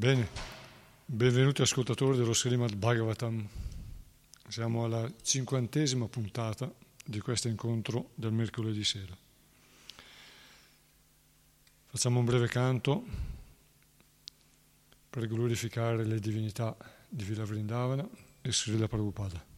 Bene, 0.00 0.26
benvenuti 1.04 1.60
ascoltatori 1.60 2.16
dello 2.16 2.32
Srimad 2.32 2.74
Bhagavatam. 2.74 3.46
Siamo 4.48 4.84
alla 4.84 5.06
cinquantesima 5.20 6.08
puntata 6.08 6.72
di 7.04 7.20
questo 7.20 7.48
incontro 7.48 8.08
del 8.14 8.32
mercoledì 8.32 8.82
sera. 8.82 9.14
Facciamo 11.84 12.20
un 12.20 12.24
breve 12.24 12.48
canto 12.48 13.04
per 15.10 15.26
glorificare 15.26 16.06
le 16.06 16.18
divinità 16.18 16.74
di 17.06 17.22
Villa 17.22 17.44
Vrindavana 17.44 18.08
e 18.40 18.52
Srila 18.52 18.88
Prabhupada. 18.88 19.49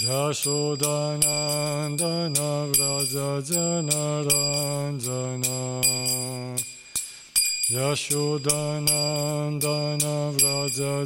Jashodanandana 0.00 2.72
Vraja 2.72 3.44
Janaranjana. 3.44 5.60
Yashodanandana 7.68 10.32
Vraja 10.32 11.04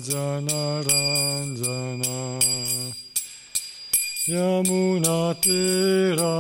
Janaranjana 4.30 5.10
Yamunatira 5.10 6.34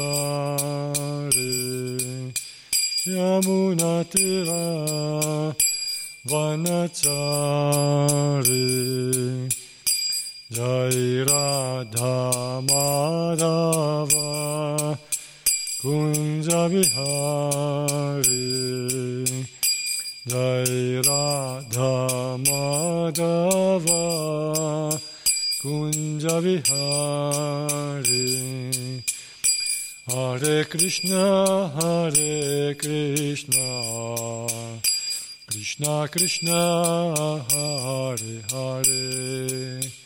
Yamunatira 3.06 4.62
Vanachari 6.26 7.06
Jai 10.48 11.24
Radha 11.26 12.62
Madhava 12.62 14.16
Kunja 15.82 16.68
Bihari 16.70 18.06
Jai 20.24 21.02
Radha 21.02 22.38
Madhava 22.46 24.04
Kunja 25.60 26.36
Bihari 26.40 28.26
Hare 30.06 30.64
Krishna 30.66 31.24
Hare 31.74 32.74
Krishna 32.76 33.66
Krishna 35.48 36.06
Krishna 36.06 36.60
Hare 37.50 38.42
Hare 38.52 40.05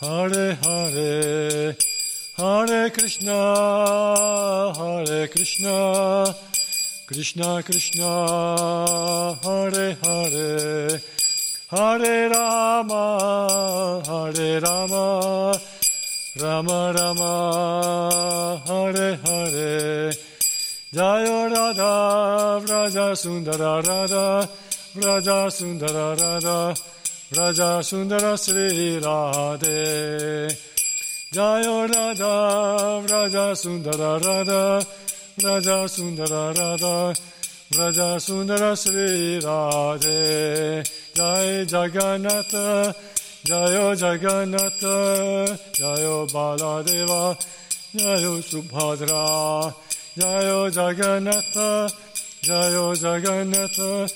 Hare 0.00 0.56
Hare, 0.62 1.76
Hare 2.38 2.90
Krishna, 2.90 4.72
Hare 4.74 5.28
Krishna, 5.28 6.34
Krishna 7.06 7.62
Krishna 7.62 9.36
Hare 9.42 9.96
Hare 10.02 11.00
Hare 11.70 12.28
Rama 12.30 14.02
Hare 14.06 14.60
Rama 14.60 15.60
Rama 16.40 16.92
Rama 16.96 18.62
Hare 18.66 19.18
Hare. 19.24 20.12
Jayo 20.94 21.50
Radha 21.52 22.60
Vraja 22.64 23.14
Sundara 23.14 23.82
Radha 23.82 24.48
Vraja 24.94 25.50
Sundara 25.50 26.16
Radha 26.16 26.74
Vraja 27.30 27.80
Sundara 27.80 28.36
Sri 28.36 28.98
Radhe 28.98 30.50
Jayo 31.32 31.86
Radha 31.86 33.00
Vraja 33.06 33.54
Sundara 33.54 34.18
Radha 34.18 34.84
Vraja 35.38 35.88
Sundara 35.88 36.52
Radha 36.58 37.14
Vraja 37.70 38.18
Sundara 38.18 38.76
Sri 38.76 39.38
Radhe 39.38 40.82
Jai 41.14 41.64
Jagannatha 41.70 42.92
Jayo 43.46 43.94
Jagannatha 43.94 45.56
Jayo 45.78 46.26
Baladeva 46.32 47.38
Jayo 47.94 48.42
Subhadra 48.42 49.72
Jayo 50.18 50.68
Jagannatha 50.68 51.88
Jayo 52.42 52.92
Jagannatha 53.06 54.10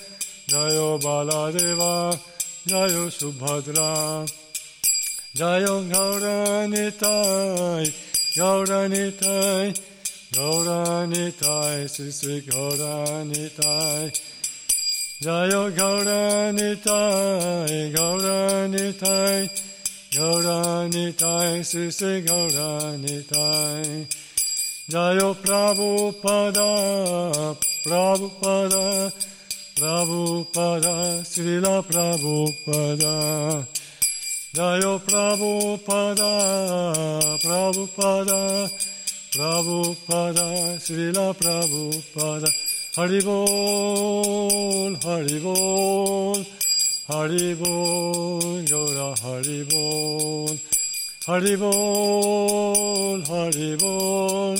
Jayo 0.49 0.99
Baladeva 0.99 2.34
Jayo 2.67 3.11
Subhadra 3.13 4.25
Jayo 5.35 5.83
Gauranitai 5.87 7.85
Gauranitai 8.35 9.79
Gauranitai 10.33 11.87
Sri 11.87 12.09
Sri 12.09 12.41
Gauranitai 12.41 14.09
Jayo 15.21 15.69
Gauranitai 15.77 17.93
Gauranitai 17.93 19.49
Gauranitai 20.09 21.63
Sri 21.63 21.91
Sri 21.91 22.23
Gauranitai 22.25 24.07
Jayo 24.89 25.35
Prabhupada 25.35 27.55
Prabhupada 27.85 29.13
Prabhupada 29.75 31.19
Srila 31.23 31.83
Prabhupada. 31.83 33.67
Jayo 34.55 34.99
Prabhupada 35.03 36.31
Prabhupada. 37.43 38.71
Prabhupada 39.35 40.79
Srila 40.79 41.35
Prabhupada. 41.35 42.47
Haribol 42.95 44.95
Haribol 45.03 46.39
Haribol 47.09 48.63
Gora 48.69 49.13
Haribol 49.19 50.57
Haribol 51.27 53.19
Haribol 53.27 54.55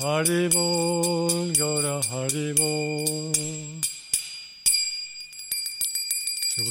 Haribol 0.00 1.52
Gora 1.52 2.00
Haribol 2.00 3.59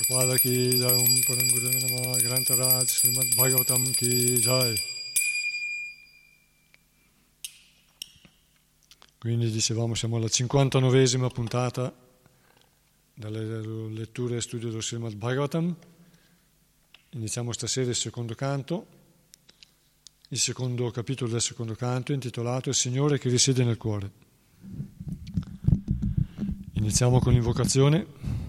Ki 0.10 0.80
jai, 0.82 0.92
Om 0.92 1.22
Param 1.28 1.48
Guru 1.52 1.70
Nama, 1.70 2.18
Grantaraj, 2.18 2.88
Srimad 2.90 3.36
Bhagavatam 3.38 3.84
ki 3.94 4.40
jai. 4.42 4.76
Quindi 9.20 9.52
dicevamo 9.52 9.94
siamo 9.94 10.18
alla 10.18 10.26
59esima 10.26 11.30
puntata 11.30 11.94
dalle 13.14 13.62
letture 13.92 14.38
e 14.38 14.42
studio 14.42 14.72
del 14.72 14.82
Srimad 14.82 15.14
Bhagavatam. 15.14 15.76
Iniziamo 17.12 17.52
stasera 17.52 17.90
il 17.92 17.96
secondo 17.96 18.34
canto, 18.34 18.88
il 20.30 20.40
secondo 20.40 20.90
capitolo 20.90 21.30
del 21.30 21.42
secondo 21.42 21.76
canto 21.76 22.14
intitolato 22.14 22.70
Il 22.70 22.76
Signore 22.76 23.20
che 23.20 23.30
risiede 23.30 23.64
nel 23.64 23.78
cuore. 23.78 24.12
Iniziamo 26.74 27.20
con 27.20 27.34
l'invocazione. 27.34 28.49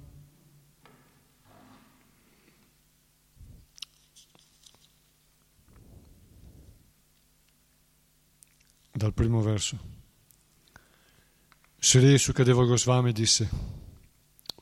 dal 9.01 9.13
primo 9.13 9.41
verso. 9.41 9.79
Sri 11.79 12.17
Sukadeva 12.19 12.63
Goswami 12.65 13.11
disse, 13.11 13.49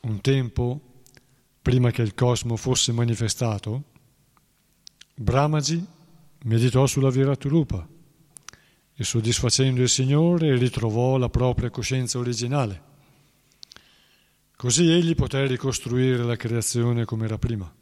un 0.01 0.21
tempo, 0.21 1.03
prima 1.61 1.91
che 1.91 2.01
il 2.01 2.13
cosmo 2.13 2.55
fosse 2.55 2.93
manifestato, 2.93 3.83
Brahmaji 5.15 5.85
meditò 6.43 6.85
sulla 6.87 7.09
Viraturupa 7.09 7.85
e 8.95 9.03
soddisfacendo 9.03 9.81
il 9.81 9.89
Signore 9.89 10.55
ritrovò 10.55 11.17
la 11.17 11.29
propria 11.29 11.69
coscienza 11.69 12.17
originale. 12.17 12.87
Così 14.55 14.89
egli 14.89 15.15
poté 15.15 15.45
ricostruire 15.47 16.23
la 16.23 16.37
creazione 16.37 17.03
come 17.03 17.25
era 17.25 17.37
prima. 17.37 17.73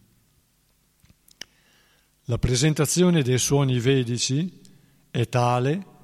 La 2.25 2.37
presentazione 2.39 3.21
dei 3.21 3.37
suoni 3.37 3.79
vedici 3.79 4.61
è 5.11 5.29
tale 5.29 5.95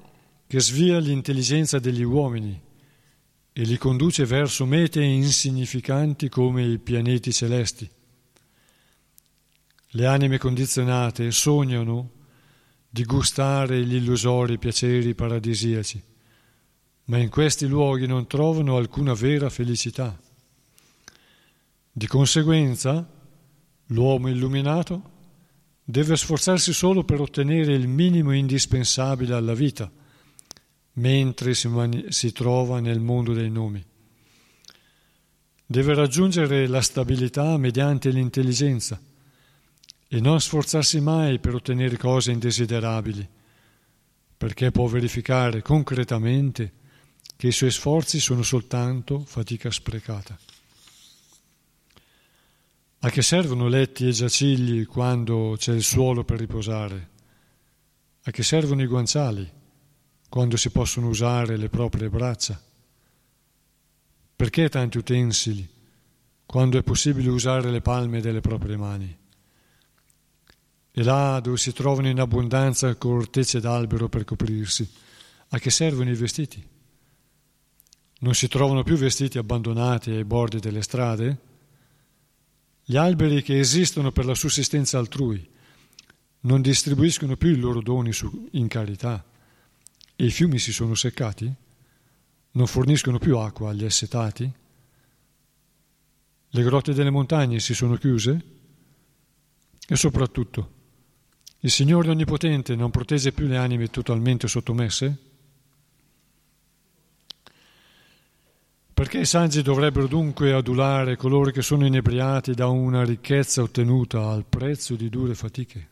che 0.46 0.60
svia 0.60 0.98
l'intelligenza 0.98 1.78
degli 1.78 2.02
uomini 2.02 2.60
e 3.56 3.62
li 3.62 3.78
conduce 3.78 4.24
verso 4.26 4.66
mete 4.66 5.00
insignificanti 5.02 6.28
come 6.28 6.64
i 6.64 6.78
pianeti 6.78 7.32
celesti. 7.32 7.88
Le 9.90 10.06
anime 10.06 10.38
condizionate 10.38 11.30
sognano 11.30 12.10
di 12.88 13.04
gustare 13.04 13.84
gli 13.84 13.94
illusori 13.94 14.58
piaceri 14.58 15.14
paradisiaci, 15.14 16.02
ma 17.04 17.18
in 17.18 17.28
questi 17.28 17.66
luoghi 17.66 18.06
non 18.06 18.26
trovano 18.26 18.76
alcuna 18.76 19.14
vera 19.14 19.48
felicità. 19.50 20.18
Di 21.92 22.06
conseguenza, 22.08 23.08
l'uomo 23.86 24.28
illuminato 24.28 25.10
deve 25.84 26.16
sforzarsi 26.16 26.72
solo 26.72 27.04
per 27.04 27.20
ottenere 27.20 27.72
il 27.72 27.86
minimo 27.86 28.32
indispensabile 28.32 29.34
alla 29.34 29.54
vita 29.54 29.88
mentre 30.94 31.54
si, 31.54 31.68
mani- 31.68 32.06
si 32.08 32.32
trova 32.32 32.80
nel 32.80 33.00
mondo 33.00 33.32
dei 33.32 33.50
nomi. 33.50 33.84
Deve 35.66 35.94
raggiungere 35.94 36.66
la 36.66 36.82
stabilità 36.82 37.56
mediante 37.56 38.10
l'intelligenza 38.10 39.00
e 40.06 40.20
non 40.20 40.40
sforzarsi 40.40 41.00
mai 41.00 41.38
per 41.38 41.54
ottenere 41.54 41.96
cose 41.96 42.30
indesiderabili, 42.30 43.26
perché 44.36 44.70
può 44.70 44.86
verificare 44.86 45.62
concretamente 45.62 46.72
che 47.36 47.48
i 47.48 47.52
suoi 47.52 47.70
sforzi 47.70 48.20
sono 48.20 48.42
soltanto 48.42 49.24
fatica 49.24 49.70
sprecata. 49.70 50.38
A 53.00 53.10
che 53.10 53.22
servono 53.22 53.68
letti 53.68 54.06
e 54.06 54.12
giacigli 54.12 54.86
quando 54.86 55.56
c'è 55.58 55.74
il 55.74 55.82
suolo 55.82 56.24
per 56.24 56.38
riposare? 56.38 57.10
A 58.22 58.30
che 58.30 58.42
servono 58.42 58.82
i 58.82 58.86
guanciali? 58.86 59.50
Quando 60.34 60.56
si 60.56 60.70
possono 60.70 61.06
usare 61.06 61.56
le 61.56 61.68
proprie 61.68 62.08
braccia? 62.08 62.60
Perché 64.34 64.68
tanti 64.68 64.98
utensili 64.98 65.64
quando 66.44 66.76
è 66.76 66.82
possibile 66.82 67.30
usare 67.30 67.70
le 67.70 67.80
palme 67.80 68.20
delle 68.20 68.40
proprie 68.40 68.76
mani? 68.76 69.16
E 70.90 71.02
là 71.04 71.38
dove 71.38 71.56
si 71.56 71.72
trovano 71.72 72.08
in 72.08 72.18
abbondanza 72.18 72.92
cortecce 72.96 73.60
d'albero 73.60 74.08
per 74.08 74.24
coprirsi, 74.24 74.90
a 75.50 75.58
che 75.60 75.70
servono 75.70 76.10
i 76.10 76.16
vestiti? 76.16 76.66
Non 78.18 78.34
si 78.34 78.48
trovano 78.48 78.82
più 78.82 78.96
vestiti 78.96 79.38
abbandonati 79.38 80.10
ai 80.10 80.24
bordi 80.24 80.58
delle 80.58 80.82
strade? 80.82 81.38
Gli 82.82 82.96
alberi 82.96 83.40
che 83.40 83.60
esistono 83.60 84.10
per 84.10 84.24
la 84.24 84.34
sussistenza 84.34 84.98
altrui 84.98 85.48
non 86.40 86.60
distribuiscono 86.60 87.36
più 87.36 87.50
i 87.50 87.56
loro 87.56 87.80
doni 87.80 88.10
in 88.50 88.66
carità 88.66 89.24
e 90.16 90.24
i 90.24 90.30
fiumi 90.30 90.58
si 90.58 90.72
sono 90.72 90.94
seccati? 90.94 91.52
Non 92.52 92.66
forniscono 92.66 93.18
più 93.18 93.38
acqua 93.38 93.70
agli 93.70 93.84
assetati? 93.84 94.50
Le 96.48 96.62
grotte 96.62 96.94
delle 96.94 97.10
montagne 97.10 97.58
si 97.58 97.74
sono 97.74 97.96
chiuse? 97.96 98.44
E 99.86 99.96
soprattutto, 99.96 100.70
il 101.60 101.70
Signore 101.70 102.10
Onnipotente 102.10 102.76
non 102.76 102.90
protegge 102.90 103.32
più 103.32 103.46
le 103.46 103.56
anime 103.56 103.88
totalmente 103.88 104.46
sottomesse? 104.46 105.18
Perché 108.94 109.18
i 109.18 109.26
saggi 109.26 109.62
dovrebbero 109.62 110.06
dunque 110.06 110.52
adulare 110.52 111.16
coloro 111.16 111.50
che 111.50 111.62
sono 111.62 111.84
inebriati 111.84 112.54
da 112.54 112.68
una 112.68 113.04
ricchezza 113.04 113.60
ottenuta 113.60 114.28
al 114.28 114.44
prezzo 114.44 114.94
di 114.94 115.08
dure 115.08 115.34
fatiche? 115.34 115.88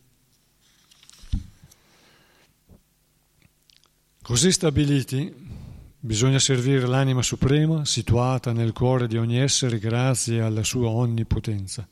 Così 4.33 4.51
stabiliti, 4.51 5.31
bisogna 6.01 6.39
servire 6.39 6.87
l'anima 6.87 7.21
suprema 7.21 7.85
situata 7.85 8.51
nel 8.55 8.73
cuore 8.73 9.07
di 9.07 9.19
ogni 9.19 9.39
essere 9.39 9.79
grazie 9.79 10.41
alla 10.41 10.65
sua 10.65 10.89
onnipotenza. 10.89 11.87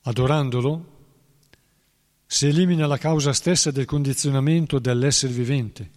Adorandolo, 0.00 0.98
si 2.26 2.48
elimina 2.48 2.88
la 2.88 2.98
causa 2.98 3.32
stessa 3.32 3.70
del 3.70 3.84
condizionamento 3.84 4.80
dell'essere 4.80 5.32
vivente, 5.32 5.90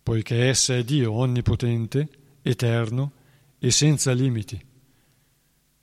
poiché 0.00 0.46
essa 0.46 0.76
è 0.76 0.84
Dio 0.84 1.14
onnipotente, 1.14 2.08
eterno 2.42 3.12
e 3.58 3.72
senza 3.72 4.12
limiti, 4.12 4.64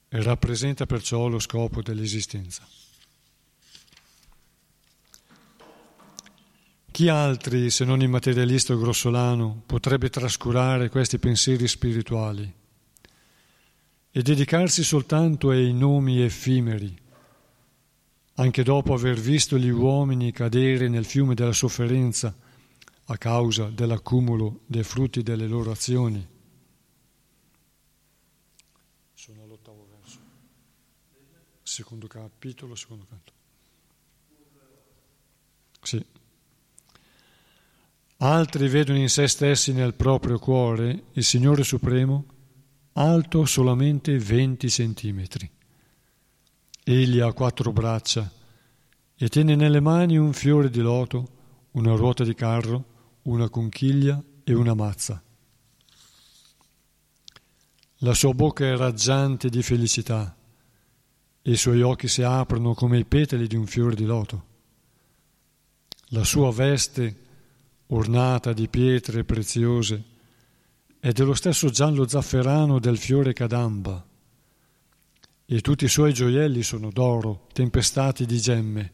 e 0.08 0.22
rappresenta 0.22 0.86
perciò 0.86 1.27
lo 1.27 1.39
scopo 1.39 1.82
dell'esistenza. 1.82 2.65
Chi 6.93 7.07
altri, 7.07 7.71
se 7.71 7.85
non 7.85 8.03
il 8.03 8.07
materialista 8.07 8.75
grossolano, 8.75 9.63
potrebbe 9.65 10.12
trascurare 10.12 10.89
questi 10.89 11.17
pensieri 11.17 11.67
spirituali 11.67 12.53
e 14.12 14.21
dedicarsi 14.21 14.83
soltanto 14.83 15.50
ai 15.50 15.73
nomi 15.73 16.21
effimeri, 16.21 16.95
anche 18.35 18.62
dopo 18.62 18.93
aver 18.93 19.19
visto 19.19 19.57
gli 19.57 19.69
uomini 19.69 20.31
cadere 20.31 20.88
nel 20.88 21.05
fiume 21.05 21.33
della 21.33 21.51
sofferenza 21.51 22.31
a 23.05 23.17
causa 23.17 23.71
dell'accumulo 23.71 24.59
dei 24.67 24.83
frutti 24.83 25.23
delle 25.23 25.47
loro 25.47 25.71
azioni? 25.71 26.23
Sono 29.13 29.41
all'ottavo 29.41 29.88
verso, 30.00 30.19
secondo 31.63 32.05
capitolo, 32.05 32.75
secondo 32.75 33.07
canto. 33.09 33.33
Sì. 35.81 36.12
Altri 38.24 38.70
vedono 38.70 39.00
in 39.00 39.10
se 39.10 39.27
stessi 39.27 39.74
nel 39.74 39.96
proprio 39.96 40.39
cuore 40.39 41.08
il 41.12 41.25
Signore 41.25 41.65
Supremo 41.65 42.25
alto 42.94 43.44
solamente 43.44 44.18
20 44.18 44.70
centimetri. 44.70 45.51
Egli 46.86 47.20
ha 47.20 47.34
quattro 47.34 47.74
braccia 47.74 48.32
e 49.18 49.27
tiene 49.27 49.56
nelle 49.56 49.82
mani 49.82 50.15
un 50.15 50.32
fiore 50.32 50.70
di 50.70 50.80
loto, 50.80 51.68
una 51.72 51.96
ruota 51.96 52.24
di 52.24 52.34
carro, 52.34 52.86
una 53.24 53.50
conchiglia 53.50 54.24
e 54.46 54.53
una 54.53 54.74
mazza. 54.74 55.22
La 57.98 58.13
sua 58.13 58.34
bocca 58.34 58.63
è 58.63 58.77
raggiante 58.77 59.50
di 59.50 59.62
felicità 59.62 60.34
e 61.42 61.51
i 61.51 61.58
suoi 61.58 61.82
occhi 61.82 62.08
si 62.08 62.24
aprono 62.24 62.74
come 62.74 63.00
i 63.00 63.06
petali 63.06 63.48
di 63.48 63.58
un 63.58 63.65
fiore 63.65 63.96
di 63.96 64.06
loto. 64.06 64.46
La 66.12 66.24
sua 66.24 66.50
veste 66.53 67.23
ornata 67.88 68.54
di 68.54 68.68
pietre 68.68 69.24
preziose, 69.24 70.04
è 71.00 71.12
dello 71.12 71.34
stesso 71.34 71.70
giallo 71.70 72.08
zafferano 72.08 72.80
del 72.80 72.98
fiore 72.98 73.34
cadamba, 73.34 74.06
e 75.46 75.62
tutti 75.62 75.86
i 75.86 75.90
suoi 75.90 76.13
gioielli 76.13 76.63
sono 76.63 76.90
d'oro, 76.90 77.48
tempestati 77.52 78.25
di 78.25 78.40
gemme. 78.40 78.94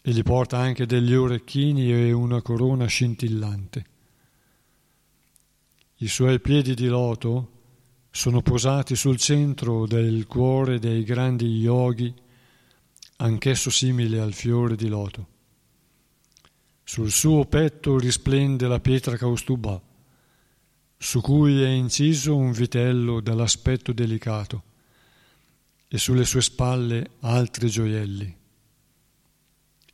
E 0.00 0.12
gli 0.12 0.22
porta 0.22 0.58
anche 0.58 0.86
degli 0.86 1.14
orecchini 1.14 1.92
e 1.92 2.12
una 2.12 2.40
corona 2.40 2.86
scintillante. 2.86 3.84
I 5.96 6.08
suoi 6.08 6.40
piedi 6.40 6.74
di 6.74 6.86
loto 6.86 7.50
sono 8.10 8.40
posati 8.42 8.96
sul 8.96 9.16
centro 9.16 9.86
del 9.86 10.26
cuore 10.26 10.78
dei 10.78 11.02
grandi 11.02 11.58
yogi, 11.58 12.12
anch'esso 13.16 13.70
simile 13.70 14.20
al 14.20 14.32
fiore 14.32 14.74
di 14.76 14.88
loto. 14.88 15.31
Sul 16.84 17.10
suo 17.10 17.44
petto 17.46 17.98
risplende 17.98 18.66
la 18.66 18.80
pietra 18.80 19.16
caustuba, 19.16 19.80
su 20.98 21.20
cui 21.20 21.62
è 21.62 21.68
inciso 21.68 22.36
un 22.36 22.52
vitello 22.52 23.20
dall'aspetto 23.20 23.92
delicato, 23.92 24.62
e 25.88 25.98
sulle 25.98 26.24
sue 26.24 26.42
spalle 26.42 27.10
altri 27.20 27.68
gioielli. 27.68 28.36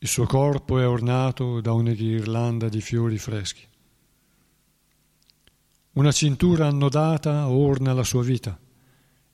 Il 0.01 0.09
suo 0.09 0.27
corpo 0.27 0.79
è 0.79 0.87
ornato 0.87 1.61
da 1.61 1.73
una 1.73 1.93
ghirlanda 1.93 2.69
di 2.69 2.81
fiori 2.81 3.19
freschi. 3.19 3.67
Una 5.93 6.13
cintura 6.13 6.69
annodata 6.69 7.49
orna 7.49 7.93
la 7.93 8.05
sua 8.05 8.23
vita 8.23 8.59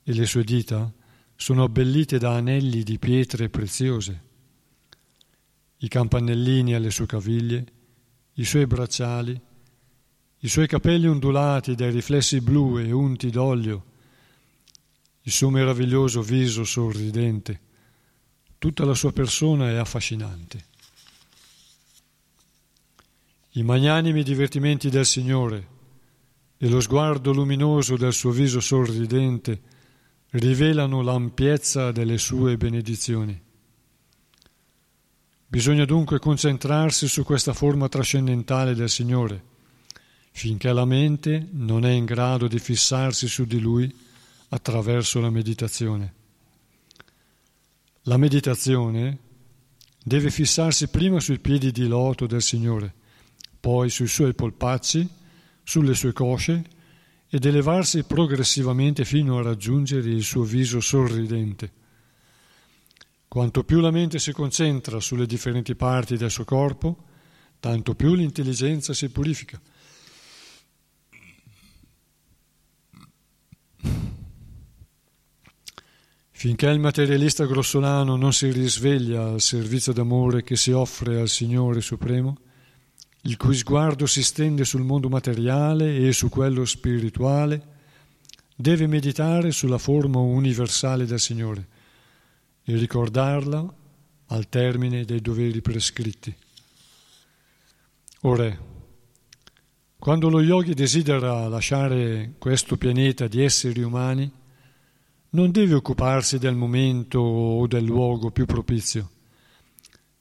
e 0.02 0.12
le 0.12 0.26
sue 0.26 0.44
dita 0.44 0.90
sono 1.36 1.64
abbellite 1.64 2.18
da 2.18 2.34
anelli 2.34 2.82
di 2.82 2.98
pietre 2.98 3.50
preziose 3.50 4.32
i 5.84 5.88
campanellini 5.88 6.74
alle 6.74 6.90
sue 6.90 7.04
caviglie, 7.04 7.66
i 8.34 8.44
suoi 8.44 8.66
bracciali, 8.66 9.38
i 10.38 10.48
suoi 10.48 10.66
capelli 10.66 11.06
ondulati 11.06 11.74
dai 11.74 11.90
riflessi 11.90 12.40
blu 12.40 12.78
e 12.78 12.90
unti 12.90 13.28
d'olio, 13.28 13.84
il 15.20 15.32
suo 15.32 15.50
meraviglioso 15.50 16.22
viso 16.22 16.64
sorridente, 16.64 17.60
tutta 18.58 18.86
la 18.86 18.94
sua 18.94 19.12
persona 19.12 19.68
è 19.68 19.74
affascinante. 19.74 20.64
I 23.52 23.62
magnanimi 23.62 24.22
divertimenti 24.22 24.88
del 24.88 25.06
Signore 25.06 25.68
e 26.56 26.68
lo 26.68 26.80
sguardo 26.80 27.30
luminoso 27.30 27.98
del 27.98 28.14
suo 28.14 28.30
viso 28.30 28.60
sorridente 28.60 29.60
rivelano 30.30 31.02
l'ampiezza 31.02 31.92
delle 31.92 32.16
sue 32.16 32.56
benedizioni. 32.56 33.43
Bisogna 35.54 35.84
dunque 35.84 36.18
concentrarsi 36.18 37.06
su 37.06 37.22
questa 37.22 37.52
forma 37.52 37.88
trascendentale 37.88 38.74
del 38.74 38.90
Signore, 38.90 39.40
finché 40.32 40.72
la 40.72 40.84
mente 40.84 41.46
non 41.52 41.86
è 41.86 41.92
in 41.92 42.04
grado 42.04 42.48
di 42.48 42.58
fissarsi 42.58 43.28
su 43.28 43.44
di 43.44 43.60
Lui 43.60 43.88
attraverso 44.48 45.20
la 45.20 45.30
meditazione. 45.30 46.14
La 48.02 48.16
meditazione 48.16 49.18
deve 50.02 50.32
fissarsi 50.32 50.88
prima 50.88 51.20
sui 51.20 51.38
piedi 51.38 51.70
di 51.70 51.86
loto 51.86 52.26
del 52.26 52.42
Signore, 52.42 52.92
poi 53.60 53.90
sui 53.90 54.08
suoi 54.08 54.34
polpacci, 54.34 55.08
sulle 55.62 55.94
sue 55.94 56.12
cosce 56.12 56.64
ed 57.28 57.44
elevarsi 57.44 58.02
progressivamente 58.02 59.04
fino 59.04 59.38
a 59.38 59.42
raggiungere 59.42 60.10
il 60.10 60.24
suo 60.24 60.42
viso 60.42 60.80
sorridente 60.80 61.82
quanto 63.34 63.64
più 63.64 63.80
la 63.80 63.90
mente 63.90 64.20
si 64.20 64.30
concentra 64.30 65.00
sulle 65.00 65.26
differenti 65.26 65.74
parti 65.74 66.16
del 66.16 66.30
suo 66.30 66.44
corpo, 66.44 66.96
tanto 67.58 67.96
più 67.96 68.14
l'intelligenza 68.14 68.94
si 68.94 69.08
purifica. 69.08 69.60
Finché 76.30 76.68
il 76.68 76.78
materialista 76.78 77.44
grossolano 77.44 78.14
non 78.14 78.32
si 78.32 78.52
risveglia 78.52 79.24
al 79.24 79.40
servizio 79.40 79.92
d'amore 79.92 80.44
che 80.44 80.54
si 80.54 80.70
offre 80.70 81.20
al 81.20 81.28
Signore 81.28 81.80
Supremo, 81.80 82.38
il 83.22 83.36
cui 83.36 83.56
sguardo 83.56 84.06
si 84.06 84.22
stende 84.22 84.64
sul 84.64 84.82
mondo 84.82 85.08
materiale 85.08 85.96
e 85.96 86.12
su 86.12 86.28
quello 86.28 86.64
spirituale, 86.64 87.66
deve 88.54 88.86
meditare 88.86 89.50
sulla 89.50 89.78
forma 89.78 90.20
universale 90.20 91.04
del 91.04 91.18
Signore 91.18 91.72
e 92.64 92.76
ricordarla 92.76 93.74
al 94.26 94.48
termine 94.48 95.04
dei 95.04 95.20
doveri 95.20 95.60
prescritti. 95.60 96.34
Ora, 98.22 98.72
quando 99.98 100.28
lo 100.28 100.40
yogi 100.40 100.74
desidera 100.74 101.46
lasciare 101.48 102.34
questo 102.38 102.76
pianeta 102.76 103.26
di 103.26 103.42
esseri 103.42 103.82
umani, 103.82 104.30
non 105.30 105.50
deve 105.50 105.74
occuparsi 105.74 106.38
del 106.38 106.54
momento 106.54 107.18
o 107.18 107.66
del 107.66 107.84
luogo 107.84 108.30
più 108.30 108.46
propizio, 108.46 109.10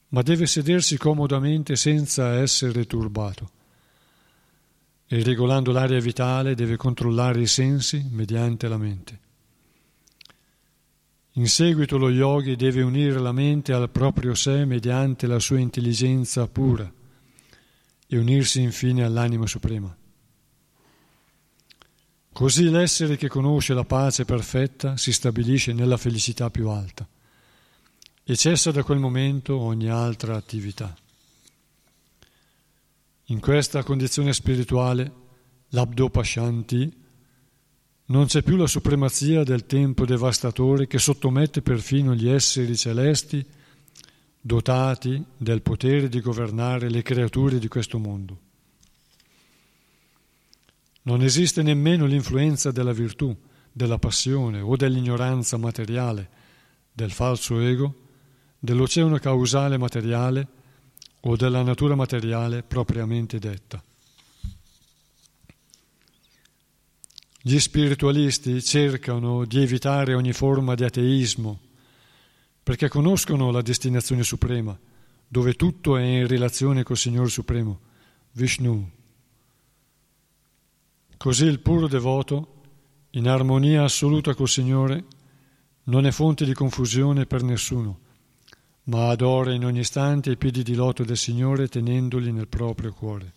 ma 0.10 0.22
deve 0.22 0.48
sedersi 0.48 0.98
comodamente 0.98 1.76
senza 1.76 2.34
essere 2.34 2.86
turbato. 2.86 3.52
E 5.08 5.24
regolando 5.24 5.72
l'aria 5.72 6.00
vitale 6.00 6.56
deve 6.56 6.76
controllare 6.76 7.42
i 7.42 7.48
sensi 7.48 8.06
mediante 8.10 8.68
la 8.68 8.78
mente. 8.78 9.20
In 11.34 11.48
seguito 11.48 11.98
lo 11.98 12.12
yogi 12.12 12.56
deve 12.56 12.84
unire 12.84 13.20
la 13.20 13.32
mente 13.32 13.74
al 13.74 13.90
proprio 13.90 14.36
sé 14.36 14.66
mediante 14.66 15.26
la 15.26 15.40
sua 15.40 15.58
intelligenza 15.58 16.48
pura 16.48 16.92
e 18.08 18.18
unirsi 18.18 18.62
infine 18.62 19.04
all'anima 19.04 19.48
suprema. 19.48 19.96
Così 22.32 22.70
l'essere 22.70 23.16
che 23.16 23.30
conosce 23.30 23.74
la 23.74 23.84
pace 23.84 24.26
perfetta 24.26 24.96
si 24.98 25.12
stabilisce 25.12 25.74
nella 25.74 25.98
felicità 25.98 26.52
più 26.52 26.70
alta 26.70 27.08
e 28.24 28.36
cessa 28.36 28.72
da 28.72 28.84
quel 28.84 29.00
momento 29.00 29.60
ogni 29.60 29.90
altra 29.90 30.36
attività. 30.36 30.96
In 33.28 33.40
questa 33.40 33.84
condizione 33.84 34.34
spirituale, 34.34 35.12
l'Abdopashanti, 35.70 37.03
non 38.06 38.26
c'è 38.26 38.42
più 38.42 38.58
la 38.58 38.68
supremazia 38.68 39.44
del 39.44 39.66
tempo 39.66 40.06
devastatore 40.06 40.88
che 40.88 41.00
sottomette 41.00 41.62
perfino 41.62 42.14
gli 42.14 42.28
esseri 42.28 42.76
celesti 42.76 43.46
dotati 44.40 45.24
del 45.38 45.62
potere 45.62 46.10
di 46.10 46.20
governare 46.20 46.90
le 46.90 47.02
creature 47.02 47.60
di 47.60 47.68
questo 47.70 47.98
mondo. 47.98 48.40
Non 51.04 51.22
esiste 51.22 51.64
nemmeno 51.64 52.06
l'influenza 52.06 52.72
della 52.72 52.92
virtù, 52.92 53.36
della 53.72 53.98
passione 53.98 54.60
o 54.60 54.76
dell'ignoranza 54.76 55.56
materiale, 55.58 56.30
del 56.92 57.12
falso 57.12 57.60
ego, 57.60 57.96
dell'oceano 58.60 59.18
causale 59.18 59.78
materiale 59.78 60.48
o 61.22 61.36
della 61.38 61.64
natura 61.64 61.96
materiale 61.96 62.64
propriamente 62.64 63.40
detta. 63.40 63.84
Gli 67.46 67.60
spiritualisti 67.60 68.64
cercano 68.64 69.44
di 69.44 69.62
evitare 69.62 70.14
ogni 70.14 70.32
forma 70.32 70.76
di 70.76 70.86
ateismo 70.86 71.60
perché 72.64 72.88
conoscono 72.88 73.52
la 73.52 73.62
destinazione 73.62 74.24
suprema, 74.24 74.80
dove 75.28 75.56
tutto 75.56 75.98
è 75.98 76.04
in 76.04 76.26
relazione 76.26 76.84
col 76.84 76.96
Signore 76.96 77.28
Supremo, 77.28 77.82
Vishnu. 78.32 78.90
Così 81.18 81.44
il 81.44 81.60
puro 81.60 81.90
devoto, 81.90 82.62
in 83.10 83.28
armonia 83.28 83.84
assoluta 83.84 84.34
col 84.36 84.48
Signore, 84.48 85.04
non 85.88 86.06
è 86.06 86.12
fonte 86.12 86.46
di 86.46 86.54
confusione 86.54 87.26
per 87.26 87.44
nessuno, 87.44 88.00
ma 88.84 89.10
adora 89.10 89.52
in 89.52 89.66
ogni 89.66 89.80
istante 89.80 90.32
i 90.32 90.38
piedi 90.38 90.64
di 90.64 90.76
loto 90.76 91.04
del 91.04 91.18
Signore 91.18 91.68
tenendoli 91.68 92.32
nel 92.32 92.48
proprio 92.48 92.94
cuore. 92.94 93.34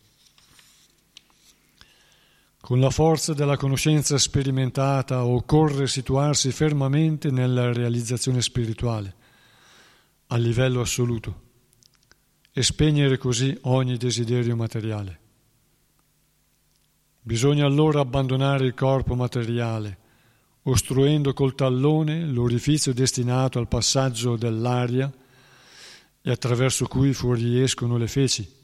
Con 2.67 2.81
la 2.81 2.91
forza 2.91 3.33
della 3.33 3.57
conoscenza 3.57 4.19
sperimentata 4.19 5.25
occorre 5.25 5.87
situarsi 5.87 6.51
fermamente 6.51 7.31
nella 7.31 7.73
realizzazione 7.73 8.43
spirituale, 8.43 9.15
a 10.27 10.37
livello 10.37 10.81
assoluto, 10.81 11.43
e 12.51 12.65
spegnere 12.65 13.19
così 13.19 13.57
ogni 13.63 13.97
desiderio 13.97 14.57
materiale. 14.57 15.21
Bisogna 17.21 17.65
allora 17.67 18.01
abbandonare 18.01 18.67
il 18.67 18.75
corpo 18.75 19.15
materiale, 19.15 19.99
ostruendo 20.63 21.33
col 21.35 21.55
tallone 21.55 22.27
l'orifizio 22.27 22.93
destinato 22.93 23.61
al 23.61 23.69
passaggio 23.69 24.35
dell'aria 24.35 25.09
e 26.21 26.31
attraverso 26.33 26.89
cui 26.89 27.13
fuoriescono 27.13 27.97
le 27.97 28.09
feci, 28.09 28.56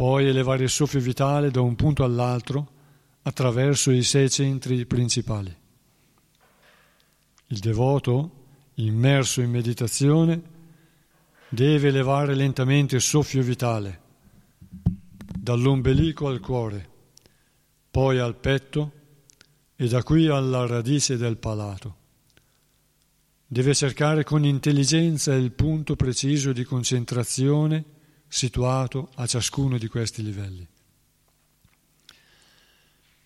poi 0.00 0.26
elevare 0.26 0.62
il 0.62 0.70
soffio 0.70 0.98
vitale 0.98 1.50
da 1.50 1.60
un 1.60 1.76
punto 1.76 2.04
all'altro 2.04 2.72
attraverso 3.20 3.90
i 3.90 4.02
sei 4.02 4.30
centri 4.30 4.86
principali. 4.86 5.54
Il 7.48 7.58
devoto, 7.58 8.30
immerso 8.76 9.42
in 9.42 9.50
meditazione, 9.50 10.40
deve 11.50 11.88
elevare 11.88 12.34
lentamente 12.34 12.94
il 12.94 13.02
soffio 13.02 13.42
vitale 13.42 14.00
dall'ombelico 15.38 16.28
al 16.28 16.40
cuore 16.40 16.88
poi 17.90 18.16
al 18.16 18.36
petto 18.36 18.92
e 19.76 19.86
da 19.86 20.02
qui 20.02 20.28
alla 20.28 20.66
radice 20.66 21.18
del 21.18 21.36
palato. 21.36 21.96
Deve 23.46 23.74
cercare 23.74 24.24
con 24.24 24.46
intelligenza 24.46 25.34
il 25.34 25.52
punto 25.52 25.94
preciso 25.94 26.54
di 26.54 26.64
concentrazione 26.64 27.98
situato 28.30 29.10
a 29.16 29.26
ciascuno 29.26 29.76
di 29.76 29.88
questi 29.88 30.22
livelli. 30.22 30.66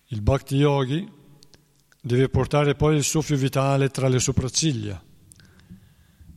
Il 0.07 0.21
Bhakti 0.21 0.55
Yogi 0.55 1.07
deve 2.01 2.27
portare 2.27 2.73
poi 2.73 2.95
il 2.95 3.03
soffio 3.03 3.37
vitale 3.37 3.89
tra 3.89 4.07
le 4.07 4.19
sopracciglia 4.19 5.01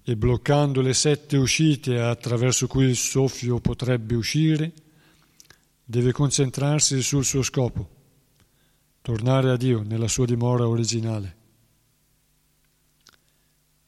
e 0.02 0.16
bloccando 0.16 0.82
le 0.82 0.92
sette 0.92 1.38
uscite 1.38 1.98
attraverso 1.98 2.66
cui 2.66 2.84
il 2.84 2.96
soffio 2.96 3.58
potrebbe 3.58 4.14
uscire, 4.14 4.72
deve 5.82 6.12
concentrarsi 6.12 7.00
sul 7.02 7.24
suo 7.24 7.42
scopo 7.42 7.96
tornare 9.00 9.50
a 9.50 9.56
Dio 9.56 9.82
nella 9.82 10.08
sua 10.08 10.26
dimora 10.26 10.68
originale. 10.68 11.36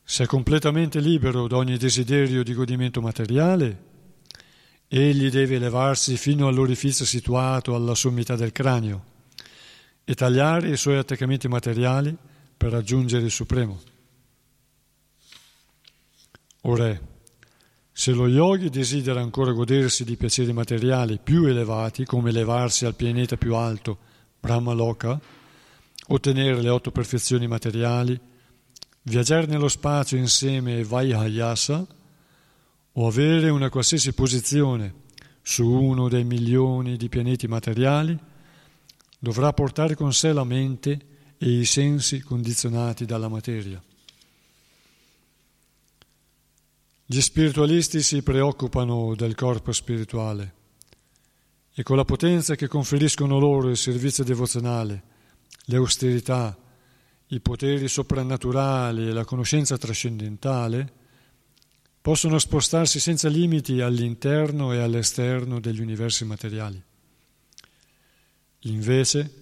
Se 0.02 0.24
è 0.24 0.26
completamente 0.26 1.00
libero 1.00 1.46
da 1.46 1.58
ogni 1.58 1.76
desiderio 1.76 2.42
di 2.42 2.54
godimento 2.54 3.02
materiale, 3.02 3.89
egli 4.92 5.30
deve 5.30 5.54
elevarsi 5.54 6.16
fino 6.16 6.48
all'orifizio 6.48 7.04
situato 7.04 7.76
alla 7.76 7.94
sommità 7.94 8.34
del 8.34 8.50
cranio 8.50 9.04
e 10.02 10.14
tagliare 10.14 10.70
i 10.70 10.76
suoi 10.76 10.96
attaccamenti 10.98 11.46
materiali 11.46 12.16
per 12.56 12.72
raggiungere 12.72 13.24
il 13.24 13.30
Supremo. 13.30 13.80
O 16.62 16.98
se 17.92 18.12
lo 18.12 18.26
yogi 18.26 18.68
desidera 18.68 19.20
ancora 19.20 19.52
godersi 19.52 20.02
di 20.02 20.16
piaceri 20.16 20.52
materiali 20.52 21.20
più 21.22 21.44
elevati, 21.44 22.04
come 22.04 22.30
elevarsi 22.30 22.84
al 22.84 22.96
pianeta 22.96 23.36
più 23.36 23.54
alto, 23.54 23.96
Brahmaloka, 24.40 25.20
ottenere 26.08 26.60
le 26.60 26.68
otto 26.68 26.90
perfezioni 26.90 27.46
materiali, 27.46 28.18
viaggiare 29.02 29.46
nello 29.46 29.68
spazio 29.68 30.18
insieme 30.18 30.74
ai 30.74 30.82
Vaihayasa 30.82 31.98
o 32.92 33.06
avere 33.06 33.48
una 33.48 33.68
qualsiasi 33.68 34.12
posizione 34.12 34.94
su 35.42 35.66
uno 35.66 36.08
dei 36.08 36.24
milioni 36.24 36.96
di 36.96 37.08
pianeti 37.08 37.46
materiali, 37.46 38.18
dovrà 39.18 39.52
portare 39.52 39.94
con 39.94 40.12
sé 40.12 40.32
la 40.32 40.44
mente 40.44 41.06
e 41.38 41.50
i 41.60 41.64
sensi 41.64 42.20
condizionati 42.20 43.04
dalla 43.04 43.28
materia. 43.28 43.82
Gli 47.06 47.20
spiritualisti 47.20 48.02
si 48.02 48.22
preoccupano 48.22 49.14
del 49.16 49.34
corpo 49.34 49.72
spirituale 49.72 50.54
e 51.74 51.82
con 51.82 51.96
la 51.96 52.04
potenza 52.04 52.54
che 52.54 52.68
conferiscono 52.68 53.38
loro 53.38 53.68
il 53.68 53.76
servizio 53.76 54.22
devozionale, 54.22 55.02
le 55.64 55.76
austerità, 55.76 56.56
i 57.28 57.40
poteri 57.40 57.88
soprannaturali 57.88 59.08
e 59.08 59.12
la 59.12 59.24
conoscenza 59.24 59.76
trascendentale, 59.76 60.92
possono 62.00 62.38
spostarsi 62.38 62.98
senza 62.98 63.28
limiti 63.28 63.80
all'interno 63.80 64.72
e 64.72 64.78
all'esterno 64.78 65.60
degli 65.60 65.80
universi 65.80 66.24
materiali. 66.24 66.82
Invece, 68.64 69.34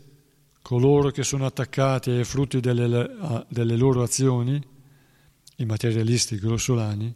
coloro 0.60 1.10
che 1.10 1.22
sono 1.22 1.46
attaccati 1.46 2.10
ai 2.10 2.24
frutti 2.24 2.60
delle, 2.60 3.46
delle 3.48 3.76
loro 3.76 4.02
azioni, 4.02 4.60
i 5.56 5.64
materialisti 5.64 6.36
grossolani, 6.38 7.14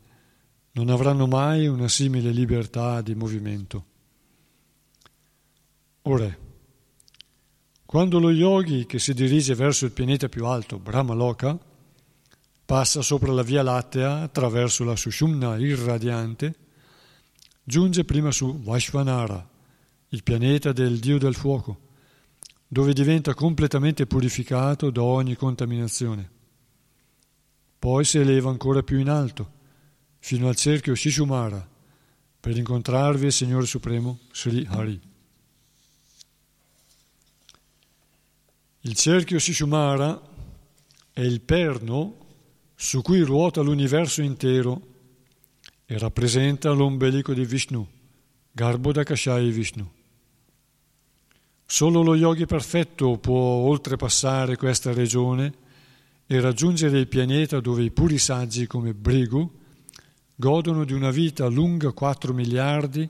non 0.72 0.88
avranno 0.88 1.26
mai 1.26 1.66
una 1.66 1.88
simile 1.88 2.30
libertà 2.30 3.02
di 3.02 3.14
movimento. 3.14 3.84
Ora, 6.02 6.34
quando 7.84 8.18
lo 8.18 8.30
yogi 8.30 8.86
che 8.86 8.98
si 8.98 9.12
dirige 9.12 9.54
verso 9.54 9.84
il 9.84 9.92
pianeta 9.92 10.28
più 10.28 10.46
alto, 10.46 10.78
Brahmaloka, 10.78 11.58
passa 12.72 13.02
sopra 13.02 13.30
la 13.32 13.42
Via 13.42 13.62
Lattea 13.62 14.22
attraverso 14.22 14.82
la 14.82 14.96
Sushumna 14.96 15.58
irradiante, 15.58 16.54
giunge 17.62 18.02
prima 18.06 18.30
su 18.30 18.62
Vaishvanara, 18.62 19.46
il 20.08 20.22
pianeta 20.22 20.72
del 20.72 20.98
dio 20.98 21.18
del 21.18 21.34
fuoco, 21.34 21.88
dove 22.66 22.94
diventa 22.94 23.34
completamente 23.34 24.06
purificato 24.06 24.88
da 24.88 25.02
ogni 25.02 25.36
contaminazione. 25.36 26.30
Poi 27.78 28.06
si 28.06 28.16
eleva 28.16 28.48
ancora 28.48 28.82
più 28.82 28.98
in 28.98 29.10
alto, 29.10 29.52
fino 30.20 30.48
al 30.48 30.56
cerchio 30.56 30.94
Shishumara, 30.94 31.68
per 32.40 32.56
incontrarvi 32.56 33.26
il 33.26 33.32
Signore 33.32 33.66
Supremo 33.66 34.20
Sri 34.32 34.66
Hari. 34.66 34.98
Il 38.80 38.94
cerchio 38.94 39.38
Shishumara 39.38 40.18
è 41.12 41.20
il 41.20 41.42
perno 41.42 42.20
su 42.82 43.00
cui 43.00 43.20
ruota 43.20 43.60
l'universo 43.60 44.22
intero 44.22 44.80
e 45.86 45.96
rappresenta 45.98 46.72
l'ombelico 46.72 47.32
di 47.32 47.44
Vishnu, 47.44 47.86
Garbhodakashai 48.50 49.52
Vishnu. 49.52 49.88
Solo 51.64 52.02
lo 52.02 52.16
yogi 52.16 52.44
perfetto 52.44 53.18
può 53.18 53.38
oltrepassare 53.38 54.56
questa 54.56 54.92
regione 54.92 55.54
e 56.26 56.40
raggiungere 56.40 56.98
il 56.98 57.06
pianeta 57.06 57.60
dove 57.60 57.84
i 57.84 57.92
puri 57.92 58.18
saggi 58.18 58.66
come 58.66 58.94
Brigu 58.94 59.48
godono 60.34 60.84
di 60.84 60.92
una 60.92 61.12
vita 61.12 61.46
lunga 61.46 61.92
4 61.92 62.34
miliardi 62.34 63.08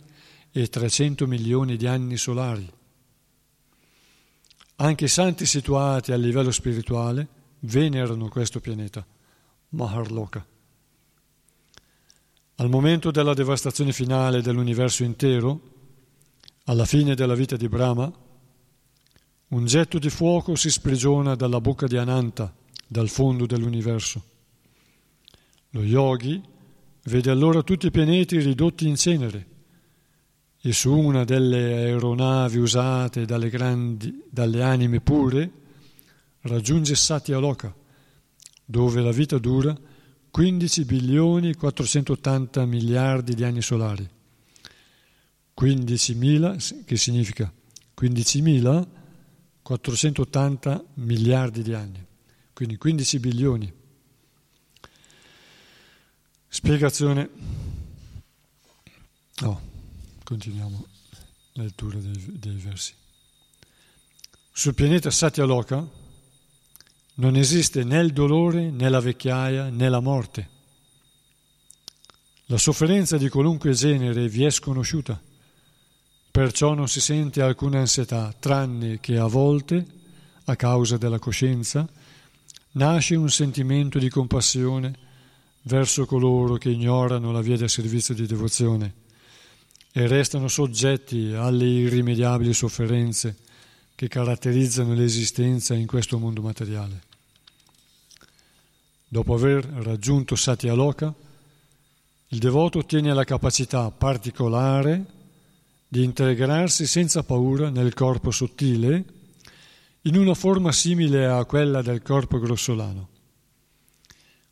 e 0.53 0.69
300 0.69 1.27
milioni 1.27 1.79
di 1.79 1.87
anni 1.87 2.19
solari. 2.19 2.71
Anche 4.77 5.05
i 5.07 5.09
santi 5.09 5.47
situati 5.47 6.13
a 6.13 6.17
livello 6.17 6.51
spirituale 6.51 7.27
venerano 7.61 8.29
questo 8.29 8.61
pianeta, 8.61 9.07
Maharloka. 9.73 10.47
Al 12.57 12.69
momento 12.69 13.11
della 13.11 13.35
devastazione 13.35 13.93
finale 13.93 14.43
dell'universo 14.43 15.03
intero, 15.03 15.61
alla 16.65 16.85
fine 16.85 17.15
della 17.15 17.35
vita 17.35 17.57
di 17.57 17.69
Brahma, 17.69 18.13
un 19.49 19.65
getto 19.67 19.99
di 19.99 20.11
fuoco 20.11 20.55
si 20.55 20.71
sprigiona 20.71 21.35
dalla 21.35 21.61
bocca 21.61 21.87
di 21.87 21.97
Ananta, 21.97 22.55
dal 22.87 23.09
fondo 23.09 23.47
dell'universo. 23.47 24.23
Lo 25.71 25.83
yogi 25.83 26.41
vede 27.05 27.31
allora 27.31 27.63
tutti 27.63 27.87
i 27.87 27.91
pianeti 27.91 28.39
ridotti 28.39 28.87
in 28.87 28.97
cenere 28.97 29.47
e 30.61 30.73
su 30.73 30.97
una 30.97 31.25
delle 31.25 31.75
aeronavi 31.87 32.59
usate 32.59 33.25
dalle, 33.25 33.49
grandi, 33.49 34.23
dalle 34.31 34.63
anime 34.63 35.01
pure 35.01 35.51
raggiunge 36.43 36.95
Satya 36.95 37.39
Loka, 37.39 37.75
dove 38.65 39.01
la 39.01 39.13
vita 39.13 39.39
dura 39.39 39.79
15 40.31 40.85
bilioni 40.87 41.55
480 41.55 42.65
miliardi 42.65 43.35
di 43.35 43.45
anni 43.45 43.61
solari. 43.61 44.09
15.000, 45.61 46.85
che 46.85 46.97
significa 46.97 47.53
15.480 48.01 50.85
miliardi 50.95 51.63
di 51.63 51.75
anni, 51.75 52.03
quindi 52.55 52.79
15 52.79 53.19
bilioni. 53.19 53.71
Spiegazione. 56.49 57.29
Oh, 59.43 59.61
continuiamo 60.25 60.87
la 61.53 61.65
lettura 61.65 61.99
dei, 61.99 62.39
dei 62.39 62.57
versi. 62.57 62.95
Sul 64.51 64.73
pianeta 64.75 65.11
Satya 65.11 65.45
Loka 65.45 65.87
non 67.15 67.37
esiste 67.37 67.85
né 67.85 68.01
il 68.01 68.13
dolore, 68.13 68.71
né 68.71 68.89
la 68.89 69.01
vecchiaia, 69.01 69.69
né 69.69 69.89
la 69.89 70.01
morte. 70.01 70.49
La 72.47 72.59
sofferenza 72.59 73.17
di 73.17 73.29
qualunque 73.29 73.73
genere 73.73 74.29
vi 74.29 74.45
è 74.45 74.51
sconosciuta, 74.51 75.21
perciò 76.31 76.75
non 76.75 76.89
si 76.89 77.01
sente 77.01 77.43
alcuna 77.43 77.81
ansietà, 77.81 78.35
tranne 78.39 79.01
che 79.01 79.19
a 79.19 79.27
volte, 79.27 79.87
a 80.45 80.57
causa 80.57 80.97
della 80.97 81.19
coscienza, 81.19 81.89
nasce 82.73 83.15
un 83.17 83.31
sentimento 83.31 83.99
di 83.99 84.09
compassione 84.09 84.99
verso 85.63 86.07
coloro 86.07 86.57
che 86.57 86.71
ignorano 86.71 87.33
la 87.33 87.41
via 87.41 87.57
del 87.57 87.71
servizio 87.71 88.15
di 88.15 88.27
devozione 88.27 88.95
e 89.93 90.07
restano 90.07 90.49
soggetti 90.49 91.33
alle 91.35 91.67
irrimediabili 91.67 92.53
sofferenze 92.53 93.37
che 93.95 94.09
caratterizzano 94.09 94.95
l'esistenza 94.95 95.75
in 95.75 95.87
questo 95.87 96.19
mondo 96.19 96.43
materiale. 96.43 97.03
Dopo 99.09 99.35
aver 99.35 99.65
raggiunto 99.65 100.35
Satya 100.37 100.73
Loka, 100.73 101.15
il 102.29 102.39
devoto 102.39 102.79
ottiene 102.79 103.13
la 103.13 103.25
capacità 103.25 103.91
particolare 103.91 105.05
di 105.87 106.03
integrarsi 106.03 106.87
senza 106.87 107.23
paura 107.23 107.69
nel 107.69 107.93
corpo 107.93 108.31
sottile 108.31 109.05
in 110.03 110.17
una 110.17 110.33
forma 110.35 110.73
simile 110.73 111.27
a 111.27 111.45
quella 111.45 111.83
del 111.83 112.01
corpo 112.01 112.39
grossolano. 112.39 113.09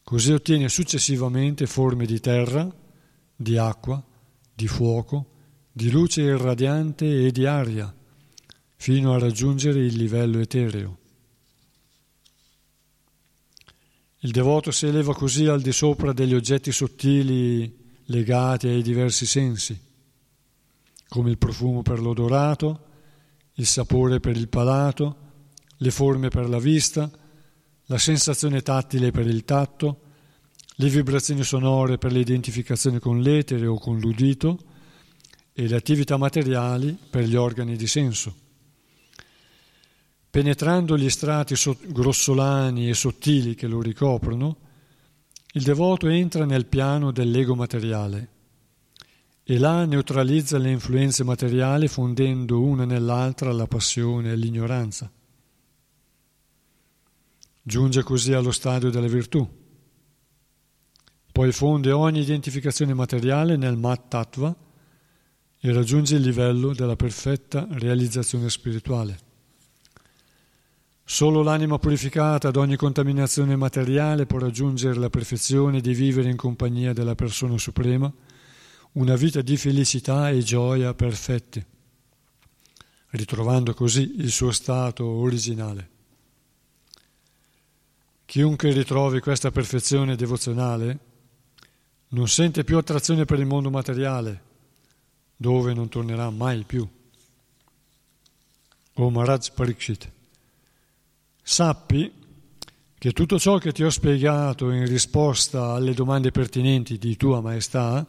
Così 0.03 0.33
ottiene 0.33 0.69
successivamente 0.69 1.67
forme 1.67 2.05
di 2.05 2.21
terra, 2.21 2.71
di 3.35 3.57
acqua, 3.57 4.05
di 4.53 4.67
fuoco, 4.69 5.27
di 5.73 5.91
luce 5.91 6.21
irradiante 6.21 7.27
e 7.27 7.33
di 7.33 7.47
aria, 7.47 7.93
fino 8.81 9.13
a 9.13 9.19
raggiungere 9.19 9.85
il 9.85 9.95
livello 9.95 10.39
etereo. 10.39 10.99
Il 14.21 14.31
devoto 14.31 14.71
si 14.71 14.87
eleva 14.87 15.15
così 15.15 15.45
al 15.45 15.61
di 15.61 15.71
sopra 15.71 16.15
degli 16.15 16.33
oggetti 16.33 16.73
sottili 16.73 17.77
legati 18.07 18.69
ai 18.69 18.81
diversi 18.81 19.27
sensi, 19.27 19.79
come 21.09 21.29
il 21.29 21.37
profumo 21.37 21.83
per 21.83 22.01
l'odorato, 22.01 22.87
il 23.57 23.67
sapore 23.67 24.19
per 24.19 24.39
il 24.39 24.49
palato, 24.49 25.17
le 25.77 25.91
forme 25.91 26.31
per 26.31 26.49
la 26.49 26.59
vista, 26.59 27.11
la 27.85 27.99
sensazione 27.99 28.63
tattile 28.63 29.11
per 29.11 29.27
il 29.27 29.45
tatto, 29.45 30.01
le 30.77 30.89
vibrazioni 30.89 31.43
sonore 31.43 31.99
per 31.99 32.13
l'identificazione 32.13 32.99
con 32.99 33.21
l'etere 33.21 33.67
o 33.67 33.79
con 33.79 33.99
l'udito 33.99 34.59
e 35.53 35.69
le 35.69 35.77
attività 35.77 36.17
materiali 36.17 36.97
per 37.11 37.25
gli 37.25 37.37
organi 37.37 37.77
di 37.77 37.87
senso. 37.87 38.49
Penetrando 40.31 40.97
gli 40.97 41.11
strati 41.11 41.57
grossolani 41.89 42.89
e 42.89 42.95
sottili 42.95 43.57
che 43.57 43.67
lo 43.67 43.83
ricoprono, 43.83 44.57
il 45.55 45.63
devoto 45.65 46.07
entra 46.07 46.45
nel 46.45 46.67
piano 46.67 47.11
dell'ego 47.11 47.57
materiale 47.57 48.29
e 49.43 49.59
là 49.59 49.85
neutralizza 49.85 50.59
le 50.59 50.71
influenze 50.71 51.25
materiali 51.25 51.89
fondendo 51.89 52.61
una 52.61 52.85
nell'altra 52.85 53.51
la 53.51 53.67
passione 53.67 54.31
e 54.31 54.37
l'ignoranza. 54.37 55.11
Giunge 57.61 58.03
così 58.05 58.33
allo 58.33 58.53
stadio 58.53 58.91
della 58.91 59.09
virtù. 59.09 59.45
Poi 61.33 61.51
fonde 61.51 61.91
ogni 61.91 62.21
identificazione 62.21 62.95
materiale 62.95 63.57
nel 63.57 63.77
Mat 63.77 64.07
Tattva 64.07 64.55
e 65.59 65.73
raggiunge 65.73 66.15
il 66.15 66.23
livello 66.23 66.73
della 66.73 66.95
perfetta 66.95 67.67
realizzazione 67.71 68.49
spirituale. 68.49 69.30
Solo 71.13 71.43
l'anima 71.43 71.77
purificata 71.77 72.53
da 72.53 72.61
ogni 72.61 72.77
contaminazione 72.77 73.57
materiale 73.57 74.27
può 74.27 74.39
raggiungere 74.39 74.95
la 74.95 75.11
perfezione 75.11 75.81
di 75.81 75.93
vivere 75.93 76.31
in 76.31 76.37
compagnia 76.37 76.93
della 76.93 77.17
persona 77.17 77.59
suprema, 77.59 78.11
una 78.93 79.17
vita 79.17 79.43
di 79.43 79.57
felicità 79.57 80.31
e 80.31 80.39
gioia 80.39 80.95
perfette, 80.95 81.67
ritrovando 83.09 83.75
così 83.75 84.19
il 84.19 84.31
suo 84.31 84.53
stato 84.53 85.05
originale. 85.05 85.91
Chiunque 88.25 88.71
ritrovi 88.71 89.19
questa 89.19 89.51
perfezione 89.51 90.15
devozionale 90.15 90.99
non 92.11 92.29
sente 92.29 92.63
più 92.63 92.77
attrazione 92.79 93.25
per 93.25 93.41
il 93.41 93.47
mondo 93.47 93.69
materiale, 93.69 94.43
dove 95.35 95.75
non 95.75 95.89
tornerà 95.89 96.31
mai 96.31 96.63
più. 96.63 96.89
O 98.95 99.11
Maharaj 99.11 99.51
Parikshit. 99.51 100.19
Sappi 101.51 102.13
che 102.97 103.11
tutto 103.11 103.37
ciò 103.37 103.59
che 103.59 103.73
ti 103.73 103.83
ho 103.83 103.91
spiegato 103.91 104.71
in 104.71 104.87
risposta 104.87 105.73
alle 105.73 105.95
domande 105.95 106.31
pertinenti 106.31 106.97
di 106.97 107.17
Tua 107.17 107.41
Maestà 107.41 108.07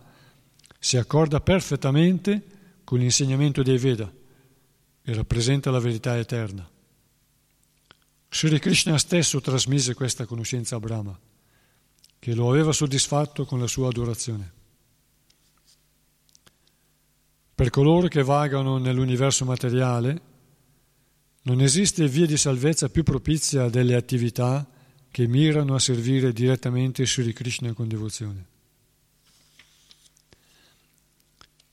si 0.77 0.95
accorda 0.97 1.41
perfettamente 1.41 2.43
con 2.83 2.99
l'insegnamento 2.99 3.63
dei 3.63 3.79
Veda 3.79 4.13
e 5.01 5.13
rappresenta 5.15 5.71
la 5.71 5.79
verità 5.79 6.19
eterna. 6.19 6.69
Sri 8.29 8.59
Krishna 8.59 8.99
stesso 8.99 9.41
trasmise 9.41 9.95
questa 9.95 10.27
conoscenza 10.27 10.75
a 10.75 10.79
Brahma, 10.79 11.19
che 12.19 12.35
lo 12.35 12.47
aveva 12.47 12.71
soddisfatto 12.71 13.45
con 13.45 13.59
la 13.59 13.65
sua 13.65 13.87
adorazione. 13.87 14.53
Per 17.55 17.69
coloro 17.71 18.07
che 18.07 18.21
vagano 18.21 18.77
nell'universo 18.77 19.45
materiale, 19.45 20.29
non 21.43 21.61
esiste 21.61 22.07
via 22.07 22.25
di 22.25 22.37
salvezza 22.37 22.89
più 22.89 23.03
propizia 23.03 23.69
delle 23.69 23.95
attività 23.95 24.67
che 25.09 25.27
mirano 25.27 25.75
a 25.75 25.79
servire 25.79 26.31
direttamente 26.31 27.05
Sri 27.05 27.33
Krishna 27.33 27.73
con 27.73 27.87
devozione. 27.87 28.45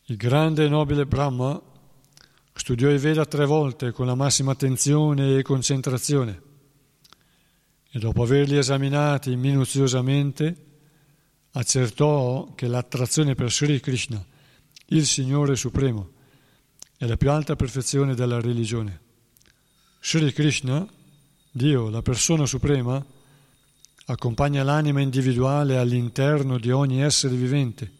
Il 0.06 0.16
grande 0.16 0.64
e 0.64 0.68
nobile 0.68 1.06
Brahma 1.06 1.60
studiò 2.54 2.90
i 2.90 2.98
Veda 2.98 3.26
tre 3.26 3.44
volte 3.44 3.92
con 3.92 4.06
la 4.06 4.14
massima 4.14 4.52
attenzione 4.52 5.36
e 5.36 5.42
concentrazione 5.42 6.42
e 7.90 7.98
dopo 7.98 8.22
averli 8.22 8.56
esaminati 8.56 9.36
minuziosamente 9.36 10.66
accertò 11.52 12.54
che 12.54 12.66
l'attrazione 12.66 13.34
per 13.34 13.52
Sri 13.52 13.80
Krishna, 13.80 14.24
il 14.86 15.06
Signore 15.06 15.56
Supremo, 15.56 16.10
è 16.96 17.06
la 17.06 17.16
più 17.16 17.30
alta 17.30 17.56
perfezione 17.56 18.14
della 18.14 18.40
religione. 18.40 19.06
Sri 20.10 20.32
Krishna, 20.32 20.88
Dio, 21.50 21.90
la 21.90 22.00
persona 22.00 22.46
suprema, 22.46 23.04
accompagna 24.06 24.62
l'anima 24.62 25.02
individuale 25.02 25.76
all'interno 25.76 26.58
di 26.58 26.70
ogni 26.70 27.02
essere 27.02 27.36
vivente. 27.36 27.92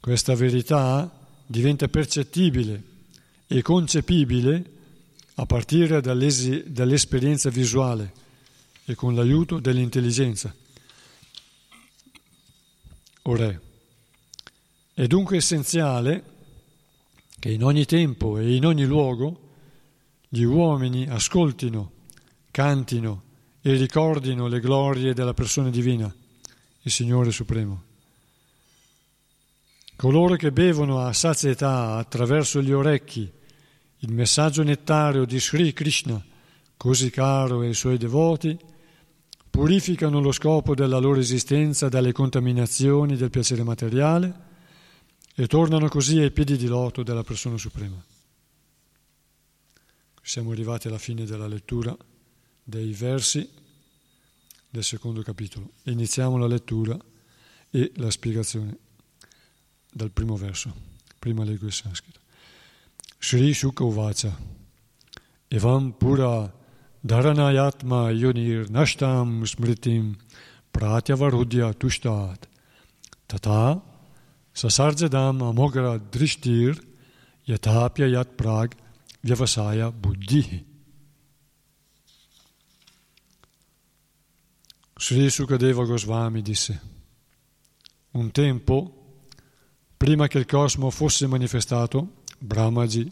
Questa 0.00 0.34
verità 0.34 1.08
diventa 1.46 1.86
percettibile 1.86 2.82
e 3.46 3.62
concepibile 3.62 4.70
a 5.36 5.46
partire 5.46 6.00
dall'esperienza 6.00 7.48
visuale 7.48 8.12
e 8.86 8.96
con 8.96 9.14
l'aiuto 9.14 9.60
dell'intelligenza. 9.60 10.52
Ora, 13.22 13.60
è 14.94 15.06
dunque 15.06 15.36
essenziale 15.36 16.24
che 17.38 17.52
in 17.52 17.62
ogni 17.62 17.84
tempo 17.84 18.36
e 18.36 18.52
in 18.56 18.66
ogni 18.66 18.84
luogo 18.84 19.42
gli 20.34 20.42
uomini 20.42 21.06
ascoltino, 21.08 21.92
cantino 22.50 23.22
e 23.62 23.74
ricordino 23.74 24.48
le 24.48 24.58
glorie 24.58 25.14
della 25.14 25.32
persona 25.32 25.70
divina, 25.70 26.12
il 26.82 26.90
Signore 26.90 27.30
Supremo. 27.30 27.82
Coloro 29.94 30.34
che 30.34 30.50
bevono 30.50 30.98
a 30.98 31.12
sazietà 31.12 31.94
attraverso 31.94 32.60
gli 32.60 32.72
orecchi 32.72 33.30
il 33.98 34.12
messaggio 34.12 34.64
nettario 34.64 35.24
di 35.24 35.38
Sri 35.38 35.72
Krishna, 35.72 36.20
così 36.76 37.10
caro 37.10 37.60
ai 37.60 37.72
suoi 37.72 37.96
devoti, 37.96 38.58
purificano 39.48 40.18
lo 40.18 40.32
scopo 40.32 40.74
della 40.74 40.98
loro 40.98 41.20
esistenza 41.20 41.88
dalle 41.88 42.10
contaminazioni 42.10 43.14
del 43.14 43.30
piacere 43.30 43.62
materiale 43.62 44.34
e 45.32 45.46
tornano 45.46 45.86
così 45.86 46.18
ai 46.18 46.32
piedi 46.32 46.56
di 46.56 46.66
loto 46.66 47.04
della 47.04 47.22
persona 47.22 47.56
suprema. 47.56 48.02
Siamo 50.26 50.52
arrivati 50.52 50.88
alla 50.88 50.96
fine 50.96 51.26
della 51.26 51.46
lettura 51.46 51.94
dei 52.62 52.94
versi 52.94 53.46
del 54.70 54.82
secondo 54.82 55.20
capitolo. 55.20 55.72
Iniziamo 55.82 56.38
la 56.38 56.46
lettura 56.46 56.96
e 57.70 57.92
la 57.96 58.10
spiegazione 58.10 58.74
dal 59.92 60.10
primo 60.10 60.34
verso. 60.36 60.72
Prima 61.18 61.44
leggo 61.44 61.66
il 61.66 61.74
sanscrito. 61.74 62.20
Sri 63.18 63.52
Shuka 63.52 63.84
Uvacha 63.84 64.34
Evam 65.48 65.92
Pura 65.92 66.50
Dharanayatma 67.00 68.10
Yonir 68.10 68.70
Nashtam 68.70 69.44
Smritim 69.44 70.16
Pratyavarudya 70.70 71.74
Tushtat 71.74 72.48
Tata 73.26 73.78
Sasarjadam 74.52 75.42
Amogra 75.42 75.98
Drishtir 75.98 76.82
Yatapya 77.44 78.06
Yat 78.06 78.28
Prag 78.36 78.74
Vyavasaya 79.24 79.90
Buddhi. 79.90 80.66
Sri 84.96 85.30
Sukadeva 85.30 85.86
Goswami 85.86 86.42
disse, 86.42 86.80
un 88.10 88.30
tempo, 88.30 89.28
prima 89.96 90.26
che 90.26 90.36
il 90.36 90.44
cosmo 90.44 90.90
fosse 90.90 91.26
manifestato, 91.26 92.22
Brahmaji 92.38 93.10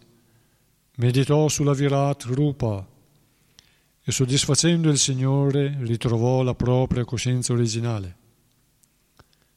meditò 0.97 1.49
sulla 1.49 1.73
Virat 1.73 2.25
Rupa 2.25 2.87
e 4.03 4.13
soddisfacendo 4.13 4.91
il 4.91 4.99
Signore 4.99 5.79
ritrovò 5.81 6.43
la 6.43 6.55
propria 6.55 7.07
coscienza 7.07 7.55
originale. 7.55 8.17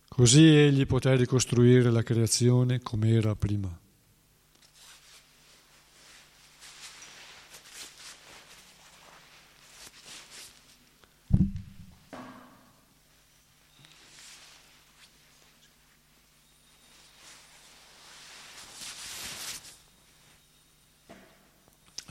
Così 0.08 0.46
egli 0.46 0.86
poté 0.86 1.18
ricostruire 1.18 1.92
la 1.92 2.02
creazione 2.02 2.80
come 2.80 3.10
era 3.10 3.36
prima. 3.36 3.78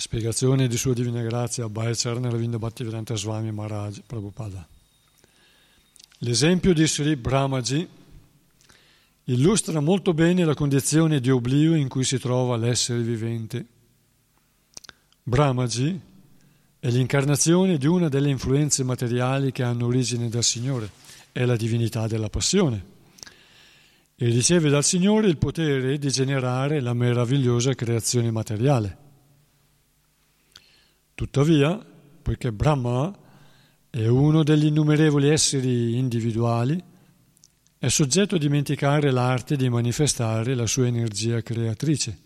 Spiegazione 0.04 0.68
di 0.68 0.76
Sua 0.76 0.92
Divina 0.92 1.22
Grazia, 1.22 1.66
Bhaicharna 1.66 2.28
Ravinda 2.28 2.58
Bhattivedanta 2.58 3.16
Swami 3.16 3.50
Maharaj 3.52 4.00
Prabhupada. 4.06 4.68
L'esempio 6.18 6.74
di 6.74 6.86
Sri 6.86 7.16
Brahmaji 7.16 7.88
illustra 9.24 9.80
molto 9.80 10.12
bene 10.12 10.44
la 10.44 10.52
condizione 10.52 11.20
di 11.20 11.30
oblio 11.30 11.74
in 11.74 11.88
cui 11.88 12.04
si 12.04 12.18
trova 12.18 12.58
l'essere 12.58 13.00
vivente. 13.00 13.64
Brahmaji 15.22 15.98
è 16.80 16.90
l'incarnazione 16.90 17.78
di 17.78 17.86
una 17.86 18.10
delle 18.10 18.28
influenze 18.28 18.84
materiali 18.84 19.52
che 19.52 19.62
hanno 19.62 19.86
origine 19.86 20.28
dal 20.28 20.44
Signore, 20.44 20.90
è 21.32 21.46
la 21.46 21.56
divinità 21.56 22.06
della 22.06 22.28
passione 22.28 22.84
e 24.16 24.26
riceve 24.26 24.68
dal 24.68 24.84
Signore 24.84 25.28
il 25.28 25.38
potere 25.38 25.96
di 25.96 26.10
generare 26.10 26.82
la 26.82 26.92
meravigliosa 26.92 27.72
creazione 27.72 28.30
materiale. 28.30 28.98
Tuttavia, 31.14 31.84
poiché 32.22 32.50
Brahma 32.50 33.16
è 33.88 34.06
uno 34.06 34.42
degli 34.42 34.66
innumerevoli 34.66 35.28
esseri 35.28 35.96
individuali, 35.96 36.82
è 37.78 37.88
soggetto 37.88 38.34
a 38.34 38.38
dimenticare 38.38 39.12
l'arte 39.12 39.54
di 39.56 39.68
manifestare 39.68 40.56
la 40.56 40.66
sua 40.66 40.88
energia 40.88 41.40
creatrice. 41.40 42.18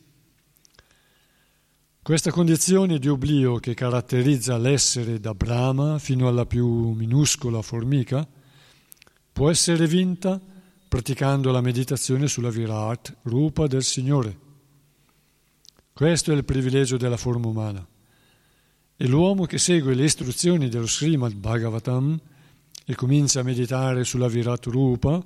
Questa 2.01 2.31
condizione 2.31 2.98
di 2.98 3.09
oblio 3.09 3.57
che 3.57 3.74
caratterizza 3.74 4.57
l'essere 4.57 5.20
da 5.20 5.35
Brahma 5.35 5.98
fino 5.98 6.27
alla 6.27 6.46
più 6.46 6.92
minuscola 6.92 7.61
formica 7.61 8.27
può 9.31 9.51
essere 9.51 9.87
vinta 9.87 10.40
praticando 10.88 11.51
la 11.51 11.61
meditazione 11.61 12.27
sulla 12.27 12.48
Virat, 12.48 13.14
rupa 13.24 13.66
del 13.66 13.83
Signore. 13.83 14.38
Questo 15.92 16.33
è 16.33 16.35
il 16.35 16.46
privilegio 16.46 16.96
della 16.96 17.18
forma 17.18 17.48
umana. 17.48 17.87
E 19.01 19.07
l'uomo 19.07 19.45
che 19.45 19.59
segue 19.59 19.95
le 19.95 20.03
istruzioni 20.03 20.69
dello 20.69 20.89
Srimad 20.89 21.33
Bhagavatam 21.33 22.21
e 22.85 22.95
comincia 22.97 23.39
a 23.39 23.45
meditare 23.45 24.03
sulla 24.03 24.27
Virat 24.27 24.67
Rupa, 24.67 25.25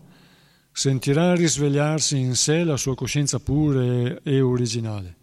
sentirà 0.71 1.35
risvegliarsi 1.35 2.19
in 2.19 2.35
sé 2.35 2.65
la 2.65 2.77
sua 2.77 2.95
coscienza 2.95 3.41
pura 3.41 4.21
e 4.23 4.41
originale. 4.43 5.17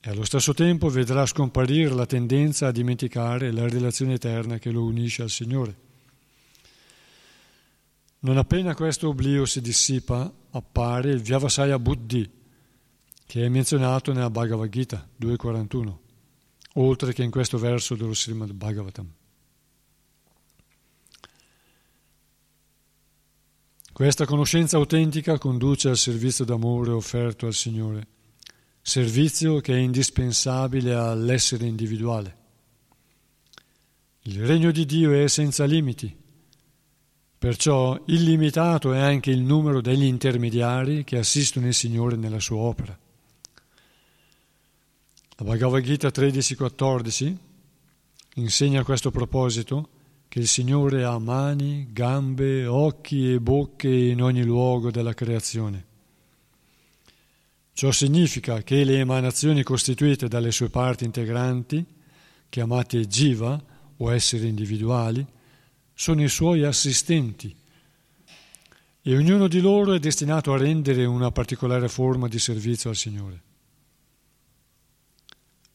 E 0.00 0.10
allo 0.10 0.24
stesso 0.24 0.52
tempo 0.52 0.88
vedrà 0.88 1.26
scomparire 1.26 1.94
la 1.94 2.06
tendenza 2.06 2.66
a 2.66 2.72
dimenticare 2.72 3.52
la 3.52 3.68
relazione 3.68 4.14
eterna 4.14 4.58
che 4.58 4.72
lo 4.72 4.82
unisce 4.82 5.22
al 5.22 5.30
Signore. 5.30 5.76
Non 8.20 8.36
appena 8.36 8.74
questo 8.74 9.06
oblio 9.06 9.44
si 9.46 9.60
dissipa, 9.60 10.28
appare 10.50 11.12
il 11.12 11.22
Vyavasaya 11.22 11.78
Buddhi, 11.78 12.28
che 13.26 13.44
è 13.44 13.48
menzionato 13.48 14.12
nella 14.12 14.28
Bhagavad 14.28 14.68
Gita 14.68 15.08
241 15.14 16.06
oltre 16.74 17.12
che 17.12 17.22
in 17.22 17.30
questo 17.30 17.58
verso 17.58 17.94
dello 17.94 18.14
Srimad 18.14 18.52
Bhagavatam. 18.52 19.12
Questa 23.98 24.26
conoscenza 24.26 24.76
autentica 24.76 25.38
conduce 25.38 25.88
al 25.88 25.96
servizio 25.96 26.44
d'amore 26.44 26.92
offerto 26.92 27.46
al 27.46 27.52
Signore, 27.52 28.06
servizio 28.80 29.60
che 29.60 29.74
è 29.74 29.78
indispensabile 29.78 30.94
all'essere 30.94 31.66
individuale. 31.66 32.36
Il 34.22 34.46
regno 34.46 34.70
di 34.70 34.86
Dio 34.86 35.12
è 35.12 35.26
senza 35.26 35.64
limiti, 35.64 36.16
perciò 37.38 38.00
illimitato 38.06 38.92
è 38.92 39.00
anche 39.00 39.30
il 39.30 39.40
numero 39.40 39.80
degli 39.80 40.04
intermediari 40.04 41.02
che 41.02 41.18
assistono 41.18 41.66
il 41.66 41.74
Signore 41.74 42.14
nella 42.14 42.38
sua 42.38 42.58
opera. 42.58 42.96
La 45.40 45.44
Bhagavad 45.44 45.84
Gita 45.84 46.08
13-14 46.08 47.36
insegna 48.34 48.80
a 48.80 48.84
questo 48.84 49.12
proposito 49.12 49.88
che 50.26 50.40
il 50.40 50.48
Signore 50.48 51.04
ha 51.04 51.16
mani, 51.20 51.86
gambe, 51.92 52.66
occhi 52.66 53.34
e 53.34 53.38
bocche 53.38 53.88
in 53.88 54.20
ogni 54.20 54.42
luogo 54.42 54.90
della 54.90 55.14
creazione. 55.14 55.86
Ciò 57.72 57.92
significa 57.92 58.64
che 58.64 58.82
le 58.82 58.98
emanazioni 58.98 59.62
costituite 59.62 60.26
dalle 60.26 60.50
sue 60.50 60.70
parti 60.70 61.04
integranti, 61.04 61.86
chiamate 62.48 63.06
jiva 63.06 63.62
o 63.98 64.12
esseri 64.12 64.48
individuali, 64.48 65.24
sono 65.94 66.20
i 66.20 66.28
suoi 66.28 66.64
assistenti 66.64 67.54
e 69.02 69.16
ognuno 69.16 69.46
di 69.46 69.60
loro 69.60 69.92
è 69.92 70.00
destinato 70.00 70.52
a 70.52 70.58
rendere 70.58 71.04
una 71.04 71.30
particolare 71.30 71.88
forma 71.88 72.26
di 72.26 72.40
servizio 72.40 72.90
al 72.90 72.96
Signore. 72.96 73.42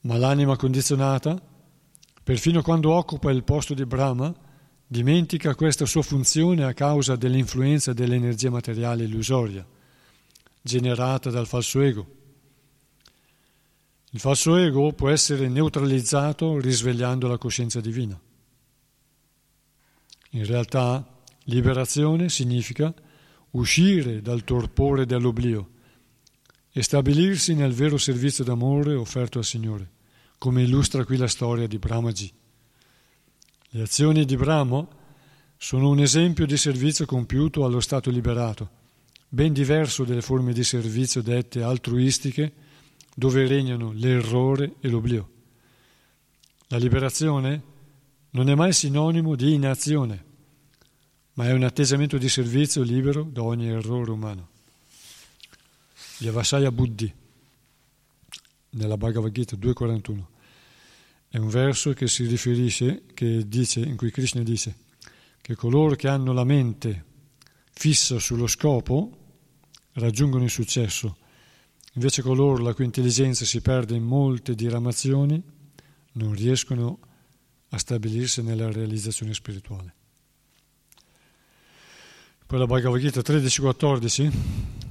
Ma 0.03 0.17
l'anima 0.17 0.55
condizionata, 0.55 1.41
perfino 2.23 2.61
quando 2.61 2.91
occupa 2.91 3.31
il 3.31 3.43
posto 3.43 3.73
di 3.73 3.85
Brahma, 3.85 4.33
dimentica 4.85 5.55
questa 5.55 5.85
sua 5.85 6.01
funzione 6.01 6.63
a 6.63 6.73
causa 6.73 7.15
dell'influenza 7.15 7.93
dell'energia 7.93 8.49
materiale 8.49 9.05
illusoria, 9.05 9.65
generata 10.61 11.29
dal 11.29 11.47
falso 11.47 11.81
ego. 11.81 12.07
Il 14.11 14.19
falso 14.19 14.55
ego 14.57 14.93
può 14.93 15.09
essere 15.09 15.47
neutralizzato 15.47 16.59
risvegliando 16.59 17.27
la 17.27 17.37
coscienza 17.37 17.81
divina. 17.81 18.19
In 20.31 20.45
realtà, 20.45 21.21
liberazione 21.45 22.29
significa 22.29 22.93
uscire 23.51 24.21
dal 24.21 24.43
torpore 24.43 25.05
dell'oblio 25.05 25.69
e 26.71 26.81
stabilirsi 26.81 27.53
nel 27.53 27.73
vero 27.73 27.97
servizio 27.97 28.43
d'amore 28.43 28.93
offerto 28.93 29.37
al 29.37 29.45
Signore, 29.45 29.89
come 30.43 30.63
illustra 30.63 31.06
qui 31.06 31.15
la 31.15 31.29
storia 31.29 31.67
di 31.67 31.77
Brahmaji. 31.77 32.29
Le 33.69 33.82
azioni 33.82 34.25
di 34.25 34.36
Brahma 34.36 34.86
sono 35.56 35.88
un 35.88 35.99
esempio 35.99 36.45
di 36.45 36.58
servizio 36.58 37.06
compiuto 37.06 37.63
allo 37.63 37.79
stato 37.79 38.10
liberato, 38.10 38.69
ben 39.29 39.53
diverso 39.53 40.03
dalle 40.03 40.19
forme 40.19 40.51
di 40.51 40.65
servizio 40.65 41.21
dette 41.21 41.63
altruistiche, 41.63 42.51
dove 43.15 43.47
regnano 43.47 43.93
l'errore 43.93 44.73
e 44.82 44.89
l'oblio. 44.89 45.29
La 46.67 46.77
liberazione 46.77 47.62
non 48.32 48.49
è 48.49 48.53
mai 48.53 48.73
sinonimo 48.73 49.36
di 49.36 49.53
inazione, 49.53 50.25
ma 51.36 51.47
è 51.47 51.53
un 51.53 51.63
atteggiamento 51.63 52.17
di 52.17 52.27
servizio 52.27 52.82
libero 52.84 53.23
da 53.23 53.43
ogni 53.43 53.69
errore 53.69 54.12
umano. 54.12 54.49
Yavasaya 56.17 56.69
Buddhi, 56.69 57.13
nella 58.71 58.97
Bhagavad 58.97 59.32
Gita 59.32 59.56
2.41, 59.56 60.32
è 61.33 61.39
un 61.39 61.47
verso 61.47 61.93
che 61.93 62.07
si 62.07 62.27
riferisce, 62.27 63.05
che 63.15 63.47
dice, 63.47 63.79
in 63.79 63.97
cui 63.97 64.11
Krishna 64.11 64.43
dice 64.43 64.75
che 65.41 65.55
coloro 65.55 65.95
che 65.95 66.07
hanno 66.07 66.31
la 66.31 66.43
mente 66.43 67.05
fissa 67.71 68.19
sullo 68.19 68.45
scopo 68.45 69.17
raggiungono 69.93 70.43
il 70.43 70.51
successo, 70.51 71.17
invece 71.93 72.21
coloro 72.21 72.61
la 72.61 72.75
cui 72.75 72.85
intelligenza 72.85 73.45
si 73.45 73.61
perde 73.61 73.95
in 73.95 74.03
molte 74.03 74.53
diramazioni 74.53 75.41
non 76.11 76.35
riescono 76.35 76.99
a 77.69 77.79
stabilirsi 77.79 78.43
nella 78.43 78.71
realizzazione 78.71 79.33
spirituale. 79.33 79.95
Poi 82.45 82.59
la 82.59 82.67
Bhagavad 82.67 82.99
Gita 82.99 83.21
13.14 83.21 84.31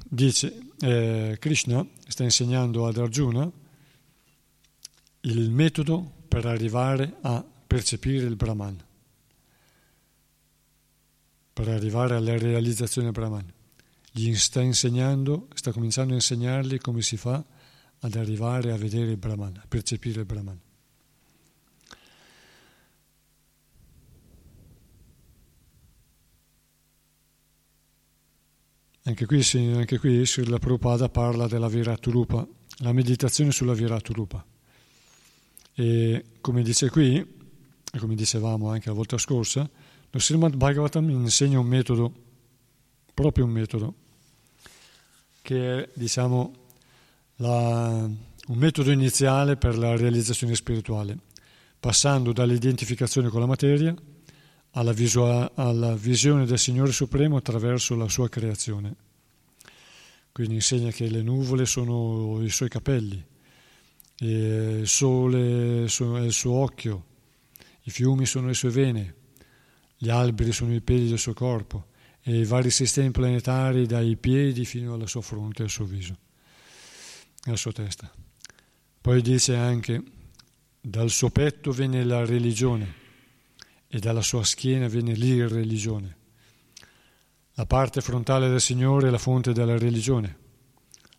dice, 0.08 0.58
eh, 0.80 1.36
Krishna 1.38 1.86
sta 2.08 2.24
insegnando 2.24 2.88
ad 2.88 2.96
Arjuna 2.96 3.48
il 5.20 5.50
metodo 5.50 6.14
per 6.32 6.46
arrivare 6.46 7.18
a 7.20 7.44
percepire 7.66 8.24
il 8.24 8.36
Brahman, 8.36 8.82
per 11.52 11.68
arrivare 11.68 12.14
alla 12.14 12.38
realizzazione 12.38 13.10
Brahman 13.10 13.52
gli 14.10 14.34
sta 14.34 14.62
insegnando, 14.62 15.48
sta 15.52 15.72
cominciando 15.72 16.12
a 16.14 16.16
insegnargli 16.16 16.78
come 16.78 17.02
si 17.02 17.18
fa 17.18 17.44
ad 17.98 18.14
arrivare 18.14 18.72
a 18.72 18.78
vedere 18.78 19.10
il 19.10 19.18
Brahman, 19.18 19.58
a 19.62 19.66
percepire 19.68 20.20
il 20.20 20.26
Brahman. 20.26 20.58
Anche 29.02 29.26
qui, 29.26 29.44
anche 29.74 29.98
qui 29.98 30.24
Srila 30.24 30.58
Prabhupada 30.58 31.10
parla 31.10 31.46
della 31.46 31.68
Viraturupa, 31.68 32.48
la 32.78 32.92
meditazione 32.94 33.50
sulla 33.50 33.74
Viraturupa. 33.74 34.46
E 35.74 36.24
come 36.40 36.62
dice 36.62 36.90
qui, 36.90 37.16
e 37.16 37.98
come 37.98 38.14
dicevamo 38.14 38.70
anche 38.70 38.88
la 38.88 38.94
volta 38.94 39.18
scorsa, 39.18 39.68
lo 40.10 40.18
Srimad 40.18 40.56
Bhagavatam 40.56 41.08
insegna 41.10 41.58
un 41.58 41.66
metodo, 41.66 42.12
proprio 43.14 43.44
un 43.44 43.50
metodo, 43.50 43.94
che 45.40 45.82
è 45.82 45.88
diciamo, 45.94 46.54
la, 47.36 48.08
un 48.46 48.56
metodo 48.56 48.90
iniziale 48.90 49.56
per 49.56 49.78
la 49.78 49.96
realizzazione 49.96 50.54
spirituale, 50.54 51.18
passando 51.80 52.32
dall'identificazione 52.32 53.28
con 53.28 53.40
la 53.40 53.46
materia 53.46 53.94
alla, 54.72 54.92
visua, 54.92 55.52
alla 55.54 55.94
visione 55.96 56.46
del 56.46 56.58
Signore 56.58 56.92
Supremo 56.92 57.36
attraverso 57.36 57.94
la 57.94 58.08
sua 58.08 58.28
creazione. 58.28 58.94
Quindi 60.32 60.54
insegna 60.54 60.90
che 60.90 61.08
le 61.08 61.22
nuvole 61.22 61.66
sono 61.66 62.42
i 62.42 62.48
suoi 62.48 62.68
capelli, 62.68 63.22
il 64.18 64.86
sole 64.86 65.84
è 65.84 66.20
il 66.20 66.32
suo 66.32 66.52
occhio, 66.52 67.04
i 67.82 67.90
fiumi 67.90 68.26
sono 68.26 68.48
le 68.48 68.54
sue 68.54 68.70
vene, 68.70 69.14
gli 69.96 70.08
alberi 70.08 70.52
sono 70.52 70.74
i 70.74 70.80
peli 70.80 71.08
del 71.08 71.18
suo 71.18 71.32
corpo, 71.32 71.86
e 72.22 72.38
i 72.38 72.44
vari 72.44 72.70
sistemi 72.70 73.10
planetari 73.10 73.86
dai 73.86 74.16
piedi 74.16 74.64
fino 74.64 74.94
alla 74.94 75.06
sua 75.06 75.22
fronte, 75.22 75.64
al 75.64 75.70
suo 75.70 75.84
viso, 75.84 76.16
alla 77.44 77.56
sua 77.56 77.72
testa. 77.72 78.10
Poi 79.00 79.20
dice 79.20 79.56
anche, 79.56 80.02
dal 80.80 81.10
suo 81.10 81.30
petto 81.30 81.72
viene 81.72 82.04
la 82.04 82.24
religione 82.24 82.94
e 83.88 83.98
dalla 83.98 84.22
sua 84.22 84.44
schiena 84.44 84.86
viene 84.86 85.14
l'irreligione. 85.14 86.16
La 87.54 87.66
parte 87.66 88.00
frontale 88.00 88.48
del 88.48 88.60
Signore 88.60 89.08
è 89.08 89.10
la 89.10 89.18
fonte 89.18 89.52
della 89.52 89.76
religione, 89.76 90.38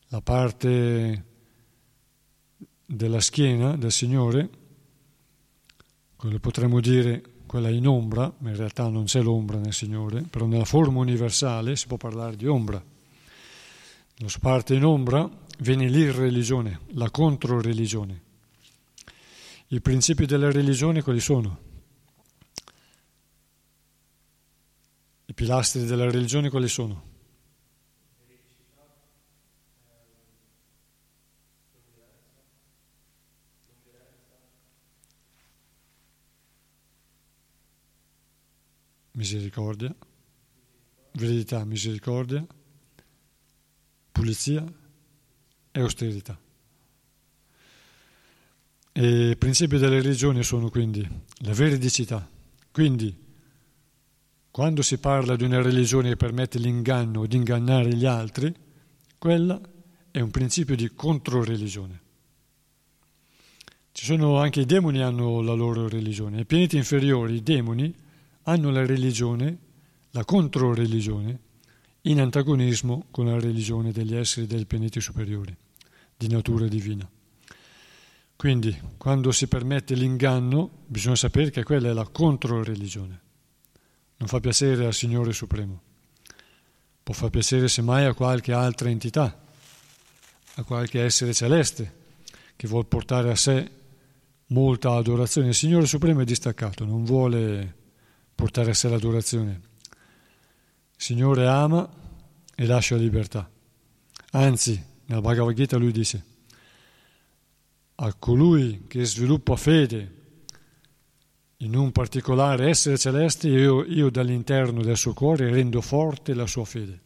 la 0.08 0.22
parte 0.22 1.26
della 2.96 3.20
schiena 3.20 3.76
del 3.76 3.92
Signore, 3.92 4.50
quello 6.16 6.40
potremmo 6.40 6.80
dire 6.80 7.24
quella 7.46 7.70
in 7.70 7.88
ombra, 7.88 8.32
ma 8.38 8.50
in 8.50 8.56
realtà 8.56 8.88
non 8.88 9.06
c'è 9.06 9.22
l'ombra 9.22 9.58
nel 9.58 9.74
Signore, 9.74 10.22
però 10.22 10.46
nella 10.46 10.66
forma 10.66 11.00
universale 11.00 11.76
si 11.76 11.88
può 11.88 11.98
parlare 11.98 12.36
di 12.36 12.48
ombra. 12.48 12.84
Nella 14.16 14.30
sua 14.30 14.40
parte 14.40 14.76
in 14.76 14.86
ombra 14.86 15.30
viene 15.60 15.90
l'irreligione, 15.90 16.82
la 16.94 17.10
controreligione. 17.10 18.22
I 19.68 19.82
principi 19.82 20.26
della 20.26 20.52
religione 20.52 21.02
quali 21.02 21.20
sono? 21.20 21.60
I 25.26 25.34
pilastri 25.34 25.86
della 25.86 26.10
religione 26.10 26.50
quali 26.50 26.68
sono? 26.68 27.13
Misericordia, 39.14 39.94
verità, 41.14 41.64
misericordia, 41.66 42.46
pulizia 44.12 44.64
e 45.72 45.80
austerità. 45.80 46.40
E 48.92 49.30
I 49.32 49.38
principi 49.38 49.78
delle 49.78 50.02
religioni 50.02 50.44
sono 50.44 50.70
quindi 50.70 51.08
la 51.40 51.54
veridicità, 51.54 52.28
quindi 52.72 53.22
quando 54.52 54.84
si 54.84 55.00
parla 55.00 55.36
di 55.36 55.44
una 55.44 55.64
religione 55.64 56.10
che 56.10 56.16
permette 56.16 56.60
l'inganno 56.60 57.26
di 57.26 57.38
ingannare 57.38 57.96
gli 57.96 58.06
altri, 58.06 58.54
quella 59.18 59.60
è 60.12 60.20
un 60.20 60.30
principio 60.30 60.76
di 60.76 60.94
controreligione. 60.94 62.02
Ci 63.92 64.06
sono 64.06 64.38
anche 64.38 64.62
i 64.62 64.66
demoni 64.66 65.02
hanno 65.02 65.42
la 65.42 65.54
loro 65.54 65.88
religione, 65.88 66.42
i 66.42 66.46
pianeti 66.46 66.78
inferiori, 66.78 67.36
i 67.36 67.44
demoni, 67.44 67.94
hanno 68.44 68.72
la 68.72 68.86
religione, 68.86 69.58
la 70.12 70.26
controreligione, 70.26 71.40
in 72.02 72.20
antagonismo 72.20 73.06
con 73.12 73.28
la 73.28 73.40
religione 73.40 73.92
degli 73.92 74.16
esseri 74.16 74.46
dei 74.46 74.66
pianeti 74.66 75.00
superiori, 75.00 75.56
di 76.18 76.28
natura 76.28 76.68
divina. 76.68 77.10
Quindi, 78.36 78.78
quando 78.98 79.32
si 79.32 79.48
permette 79.48 79.96
l'inganno, 79.96 80.70
bisogna 80.86 81.16
sapere 81.16 81.50
che 81.50 81.64
quella 81.64 81.90
è 81.90 81.94
la 81.94 82.08
controreligione. 82.08 83.22
Non 84.18 84.28
fa 84.28 84.40
piacere 84.42 84.86
al 84.86 84.94
Signore 84.94 85.32
Supremo. 85.32 85.82
Può 87.02 87.14
far 87.14 87.30
piacere 87.30 87.70
semmai 87.70 88.06
a 88.06 88.14
qualche 88.14 88.52
altra 88.52 88.90
entità, 88.90 89.42
a 90.56 90.64
qualche 90.64 91.02
essere 91.02 91.34
celeste, 91.34 92.02
che 92.56 92.68
vuole 92.68 92.86
portare 92.86 93.32
a 93.32 93.36
sé 93.36 93.70
molta 94.48 94.94
adorazione. 94.94 95.50
Il 95.50 95.56
Signore 95.56 95.86
Supremo 95.86 96.22
è 96.22 96.26
distaccato, 96.26 96.84
non 96.84 97.06
vuole 97.06 97.76
portare 98.36 98.72
a 98.72 98.74
sé 98.74 98.90
l'adorazione. 98.90 99.62
Il 100.96 101.02
Signore 101.02 101.48
ama 101.48 101.90
e 102.56 102.66
lascia 102.66 102.96
libertà. 102.96 103.50
Anzi, 104.32 104.84
nella 105.06 105.22
Bhagavad 105.22 105.56
Gita 105.56 105.78
lui 105.78 105.92
dice, 105.92 106.24
a 107.96 108.14
colui 108.14 108.86
che 108.88 109.06
sviluppa 109.06 109.56
fede 109.56 110.22
in 111.58 111.76
un 111.76 111.92
particolare 111.92 112.68
essere 112.68 112.98
celeste, 112.98 113.48
io, 113.48 113.86
io 113.86 114.10
dall'interno 114.10 114.82
del 114.82 114.98
suo 114.98 115.14
cuore 115.14 115.50
rendo 115.50 115.82
forte 115.82 116.34
la 116.34 116.46
sua 116.46 116.66
fede. 116.66 117.00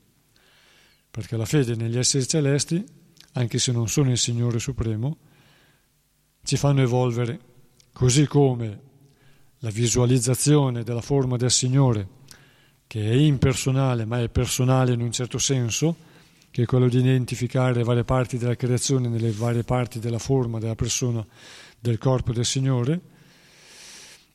Perché 1.12 1.38
la 1.38 1.46
fede 1.46 1.76
negli 1.76 1.98
esseri 1.98 2.28
celesti, 2.28 2.84
anche 3.34 3.60
se 3.60 3.72
non 3.72 3.88
sono 3.88 4.10
il 4.10 4.18
Signore 4.18 4.60
Supremo, 4.60 5.18
ci 6.44 6.58
fanno 6.58 6.82
evolvere, 6.82 7.40
così 7.92 8.26
come 8.26 8.86
la 9.60 9.70
visualizzazione 9.70 10.84
della 10.84 11.02
forma 11.02 11.38
del 11.38 11.52
Signore, 11.52 12.08
che 12.88 13.10
è 13.10 13.14
impersonale 13.14 14.06
ma 14.06 14.22
è 14.22 14.30
personale 14.30 14.94
in 14.94 15.02
un 15.02 15.12
certo 15.12 15.38
senso, 15.38 15.96
che 16.52 16.64
è 16.64 16.66
quello 16.66 16.88
di 16.88 17.00
identificare 17.00 17.74
le 17.74 17.84
varie 17.84 18.04
parti 18.04 18.38
della 18.38 18.56
creazione 18.56 19.08
nelle 19.08 19.32
varie 19.32 19.64
parti 19.64 20.00
della 20.00 20.20
forma 20.20 20.60
della 20.60 20.76
persona, 20.76 21.26
del 21.80 21.98
corpo 21.98 22.34
del 22.34 22.46
Signore, 22.46 23.02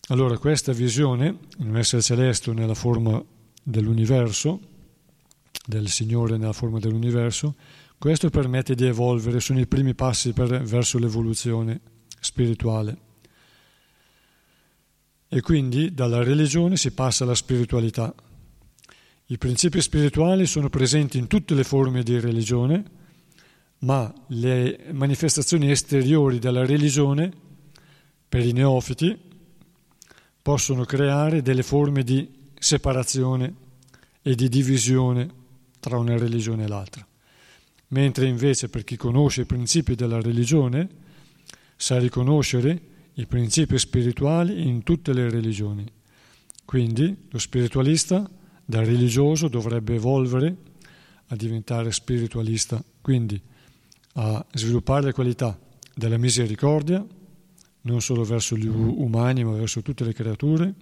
allora 0.09 0.37
questa 0.37 0.73
visione, 0.73 1.39
in 1.59 1.69
un 1.69 1.79
essere 1.79 2.03
celeste 2.03 2.53
nella 2.53 2.75
forma 2.75 3.23
dell'universo, 3.63 4.61
del 5.65 5.89
Signore 5.89 6.37
nella 6.37 6.53
forma 6.53 6.81
dell'universo, 6.81 7.55
questo 7.99 8.29
permette 8.29 8.75
di 8.75 8.85
evolvere, 8.85 9.39
sono 9.39 9.61
i 9.61 9.67
primi 9.67 9.95
passi 9.95 10.33
per, 10.33 10.63
verso 10.63 10.99
l'evoluzione 10.99 11.81
spirituale. 12.19 13.11
E 15.35 15.41
quindi 15.41 15.95
dalla 15.95 16.23
religione 16.23 16.77
si 16.77 16.91
passa 16.91 17.25
alla 17.25 17.35
spiritualità. 17.35 18.15
I 19.25 19.39
principi 19.39 19.81
spirituali 19.81 20.45
sono 20.45 20.69
presenti 20.69 21.17
in 21.17 21.27
tutte 21.27 21.55
le 21.55 21.65
forme 21.65 22.03
di 22.03 22.21
religione, 22.21 22.85
ma 23.79 24.13
le 24.27 24.91
manifestazioni 24.93 25.71
esteriori 25.71 26.39
della 26.39 26.67
religione 26.67 27.33
per 28.29 28.45
i 28.45 28.53
neofiti 28.53 29.19
possono 30.43 30.85
creare 30.85 31.41
delle 31.41 31.63
forme 31.63 32.03
di 32.03 32.29
separazione 32.59 33.55
e 34.21 34.35
di 34.35 34.51
divisione 34.51 35.31
tra 35.81 35.97
una 35.97 36.19
religione 36.19 36.65
e 36.65 36.69
l'altra, 36.69 37.09
mentre 37.89 38.27
invece 38.27 38.69
per 38.69 38.85
chi 38.85 38.99
conosce 38.99 39.41
i 39.41 39.47
principi 39.47 39.95
della 39.95 40.21
religione 40.21 40.91
sa 41.75 41.99
riconoscere 41.99 42.91
i 43.15 43.27
principi 43.27 43.79
spirituali 43.79 44.67
in 44.67 44.83
tutte 44.83 45.13
le 45.13 45.29
religioni. 45.29 45.85
Quindi 46.65 47.15
lo 47.29 47.39
spiritualista 47.39 48.29
da 48.65 48.83
religioso 48.83 49.49
dovrebbe 49.49 49.95
evolvere 49.95 50.57
a 51.27 51.37
diventare 51.37 51.93
spiritualista, 51.93 52.83
quindi 53.01 53.41
a 54.15 54.45
sviluppare 54.53 55.07
le 55.07 55.13
qualità 55.13 55.59
della 55.95 56.17
misericordia, 56.17 57.05
non 57.83 58.01
solo 58.01 58.25
verso 58.25 58.57
gli 58.57 58.67
umani 58.67 59.45
ma 59.45 59.53
verso 59.53 59.83
tutte 59.83 60.05
le 60.05 60.13
creature. 60.13 60.75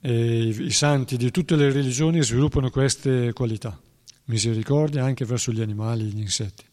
E 0.00 0.46
I 0.46 0.70
santi 0.70 1.16
di 1.16 1.30
tutte 1.30 1.56
le 1.56 1.72
religioni 1.72 2.22
sviluppano 2.22 2.70
queste 2.70 3.32
qualità, 3.32 3.78
misericordia 4.26 5.04
anche 5.04 5.24
verso 5.24 5.52
gli 5.52 5.60
animali 5.60 6.04
e 6.04 6.06
gli 6.06 6.20
insetti. 6.20 6.64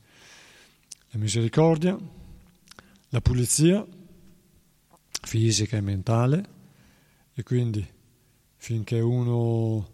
La 1.10 1.20
misericordia, 1.20 1.98
la 3.16 3.22
pulizia 3.22 3.86
fisica 5.22 5.78
e 5.78 5.82
mentale 5.82 6.50
e 7.34 7.44
quindi 7.44 7.88
finché 8.58 9.00
uno 9.00 9.90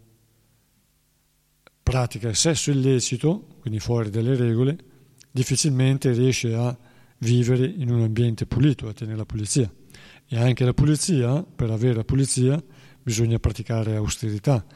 pratica 1.84 2.28
il 2.28 2.34
sesso 2.34 2.72
illecito, 2.72 3.58
quindi 3.60 3.78
fuori 3.78 4.10
dalle 4.10 4.34
regole, 4.34 4.76
difficilmente 5.30 6.10
riesce 6.10 6.52
a 6.52 6.76
vivere 7.18 7.64
in 7.64 7.92
un 7.92 8.02
ambiente 8.02 8.44
pulito, 8.44 8.88
a 8.88 8.92
tenere 8.92 9.18
la 9.18 9.24
pulizia. 9.24 9.72
E 10.26 10.36
anche 10.36 10.64
la 10.64 10.74
pulizia, 10.74 11.44
per 11.44 11.70
avere 11.70 11.94
la 11.94 12.04
pulizia, 12.04 12.60
bisogna 13.00 13.38
praticare 13.38 13.94
austerità, 13.94 14.66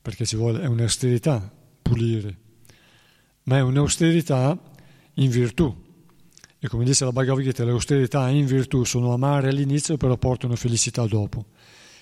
perché 0.00 0.24
ci 0.24 0.36
vuole, 0.36 0.62
è 0.62 0.66
un'austerità 0.66 1.54
pulire, 1.82 2.38
ma 3.42 3.58
è 3.58 3.60
un'austerità 3.60 4.58
in 5.14 5.28
virtù. 5.28 5.83
E 6.64 6.68
come 6.68 6.86
dice 6.86 7.04
la 7.04 7.12
Bhagavad 7.12 7.42
Gita, 7.42 7.62
le 7.62 7.72
austerità 7.72 8.26
in 8.30 8.46
virtù 8.46 8.84
sono 8.84 9.12
amare 9.12 9.50
all'inizio, 9.50 9.98
però 9.98 10.16
portano 10.16 10.56
felicità 10.56 11.04
dopo. 11.04 11.44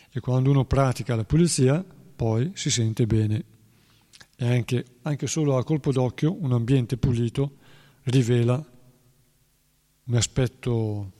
E 0.08 0.20
quando 0.20 0.50
uno 0.50 0.64
pratica 0.64 1.16
la 1.16 1.24
pulizia, 1.24 1.84
poi 2.14 2.52
si 2.54 2.70
sente 2.70 3.04
bene. 3.04 3.44
E 4.36 4.46
anche, 4.46 4.84
anche 5.02 5.26
solo 5.26 5.56
a 5.56 5.64
colpo 5.64 5.90
d'occhio 5.90 6.36
un 6.40 6.52
ambiente 6.52 6.96
pulito 6.96 7.56
rivela 8.04 8.64
un 10.04 10.14
aspetto 10.14 11.10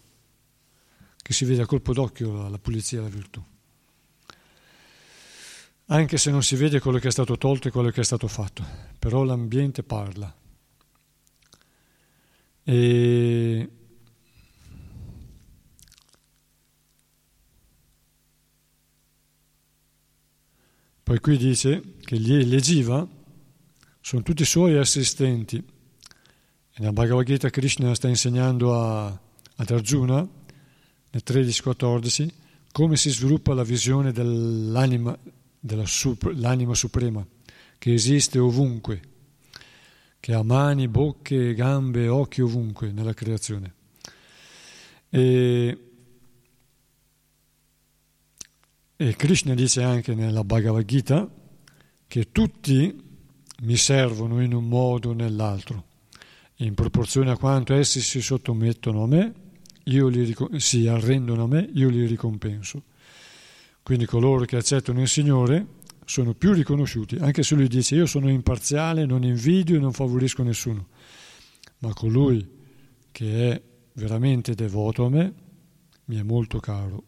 che 1.16 1.32
si 1.32 1.45
vede 1.45 1.62
a 1.62 1.66
colpo 1.66 1.93
d'occhio 1.93 2.49
la 2.49 2.59
pulizia 2.59 3.01
e 3.01 3.03
la 3.03 3.09
virtù. 3.09 3.43
Anche 5.86 6.16
se 6.16 6.30
non 6.30 6.45
si 6.45 6.55
vede 6.55 6.78
quello 6.78 6.99
che 6.99 7.09
è 7.09 7.11
stato 7.11 7.36
tolto 7.36 7.66
e 7.66 7.72
quello 7.72 7.90
che 7.90 8.03
è 8.03 8.05
stato 8.05 8.28
fatto, 8.28 8.64
però 9.01 9.24
l'ambiente 9.24 9.82
parla. 9.82 10.32
E 12.65 13.69
poi 21.03 21.19
qui 21.19 21.37
dice 21.37 21.83
che 22.01 22.19
gli 22.19 22.55
Jiva 22.57 23.07
sono 24.01 24.23
tutti 24.23 24.45
suoi 24.45 24.77
assistenti. 24.77 25.57
E 25.57 26.79
nella 26.79 26.93
Bhagavad 26.93 27.25
Gita 27.25 27.51
Krishna 27.51 27.95
sta 27.95 28.09
insegnando 28.09 28.79
a, 28.79 29.07
ad 29.07 29.71
Arjuna, 29.71 30.27
nel 31.11 31.23
13-14, 31.27 32.29
come 32.73 32.97
si 32.97 33.11
sviluppa 33.11 33.53
la 33.53 33.65
visione 33.65 34.13
dell'anima, 34.13 35.17
della 35.59 35.85
super, 35.85 36.35
suprema, 36.75 37.27
che 37.77 37.93
esiste 37.93 38.39
ovunque, 38.39 39.12
che 40.23 40.35
ha 40.35 40.45
mani, 40.45 40.87
bocche, 40.87 41.53
gambe, 41.53 42.07
occhi 42.07 42.43
ovunque 42.43 42.93
nella 42.93 43.12
creazione. 43.12 43.75
E, 45.11 45.79
e 48.95 49.16
Krishna 49.16 49.55
dice 49.55 49.83
anche 49.83 50.14
nella 50.14 50.45
Bhagavad 50.45 50.85
Gita 50.85 51.29
che 52.07 52.31
tutti 52.31 53.03
mi 53.62 53.77
servono 53.77 54.41
in 54.41 54.55
un 54.55 54.68
modo 54.68 55.11
o 55.11 55.12
nell'altro 55.12 55.87
in 56.59 56.75
proporzione 56.75 57.33
a 57.33 57.37
quanto 57.37 57.75
essi 57.75 58.01
si 58.01 58.23
sottomettono 58.23 59.03
a 59.03 59.07
me, 59.09 59.33
li, 59.83 60.37
si 60.59 60.87
arrendono 60.87 61.43
a 61.43 61.47
me, 61.49 61.68
io 61.75 61.89
li 61.89 62.07
ricompenso. 62.07 62.85
Quindi 63.83 64.05
coloro 64.05 64.45
che 64.45 64.55
accettano 64.55 65.01
il 65.01 65.09
Signore 65.09 65.66
sono 66.13 66.35
più 66.35 66.53
riconosciuti, 66.53 67.17
anche 67.17 67.43
se 67.43 67.55
lui 67.55 67.69
dice 67.69 67.95
io 67.95 68.05
sono 68.05 68.29
imparziale, 68.29 69.07
non 69.07 69.25
invidio 69.25 69.77
e 69.77 69.79
non 69.79 69.95
favorisco 69.95 70.43
nessuno, 70.43 70.89
ma 71.79 71.95
colui 71.95 72.47
che 73.11 73.51
è 73.51 73.63
veramente 73.95 74.55
devoto 74.55 75.07
a 75.07 75.09
me 75.09 75.33
mi 76.05 76.19
è 76.19 76.23
molto 76.23 76.61
caro. 76.61 77.05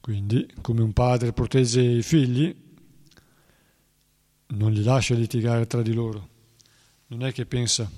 Quindi, 0.00 0.46
come 0.60 0.82
un 0.82 0.92
padre 0.92 1.32
protegge 1.32 1.80
i 1.80 2.02
figli, 2.02 2.54
non 4.48 4.70
li 4.72 4.82
lascia 4.82 5.14
litigare 5.14 5.66
tra 5.66 5.80
di 5.80 5.94
loro 5.94 6.28
non 7.06 7.24
è 7.24 7.32
che 7.32 7.46
pensa 7.46 7.90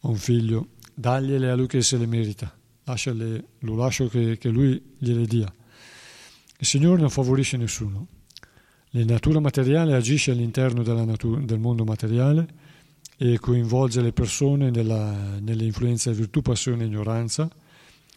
a 0.00 0.06
un 0.06 0.16
figlio, 0.16 0.72
dagliele 0.92 1.50
a 1.50 1.54
lui 1.54 1.66
che 1.66 1.80
se 1.80 1.96
le 1.96 2.04
merita, 2.04 2.54
lasciale, 2.82 3.52
lo 3.60 3.74
lascio 3.74 4.06
che, 4.08 4.36
che 4.36 4.50
lui 4.50 4.96
gliele 4.98 5.24
dia. 5.24 5.50
Il 6.58 6.66
Signore 6.66 7.00
non 7.00 7.08
favorisce 7.08 7.56
nessuno. 7.56 8.06
La 8.96 9.04
natura 9.04 9.40
materiale 9.40 9.94
agisce 9.94 10.30
all'interno 10.30 10.82
natura, 11.04 11.40
del 11.40 11.58
mondo 11.58 11.84
materiale 11.84 12.46
e 13.16 13.40
coinvolge 13.40 14.00
le 14.00 14.12
persone 14.12 14.70
nella, 14.70 15.38
nelle 15.40 15.64
influenze 15.64 16.12
virtù, 16.12 16.42
passione 16.42 16.84
e 16.84 16.86
ignoranza 16.86 17.50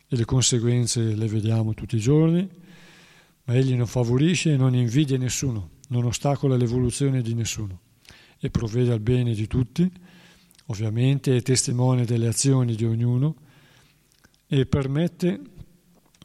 e 0.07 0.15
le 0.15 0.25
conseguenze 0.25 1.15
le 1.15 1.27
vediamo 1.27 1.73
tutti 1.73 1.95
i 1.95 1.99
giorni, 1.99 2.47
ma 3.45 3.55
egli 3.55 3.73
non 3.73 3.87
favorisce 3.87 4.53
e 4.53 4.57
non 4.57 4.75
invidia 4.75 5.17
nessuno, 5.17 5.71
non 5.87 6.05
ostacola 6.05 6.55
l'evoluzione 6.55 7.23
di 7.23 7.33
nessuno 7.33 7.79
e 8.39 8.51
provvede 8.51 8.91
al 8.91 8.99
bene 8.99 9.33
di 9.33 9.47
tutti 9.47 9.91
ovviamente 10.67 11.35
è 11.35 11.41
testimone 11.41 12.05
delle 12.05 12.27
azioni 12.27 12.75
di 12.75 12.85
ognuno 12.85 13.35
e 14.47 14.65
permette 14.65 15.41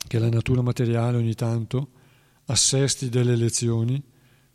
che 0.06 0.18
la 0.18 0.28
natura 0.28 0.62
materiale 0.62 1.16
ogni 1.16 1.34
tanto 1.34 1.88
assesti 2.46 3.08
delle 3.08 3.36
lezioni 3.36 4.02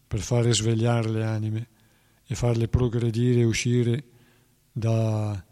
per 0.07 0.21
fare 0.21 0.53
svegliare 0.53 1.09
le 1.09 1.23
anime 1.23 1.67
e 2.25 2.35
farle 2.35 2.67
progredire 2.67 3.41
e 3.41 3.45
uscire 3.45 4.03
da, 4.71 5.43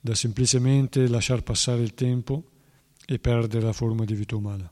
da 0.00 0.14
semplicemente 0.14 1.06
lasciar 1.08 1.42
passare 1.42 1.82
il 1.82 1.94
tempo 1.94 2.50
e 3.06 3.18
perdere 3.18 3.64
la 3.64 3.72
forma 3.72 4.04
di 4.04 4.14
vita 4.14 4.36
umana. 4.36 4.70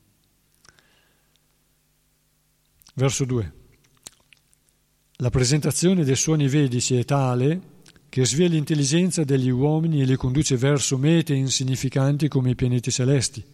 Verso 2.95 3.24
2. 3.24 3.53
La 5.16 5.31
presentazione 5.31 6.05
dei 6.05 6.16
suoni 6.16 6.49
vedici 6.49 6.97
è 6.97 7.05
tale 7.05 7.78
che 8.09 8.26
svia 8.26 8.49
l'intelligenza 8.49 9.22
degli 9.22 9.51
uomini 9.51 10.01
e 10.01 10.05
li 10.05 10.16
conduce 10.16 10.57
verso 10.57 10.99
mete 10.99 11.35
insignificanti 11.35 12.26
come 12.26 12.51
i 12.51 12.55
pianeti 12.57 12.91
celesti. 12.91 13.45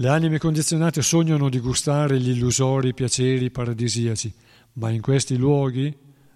Le 0.00 0.08
anime 0.08 0.38
condizionate 0.38 1.02
sognano 1.02 1.50
di 1.50 1.58
gustare 1.58 2.18
gli 2.18 2.30
illusori 2.30 2.94
piaceri 2.94 3.50
paradisiaci, 3.50 4.32
ma 4.74 4.88
in 4.88 5.02
questi 5.02 5.36
luoghi 5.36 5.94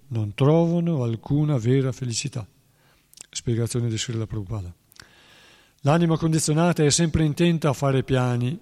non 0.09 0.35
trovano 0.35 1.03
alcuna 1.03 1.57
vera 1.57 1.91
felicità. 1.91 2.47
Spiegazione 3.31 3.89
di 3.89 3.97
Srila 3.97 4.27
Prabhupada. 4.27 4.71
L'anima 5.81 6.19
condizionata 6.19 6.85
è 6.85 6.91
sempre 6.91 7.25
intenta 7.25 7.71
a 7.71 7.73
fare 7.73 8.03
piani 8.03 8.59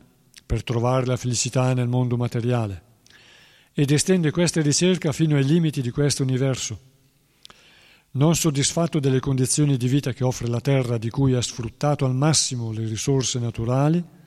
per 0.46 0.62
trovare 0.62 1.06
la 1.06 1.16
felicità 1.16 1.74
nel 1.74 1.88
mondo 1.88 2.16
materiale 2.16 2.82
ed 3.72 3.90
estende 3.90 4.30
questa 4.30 4.62
ricerca 4.62 5.10
fino 5.10 5.34
ai 5.34 5.44
limiti 5.44 5.82
di 5.82 5.90
questo 5.90 6.22
universo 6.22 6.78
non 8.12 8.36
soddisfatto 8.36 9.00
delle 9.00 9.18
condizioni 9.18 9.76
di 9.76 9.88
vita 9.88 10.12
che 10.12 10.22
offre 10.22 10.46
la 10.46 10.60
Terra, 10.60 10.96
di 10.96 11.10
cui 11.10 11.34
ha 11.34 11.40
sfruttato 11.40 12.04
al 12.04 12.14
massimo 12.14 12.70
le 12.70 12.86
risorse 12.86 13.40
naturali, 13.40 14.20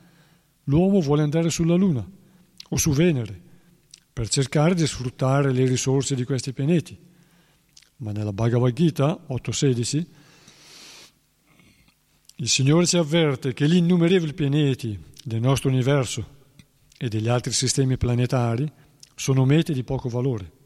l'uomo 0.66 1.00
vuole 1.00 1.22
andare 1.22 1.50
sulla 1.50 1.74
Luna 1.74 2.08
o 2.68 2.76
su 2.76 2.92
Venere 2.92 3.42
per 4.12 4.28
cercare 4.28 4.74
di 4.74 4.86
sfruttare 4.86 5.52
le 5.52 5.66
risorse 5.66 6.14
di 6.14 6.24
questi 6.24 6.52
pianeti. 6.52 6.98
Ma 7.98 8.12
nella 8.12 8.32
Bhagavad 8.32 8.72
Gita 8.72 9.26
8.16 9.28 10.06
il 12.36 12.48
Signore 12.48 12.86
ci 12.86 12.96
avverte 12.96 13.52
che 13.52 13.68
gli 13.68 13.76
innumerevoli 13.76 14.34
pianeti 14.34 14.98
del 15.24 15.40
nostro 15.40 15.68
universo 15.68 16.34
e 16.96 17.08
degli 17.08 17.28
altri 17.28 17.52
sistemi 17.52 17.96
planetari 17.96 18.70
sono 19.14 19.44
mete 19.44 19.72
di 19.72 19.82
poco 19.82 20.08
valore 20.08 20.56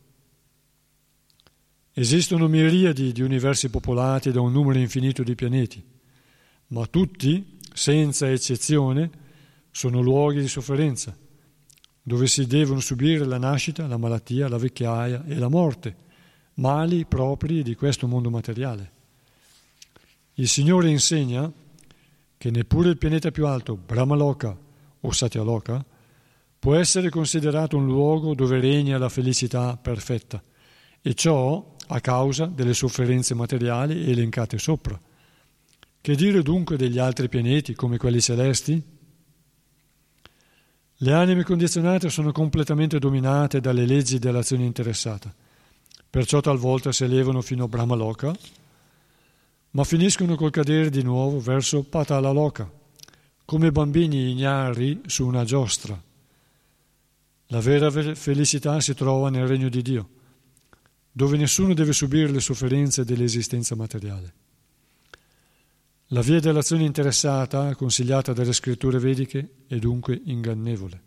Esistono 1.93 2.47
miriadi 2.47 3.13
di 3.13 3.21
universi 3.21 3.69
popolati 3.69 4.31
da 4.31 4.41
un 4.41 4.53
numero 4.53 4.79
infinito 4.79 5.25
di 5.25 5.35
pianeti, 5.35 5.85
ma 6.69 6.87
tutti 6.87 7.59
senza 7.75 8.31
eccezione, 8.31 9.11
sono 9.71 10.01
luoghi 10.01 10.41
di 10.41 10.49
sofferenza, 10.49 11.17
dove 12.03 12.27
si 12.27 12.47
devono 12.47 12.81
subire 12.81 13.25
la 13.25 13.39
nascita, 13.39 13.87
la 13.87 13.97
malattia, 13.97 14.49
la 14.49 14.59
vecchiaia 14.59 15.25
e 15.27 15.35
la 15.37 15.49
morte, 15.49 15.97
mali 16.55 17.05
propri 17.05 17.63
di 17.63 17.75
questo 17.75 18.07
mondo 18.07 18.31
materiale. 18.31 18.93
Il 20.35 20.49
Signore 20.49 20.91
insegna 20.91 21.51
che 22.37 22.51
neppure 22.51 22.89
il 22.89 22.97
pianeta 22.97 23.31
più 23.31 23.47
alto, 23.47 23.77
Brahmaloka 23.77 24.57
o 25.01 25.13
Satyaloka, 25.13 25.85
può 26.59 26.75
essere 26.75 27.11
considerato 27.11 27.77
un 27.77 27.85
luogo 27.87 28.35
dove 28.35 28.61
regna 28.61 28.99
la 28.99 29.09
felicità 29.09 29.77
perfetta, 29.77 30.43
e 31.03 31.15
ciò 31.15 31.77
a 31.87 32.01
causa 32.01 32.47
delle 32.47 32.75
sofferenze 32.75 33.35
materiali 33.35 34.11
elencate 34.11 34.59
sopra. 34.59 34.99
Che 36.01 36.15
dire 36.15 36.43
dunque 36.43 36.77
degli 36.77 36.99
altri 36.99 37.29
pianeti 37.29 37.75
come 37.75 37.99
quelli 37.99 38.21
celesti? 38.21 38.83
Le 41.03 41.15
anime 41.15 41.45
condizionate 41.45 42.11
sono 42.11 42.31
completamente 42.31 42.99
dominate 42.99 43.63
dalle 43.63 43.87
leggi 43.87 44.19
dell'azione 44.19 44.67
interessata, 44.67 45.35
perciò 46.11 46.41
talvolta 46.41 46.93
si 46.93 47.05
elevano 47.05 47.41
fino 47.41 47.65
a 47.65 47.69
Brahmaloka, 47.69 48.37
ma 49.71 49.85
finiscono 49.85 50.37
col 50.37 50.51
cadere 50.51 50.91
di 50.91 51.03
nuovo 51.03 51.41
verso 51.41 51.85
Patalaloka, 51.85 52.71
come 53.47 53.73
bambini 53.73 54.31
ignari 54.31 55.01
su 55.07 55.27
una 55.27 55.43
giostra. 55.45 55.99
La 57.47 57.61
vera 57.61 57.91
felicità 58.15 58.79
si 58.83 58.93
trova 58.93 59.31
nel 59.31 59.47
regno 59.47 59.71
di 59.71 59.81
Dio, 59.81 60.09
dove 61.11 61.39
nessuno 61.39 61.73
deve 61.73 61.95
subire 61.95 62.31
le 62.31 62.41
sofferenze 62.41 63.07
dell'esistenza 63.07 63.75
materiale. 63.75 64.35
La 66.13 66.23
via 66.23 66.41
dell'azione 66.41 66.83
interessata, 66.83 67.73
consigliata 67.77 68.33
dalle 68.33 68.53
scritture 68.53 68.99
vediche, 68.99 69.59
è 69.69 69.77
dunque 69.77 70.21
ingannevole. 70.25 71.03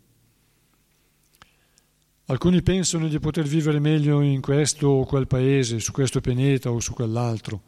Alcuni 2.26 2.62
pensano 2.62 3.06
di 3.06 3.18
poter 3.18 3.44
vivere 3.44 3.80
meglio 3.80 4.22
in 4.22 4.40
questo 4.40 4.88
o 4.88 5.04
quel 5.04 5.26
paese, 5.26 5.78
su 5.78 5.92
questo 5.92 6.22
pianeta 6.22 6.70
o 6.70 6.80
su 6.80 6.94
quell'altro, 6.94 7.60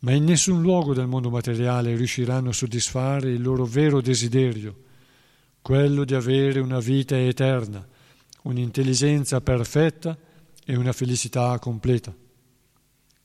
ma 0.00 0.12
in 0.12 0.22
nessun 0.22 0.62
luogo 0.62 0.94
del 0.94 1.08
mondo 1.08 1.30
materiale 1.30 1.96
riusciranno 1.96 2.50
a 2.50 2.52
soddisfare 2.52 3.32
il 3.32 3.42
loro 3.42 3.64
vero 3.64 4.00
desiderio, 4.00 4.84
quello 5.60 6.04
di 6.04 6.14
avere 6.14 6.60
una 6.60 6.78
vita 6.78 7.18
eterna, 7.18 7.84
un'intelligenza 8.42 9.40
perfetta 9.40 10.16
e 10.64 10.76
una 10.76 10.92
felicità 10.92 11.58
completa. 11.58 12.14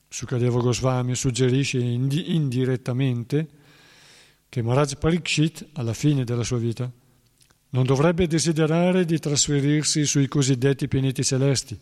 Sukadeva 0.08 0.60
Goswami 0.60 1.14
suggerisce 1.14 1.78
indirettamente 1.78 3.48
che 4.48 4.62
Maharaj 4.62 4.94
Parikshit, 4.94 5.68
alla 5.74 5.92
fine 5.92 6.24
della 6.24 6.44
sua 6.44 6.58
vita, 6.58 6.90
non 7.70 7.84
dovrebbe 7.84 8.26
desiderare 8.26 9.04
di 9.04 9.18
trasferirsi 9.18 10.06
sui 10.06 10.28
cosiddetti 10.28 10.88
pianeti 10.88 11.24
celesti, 11.24 11.78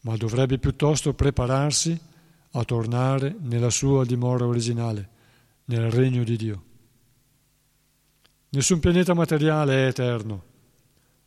ma 0.00 0.16
dovrebbe 0.16 0.58
piuttosto 0.58 1.12
prepararsi 1.12 1.98
a 2.52 2.64
tornare 2.64 3.36
nella 3.40 3.70
sua 3.70 4.04
dimora 4.04 4.46
originale, 4.46 5.08
nel 5.64 5.90
regno 5.90 6.22
di 6.22 6.36
Dio. 6.36 6.62
Nessun 8.50 8.80
pianeta 8.80 9.12
materiale 9.12 9.84
è 9.84 9.86
eterno, 9.88 10.44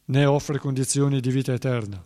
né 0.05 0.25
offre 0.25 0.57
condizioni 0.57 1.19
di 1.19 1.29
vita 1.29 1.53
eterna. 1.53 2.03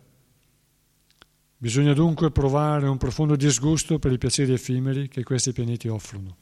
Bisogna 1.64 1.94
dunque 1.94 2.30
provare 2.30 2.86
un 2.88 2.98
profondo 2.98 3.36
disgusto 3.36 3.98
per 3.98 4.12
i 4.12 4.18
piaceri 4.18 4.52
effimeri 4.52 5.08
che 5.08 5.22
questi 5.22 5.54
pianeti 5.54 5.88
offrono. 5.88 6.36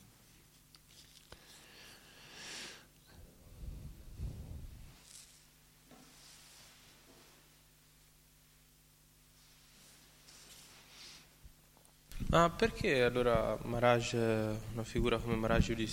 Ma 12.30 12.50
perché 12.50 13.04
allora 13.04 13.56
Maharaj, 13.62 14.14
una 14.14 14.82
figura 14.82 15.18
come 15.18 15.36
Maharaj 15.36 15.88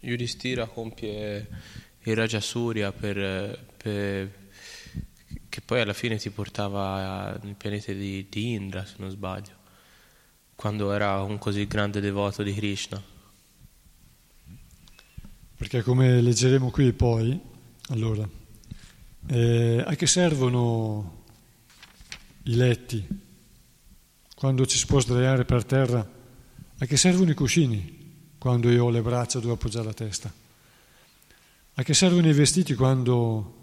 Yudhishthira 0.00 0.66
compie 0.66 1.48
il 2.02 2.14
Raja 2.14 2.40
Surya 2.40 2.92
per, 2.92 3.64
per, 3.78 4.39
che 5.50 5.60
poi 5.60 5.82
alla 5.82 5.92
fine 5.92 6.16
ti 6.16 6.30
portava 6.30 7.38
nel 7.42 7.56
pianeta 7.56 7.92
di, 7.92 8.26
di 8.30 8.52
Indra, 8.52 8.86
se 8.86 8.94
non 8.96 9.10
sbaglio, 9.10 9.52
quando 10.54 10.90
era 10.92 11.20
un 11.20 11.36
così 11.36 11.66
grande 11.66 12.00
devoto 12.00 12.42
di 12.42 12.54
Krishna? 12.54 13.02
Perché 15.56 15.82
come 15.82 16.22
leggeremo 16.22 16.70
qui 16.70 16.90
poi, 16.94 17.38
allora, 17.88 18.26
eh, 19.26 19.84
a 19.86 19.94
che 19.94 20.06
servono 20.06 21.24
i 22.44 22.54
letti? 22.54 23.28
quando 24.40 24.64
ci 24.64 24.78
si 24.78 24.86
può 24.86 24.98
sdraiare 24.98 25.44
per 25.44 25.66
terra, 25.66 25.98
a 26.78 26.86
che 26.86 26.96
servono 26.96 27.30
i 27.30 27.34
cuscini 27.34 28.32
quando 28.38 28.70
io 28.70 28.86
ho 28.86 28.88
le 28.88 29.02
braccia 29.02 29.38
dove 29.38 29.52
appoggiare 29.52 29.84
la 29.84 29.92
testa? 29.92 30.32
A 31.74 31.82
che 31.82 31.92
servono 31.92 32.26
i 32.26 32.32
vestiti 32.32 32.72
quando, 32.74 33.59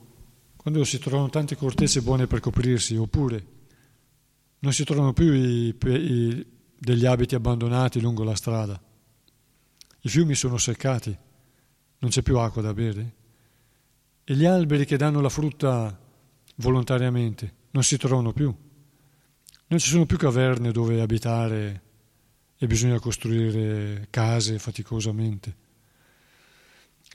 quando 0.68 0.84
si 0.84 1.00
trovano 1.00 1.30
tante 1.30 1.56
cortecce 1.56 2.02
buone 2.02 2.28
per 2.28 2.42
coprirsi? 2.42 2.98
Oppure 2.98 3.46
non 4.60 4.74
si 4.74 4.84
trovano 4.84 5.14
più 5.14 5.32
i, 5.32 5.74
i, 5.86 6.46
degli 6.78 7.06
abiti 7.06 7.36
abbandonati 7.36 8.02
lungo 8.02 8.26
la 8.26 8.36
strada? 8.36 8.78
I 10.02 10.10
fiumi 10.10 10.36
sono 10.36 10.58
seccati, 10.58 11.18
non 12.00 12.12
c'è 12.12 12.22
più 12.22 12.38
acqua 12.40 12.62
da 12.62 12.74
bere? 12.74 13.16
E 14.26 14.36
gli 14.36 14.44
alberi 14.44 14.84
che 14.84 14.98
danno 14.98 15.22
la 15.22 15.30
frutta 15.30 15.98
volontariamente 16.56 17.54
non 17.72 17.84
si 17.84 17.96
trovano 17.96 18.34
più? 18.34 18.54
Non 19.68 19.80
ci 19.80 19.90
sono 19.90 20.06
più 20.06 20.18
caverne 20.18 20.74
dove 20.74 21.00
abitare 21.00 21.82
e 22.58 22.68
bisogna 22.68 23.00
costruire 23.00 24.08
case 24.10 24.60
faticosamente. 24.60 25.56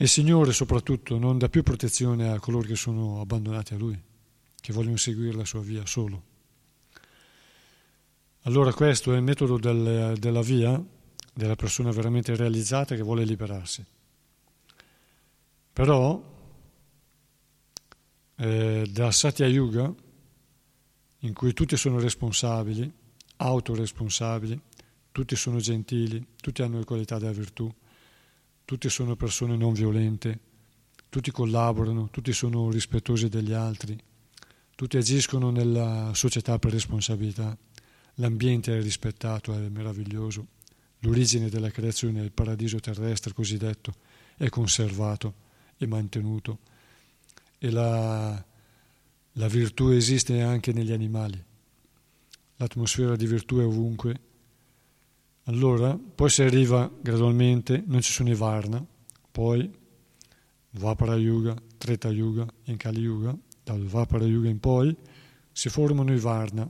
Il 0.03 0.09
Signore 0.09 0.51
soprattutto 0.51 1.17
non 1.17 1.37
dà 1.37 1.47
più 1.47 1.63
protezione 1.63 2.29
a 2.29 2.37
coloro 2.37 2.67
che 2.67 2.75
sono 2.75 3.21
abbandonati 3.21 3.73
a 3.73 3.77
Lui, 3.77 3.97
che 4.59 4.73
vogliono 4.73 4.97
seguire 4.97 5.33
la 5.33 5.45
sua 5.45 5.61
via 5.61 5.85
solo. 5.85 6.23
Allora 8.41 8.73
questo 8.73 9.13
è 9.13 9.15
il 9.15 9.23
metodo 9.23 9.57
del, 9.57 10.17
della 10.19 10.41
via 10.41 10.83
della 11.33 11.55
persona 11.55 11.91
veramente 11.91 12.35
realizzata 12.35 12.95
che 12.95 13.01
vuole 13.01 13.23
liberarsi. 13.23 13.81
Però 15.71 16.21
eh, 18.35 18.85
da 18.91 19.09
Satya 19.09 19.47
Yuga 19.47 19.95
in 21.19 21.33
cui 21.33 21.53
tutti 21.53 21.77
sono 21.77 21.97
responsabili, 21.97 22.91
autoresponsabili, 23.37 24.61
tutti 25.13 25.37
sono 25.37 25.59
gentili, 25.59 26.27
tutti 26.41 26.61
hanno 26.61 26.79
le 26.79 26.83
qualità 26.83 27.17
della 27.17 27.31
virtù, 27.31 27.73
tutti 28.65 28.89
sono 28.89 29.15
persone 29.15 29.55
non 29.55 29.73
violente, 29.73 30.39
tutti 31.09 31.31
collaborano, 31.31 32.09
tutti 32.09 32.33
sono 32.33 32.69
rispettosi 32.71 33.29
degli 33.29 33.53
altri, 33.53 33.97
tutti 34.75 34.97
agiscono 34.97 35.51
nella 35.51 36.11
società 36.13 36.57
per 36.59 36.71
responsabilità, 36.71 37.55
l'ambiente 38.15 38.77
è 38.77 38.81
rispettato, 38.81 39.53
è 39.53 39.69
meraviglioso, 39.69 40.47
l'origine 40.99 41.49
della 41.49 41.69
creazione, 41.69 42.21
il 42.21 42.31
paradiso 42.31 42.79
terrestre 42.79 43.33
cosiddetto, 43.33 43.93
è 44.37 44.49
conservato 44.49 45.33
e 45.77 45.85
mantenuto. 45.85 46.59
E 47.59 47.69
la 47.69 48.43
la 49.37 49.47
virtù 49.47 49.87
esiste 49.89 50.41
anche 50.41 50.73
negli 50.73 50.91
animali, 50.91 51.43
l'atmosfera 52.57 53.15
di 53.15 53.25
virtù 53.25 53.57
è 53.57 53.65
ovunque. 53.65 54.19
Allora, 55.45 55.97
poi 55.97 56.29
si 56.29 56.41
arriva 56.41 56.89
gradualmente, 57.01 57.83
non 57.85 58.01
ci 58.01 58.11
sono 58.11 58.29
i 58.29 58.35
Varna, 58.35 58.83
poi 59.31 59.69
Vapara 60.71 61.15
Yuga, 61.15 61.55
Treta 61.77 62.09
Yuga 62.09 62.45
e 62.63 62.77
Kali 62.77 63.01
Yuga, 63.01 63.35
dal 63.63 63.83
Vapara 63.85 64.25
Yuga 64.25 64.49
in 64.49 64.59
poi 64.59 64.95
si 65.51 65.69
formano 65.69 66.13
i 66.13 66.19
Varna 66.19 66.69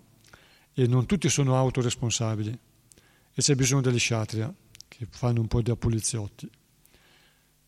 e 0.74 0.88
non 0.88 1.05
tutti 1.05 1.30
sono 1.30 1.55
autoresponsabili 1.55 2.59
e 3.34 3.41
c'è 3.41 3.55
bisogno 3.55 3.82
degli 3.82 3.97
Kshatriya 3.97 4.53
che 4.88 5.07
fanno 5.09 5.41
un 5.41 5.47
po' 5.47 5.61
da 5.61 5.76
poliziotti. 5.76 6.49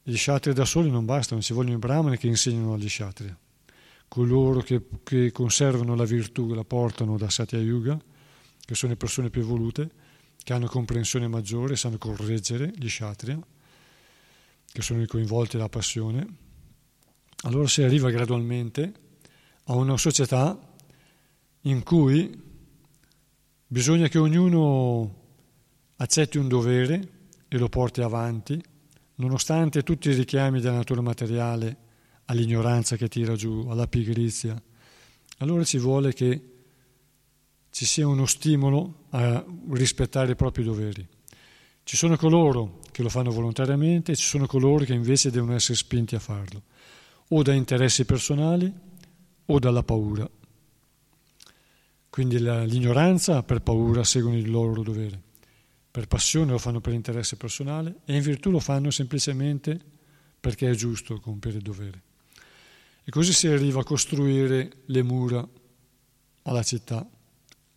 Gli 0.04 0.16
Kshatriya 0.16 0.56
da 0.56 0.66
soli 0.66 0.90
non 0.90 1.06
bastano, 1.06 1.42
ci 1.42 1.54
vogliono 1.54 1.76
i 1.76 1.80
Brahmani 1.80 2.18
che 2.18 2.28
insegnano 2.28 2.74
agli 2.74 2.88
Kshatriya 2.88 3.38
coloro 4.08 4.62
che, 4.62 4.82
che 5.04 5.32
conservano 5.32 5.96
la 5.96 6.06
virtù 6.06 6.54
la 6.54 6.64
portano 6.64 7.18
da 7.18 7.30
Satya 7.30 7.60
Yuga, 7.60 8.00
che 8.62 8.76
sono 8.76 8.94
le 8.94 8.98
persone 8.98 9.30
più 9.30 9.42
evolute, 9.42 9.90
che 10.46 10.54
hanno 10.54 10.68
comprensione 10.68 11.28
maggiore, 11.28 11.76
sanno 11.76 11.98
correggere 11.98 12.72
gli 12.78 12.86
Kshatriya, 12.86 13.40
che 14.72 14.82
sono 14.84 15.02
i 15.02 15.08
coinvolti 15.08 15.58
dalla 15.58 15.70
passione. 15.70 16.28
Allora 17.46 17.68
si 17.68 17.82
arriva 17.82 18.12
gradualmente 18.12 18.94
a 19.64 19.74
una 19.74 19.98
società 19.98 20.56
in 21.62 21.82
cui 21.82 22.40
bisogna 23.66 24.08
che 24.08 24.20
ognuno 24.20 25.24
accetti 25.96 26.38
un 26.38 26.48
dovere 26.48 27.10
e 27.48 27.58
lo 27.58 27.68
porti 27.68 28.02
avanti, 28.02 28.64
nonostante 29.16 29.82
tutti 29.82 30.10
i 30.10 30.14
richiami 30.14 30.62
della 30.62 30.76
natura 30.76 31.02
materiale 31.02 31.76
all'ignoranza 32.26 32.98
che 32.98 33.08
tira 33.08 33.34
giù, 33.34 33.66
alla 33.68 33.88
pigrizia, 33.88 34.62
allora 35.40 35.64
ci 35.64 35.80
vuole 35.80 36.14
che 36.14 36.55
ci 37.76 37.86
sia 37.86 38.08
uno 38.08 38.26
stimolo 38.26 39.08
a 39.10 39.46
rispettare 39.72 40.32
i 40.32 40.36
propri 40.38 40.64
doveri. 40.64 41.06
Ci 41.84 41.98
sono 41.98 42.16
coloro 42.16 42.80
che 42.90 43.04
lo 43.04 43.10
fanno 43.10 43.32
volontariamente 43.32 44.14
e 44.14 44.16
ci 44.16 44.24
sono 44.24 44.46
coloro 44.46 44.86
che 44.86 44.94
invece 44.94 45.30
devono 45.30 45.56
essere 45.56 45.76
spinti 45.76 46.16
a 46.16 46.20
farlo, 46.20 46.62
o 47.28 47.42
da 47.44 47.52
interessi 47.52 48.06
personali 48.06 48.74
o 49.48 49.60
dalla 49.60 49.84
paura. 49.84 50.26
Quindi 52.10 52.40
la, 52.40 52.64
l'ignoranza 52.64 53.44
per 53.44 53.60
paura 53.60 54.06
seguono 54.06 54.38
il 54.38 54.50
loro 54.50 54.82
dovere, 54.82 55.22
per 55.92 56.08
passione 56.08 56.52
lo 56.52 56.58
fanno 56.58 56.80
per 56.80 56.94
interesse 56.94 57.36
personale 57.36 57.96
e 58.06 58.16
in 58.16 58.22
virtù 58.22 58.52
lo 58.52 58.62
fanno 58.62 58.90
semplicemente 58.90 59.78
perché 60.40 60.72
è 60.72 60.76
giusto 60.76 61.20
compiere 61.20 61.58
il 61.58 61.64
dovere. 61.64 62.02
E 63.04 63.12
così 63.12 63.34
si 63.34 63.48
arriva 63.48 63.82
a 63.82 63.84
costruire 63.84 64.72
le 64.86 65.04
mura 65.04 65.46
alla 66.44 66.64
città, 66.64 67.06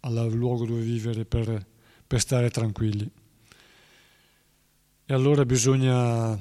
al 0.00 0.32
luogo 0.32 0.66
dove 0.66 0.80
vivere 0.80 1.24
per, 1.24 1.66
per 2.06 2.20
stare 2.20 2.50
tranquilli. 2.50 3.10
E 5.04 5.14
allora 5.14 5.44
bisogna 5.44 6.38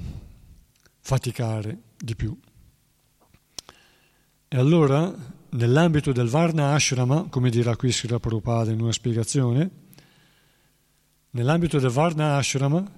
faticare 0.99 1.81
di 1.97 2.15
più. 2.15 2.37
E 4.49 4.57
allora, 4.57 5.13
nell'ambito 5.51 6.11
del 6.11 6.27
Varna 6.27 6.73
Ashrama, 6.73 7.27
come 7.29 7.49
dirà 7.49 7.75
qui 7.75 7.91
Srila 7.91 8.19
Prabhupada 8.19 8.71
in 8.71 8.81
una 8.81 8.91
spiegazione, 8.91 9.69
nell'ambito 11.31 11.79
del 11.79 11.89
Varna 11.91 12.35
Ashrama 12.37 12.89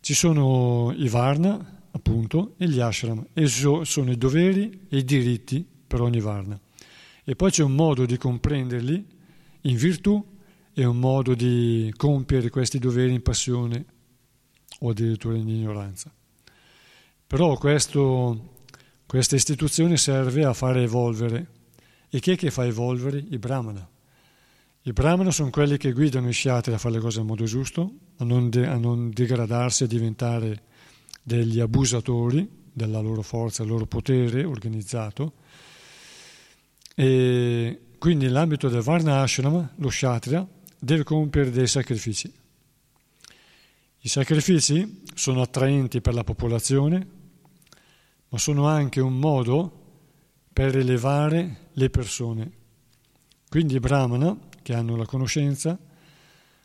ci 0.00 0.14
sono 0.14 0.92
i 0.96 1.08
Varna, 1.08 1.80
appunto, 1.90 2.54
e 2.58 2.68
gli 2.68 2.78
Ashrama, 2.80 3.24
e 3.32 3.46
sono 3.46 4.10
i 4.10 4.16
doveri 4.16 4.86
e 4.88 4.98
i 4.98 5.04
diritti 5.04 5.66
per 5.86 6.00
ogni 6.00 6.20
Varna. 6.20 6.58
E 7.24 7.34
poi 7.34 7.50
c'è 7.50 7.62
un 7.64 7.74
modo 7.74 8.06
di 8.06 8.16
comprenderli 8.16 9.06
in 9.68 9.76
virtù 9.76 10.24
e 10.72 10.84
un 10.84 10.98
modo 10.98 11.34
di 11.34 11.92
compiere 11.96 12.50
questi 12.50 12.78
doveri 12.78 13.14
in 13.14 13.22
passione 13.22 13.84
o 14.80 14.90
addirittura 14.90 15.36
in 15.36 15.48
ignoranza. 15.48 16.12
Però 17.26 17.56
questo 17.56 18.54
questa 19.06 19.36
istituzione 19.36 19.96
serve 19.96 20.44
a 20.44 20.52
fare 20.52 20.82
evolvere. 20.82 21.46
E 22.10 22.18
chi 22.18 22.32
è 22.32 22.36
che 22.36 22.50
fa 22.50 22.66
evolvere? 22.66 23.24
I 23.30 23.38
brahmana. 23.38 23.88
I 24.82 24.92
brahmana 24.92 25.30
sono 25.30 25.50
quelli 25.50 25.76
che 25.76 25.92
guidano 25.92 26.28
i 26.28 26.32
sciatri 26.32 26.72
a 26.72 26.78
fare 26.78 26.96
le 26.96 27.00
cose 27.00 27.20
in 27.20 27.26
modo 27.26 27.44
giusto, 27.44 27.92
a 28.16 28.24
non, 28.24 28.50
de- 28.50 28.66
a 28.66 28.76
non 28.76 29.10
degradarsi, 29.10 29.84
a 29.84 29.86
diventare 29.86 30.62
degli 31.22 31.60
abusatori 31.60 32.48
della 32.72 32.98
loro 32.98 33.22
forza, 33.22 33.62
del 33.62 33.70
loro 33.70 33.86
potere 33.86 34.42
organizzato. 34.42 35.34
E 36.96 37.80
quindi 37.98 38.26
nell'ambito 38.26 38.68
del 38.68 38.82
Varna 38.82 39.22
Ashrama, 39.22 39.72
lo 39.76 39.88
kshatriya 39.88 40.46
deve 40.78 41.04
compiere 41.04 41.50
dei 41.50 41.66
sacrifici. 41.66 42.32
I 44.00 44.08
sacrifici 44.08 45.02
sono 45.14 45.42
attraenti 45.42 46.00
per 46.00 46.14
la 46.14 46.22
popolazione, 46.22 47.06
ma 48.28 48.38
sono 48.38 48.66
anche 48.68 49.00
un 49.00 49.18
modo 49.18 49.84
per 50.52 50.76
elevare 50.76 51.70
le 51.72 51.90
persone. 51.90 52.52
Quindi 53.48 53.74
i 53.74 53.80
brahmana, 53.80 54.36
che 54.62 54.74
hanno 54.74 54.96
la 54.96 55.06
conoscenza, 55.06 55.78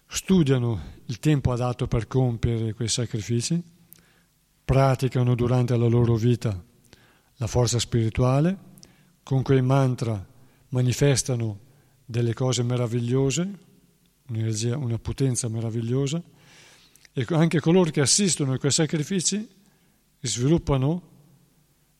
studiano 0.08 1.00
il 1.06 1.20
tempo 1.20 1.52
adatto 1.52 1.88
per 1.88 2.08
compiere 2.08 2.74
quei 2.74 2.90
sacrifici, 2.90 3.62
praticano 4.64 5.36
durante 5.36 5.76
la 5.78 5.88
loro 5.88 6.16
vita 6.16 6.70
la 7.42 7.48
forza 7.48 7.80
spirituale, 7.80 8.56
con 9.24 9.42
quei 9.42 9.64
mantra 9.64 10.24
manifestano 10.72 11.59
delle 12.05 12.34
cose 12.34 12.63
meravigliose, 12.63 13.49
un'energia, 14.28 14.78
una 14.78 14.99
potenza 14.99 15.47
meravigliosa, 15.47 16.22
e 17.13 17.26
anche 17.30 17.59
coloro 17.59 17.89
che 17.89 18.01
assistono 18.01 18.53
a 18.53 18.57
quei 18.57 18.72
sacrifici 18.72 19.47
sviluppano 20.22 21.09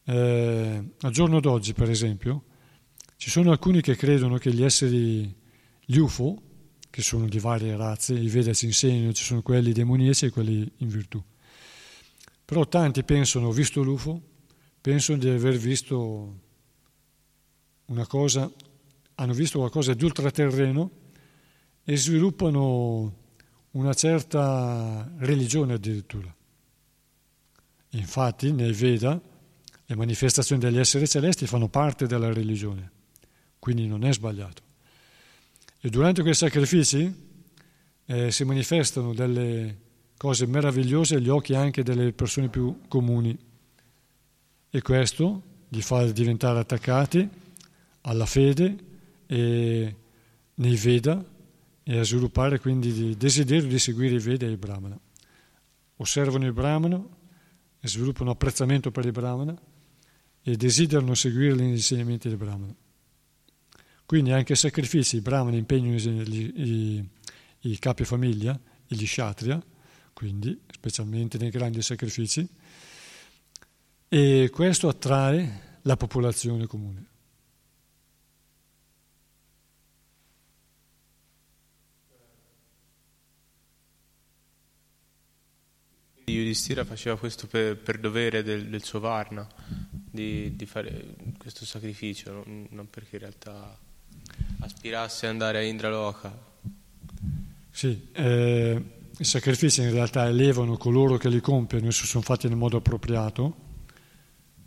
eh, 0.06 0.84
al 1.00 1.12
giorno 1.12 1.40
d'oggi, 1.40 1.74
per 1.74 1.90
esempio, 1.90 2.44
ci 3.18 3.30
sono 3.30 3.52
alcuni 3.52 3.82
che 3.82 3.96
credono 3.96 4.38
che 4.38 4.54
gli 4.54 4.64
esseri, 4.64 5.34
gli 5.86 5.98
UFO, 5.98 6.42
che 6.90 7.02
sono 7.02 7.28
di 7.28 7.40
varie 7.40 7.76
razze, 7.76 8.14
i 8.14 8.28
Veda 8.28 8.54
ci 8.54 8.66
insegnano, 8.66 9.14
ci 9.14 9.24
sono 9.24 9.42
quelli 9.42 9.72
demoniaci 9.72 10.26
e 10.26 10.30
quelli 10.30 10.70
in 10.78 10.88
virtù. 10.88 11.24
Però 12.44 12.68
tanti 12.68 13.04
pensano, 13.04 13.52
visto 13.52 13.82
l'UFO, 13.82 14.22
pensano 14.82 15.18
di 15.18 15.30
aver 15.30 15.58
visto 15.58 16.50
una 17.92 18.08
cosa, 18.08 18.50
hanno 19.16 19.34
visto 19.34 19.60
qualcosa 19.60 19.94
di 19.94 20.04
ultraterreno 20.06 20.90
e 21.84 21.98
sviluppano 21.98 23.20
una 23.72 23.94
certa 23.94 25.12
religione 25.18 25.74
addirittura. 25.74 26.34
Infatti 27.90 28.52
nei 28.54 28.72
Veda 28.72 29.20
le 29.86 29.96
manifestazioni 29.96 30.62
degli 30.62 30.78
esseri 30.78 31.08
celesti 31.08 31.46
fanno 31.46 31.68
parte 31.68 32.08
della 32.08 32.32
religione, 32.32 32.92
quindi 33.60 33.88
non 33.88 34.06
è 34.06 34.14
sbagliato. 34.14 34.64
E 35.82 35.90
durante 35.90 36.22
quei 36.22 36.34
sacrifici 36.34 37.14
eh, 38.06 38.32
si 38.32 38.44
manifestano 38.46 39.14
delle 39.14 39.80
cose 40.16 40.46
meravigliose 40.46 41.16
agli 41.16 41.30
occhi 41.30 41.56
anche 41.56 41.84
delle 41.84 42.14
persone 42.14 42.48
più 42.48 42.82
comuni 42.88 43.38
e 44.70 44.82
questo 44.82 45.42
li 45.70 45.82
fa 45.82 46.06
diventare 46.12 46.60
attaccati 46.60 47.28
alla 48.02 48.26
fede 48.26 48.76
e 49.26 49.96
nei 50.56 50.76
Veda 50.76 51.24
e 51.84 51.98
a 51.98 52.04
sviluppare 52.04 52.60
quindi 52.60 52.90
il 52.90 53.16
desiderio 53.16 53.68
di 53.68 53.80
seguire 53.80 54.16
i 54.16 54.20
Veda 54.20 54.46
e 54.46 54.52
i 54.52 54.58
Brahmana. 54.58 55.00
Osservano 55.98 56.46
il 56.46 56.54
Brahmana 56.54 57.04
e 57.80 57.88
sviluppano 57.88 58.32
apprezzamento 58.32 58.92
per 58.92 59.06
il 59.06 59.12
Brahmana 59.12 59.60
e 60.44 60.56
desiderano 60.56 61.14
seguire 61.14 61.56
gli 61.56 61.62
insegnamenti 61.62 62.28
del 62.28 62.38
Brahmana. 62.38 62.76
Quindi 64.06 64.32
anche 64.32 64.54
i 64.54 64.58
sacrifici, 64.58 65.18
i 65.18 65.22
Brahmani 65.22 65.58
impegnano 65.58 65.96
i, 65.96 66.52
i, 66.56 67.10
i 67.62 67.80
capi 67.80 68.04
famiglia, 68.04 68.60
gli 68.86 69.06
kshatriya, 69.06 69.64
quindi 70.12 70.60
specialmente 70.70 71.38
nei 71.38 71.50
grandi 71.50 71.82
sacrifici, 71.82 72.48
e 74.10 74.50
questo 74.52 74.90
attrae 74.90 75.80
la 75.84 75.96
popolazione 75.96 76.68
comune. 76.68 77.11
Yudhishthira 86.32 86.84
faceva 86.84 87.18
questo 87.18 87.48
per, 87.48 87.78
per 87.78 88.00
dovere 88.00 88.44
del, 88.44 88.68
del, 88.68 88.84
suo 88.84 89.00
Varna, 89.00 89.48
di, 89.90 90.56
di, 90.56 90.66
fare 90.66 91.16
questo 91.38 91.66
sacrificio, 91.66 92.32
non, 92.32 92.68
non, 92.70 92.90
perché 92.90 93.16
in 93.16 93.22
realtà 93.22 93.78
aspirasse 94.60 95.26
ad 95.26 95.32
andare 95.34 95.60
a 95.60 95.62
Indraloka. 95.62 96.50
Sì, 97.70 98.10
eh, 98.12 98.84
i 99.18 99.24
sacrifici 99.24 99.82
in 99.82 99.92
realtà 99.92 100.28
elevano 100.28 100.78
coloro 100.78 101.18
che 101.18 101.30
li 101.30 101.42
compiono 101.42 101.92
se 101.92 102.06
sono 102.06 102.24
fatti 102.24 102.48
nel 102.48 102.58
modo 102.58 102.78
appropriato, 102.78 103.56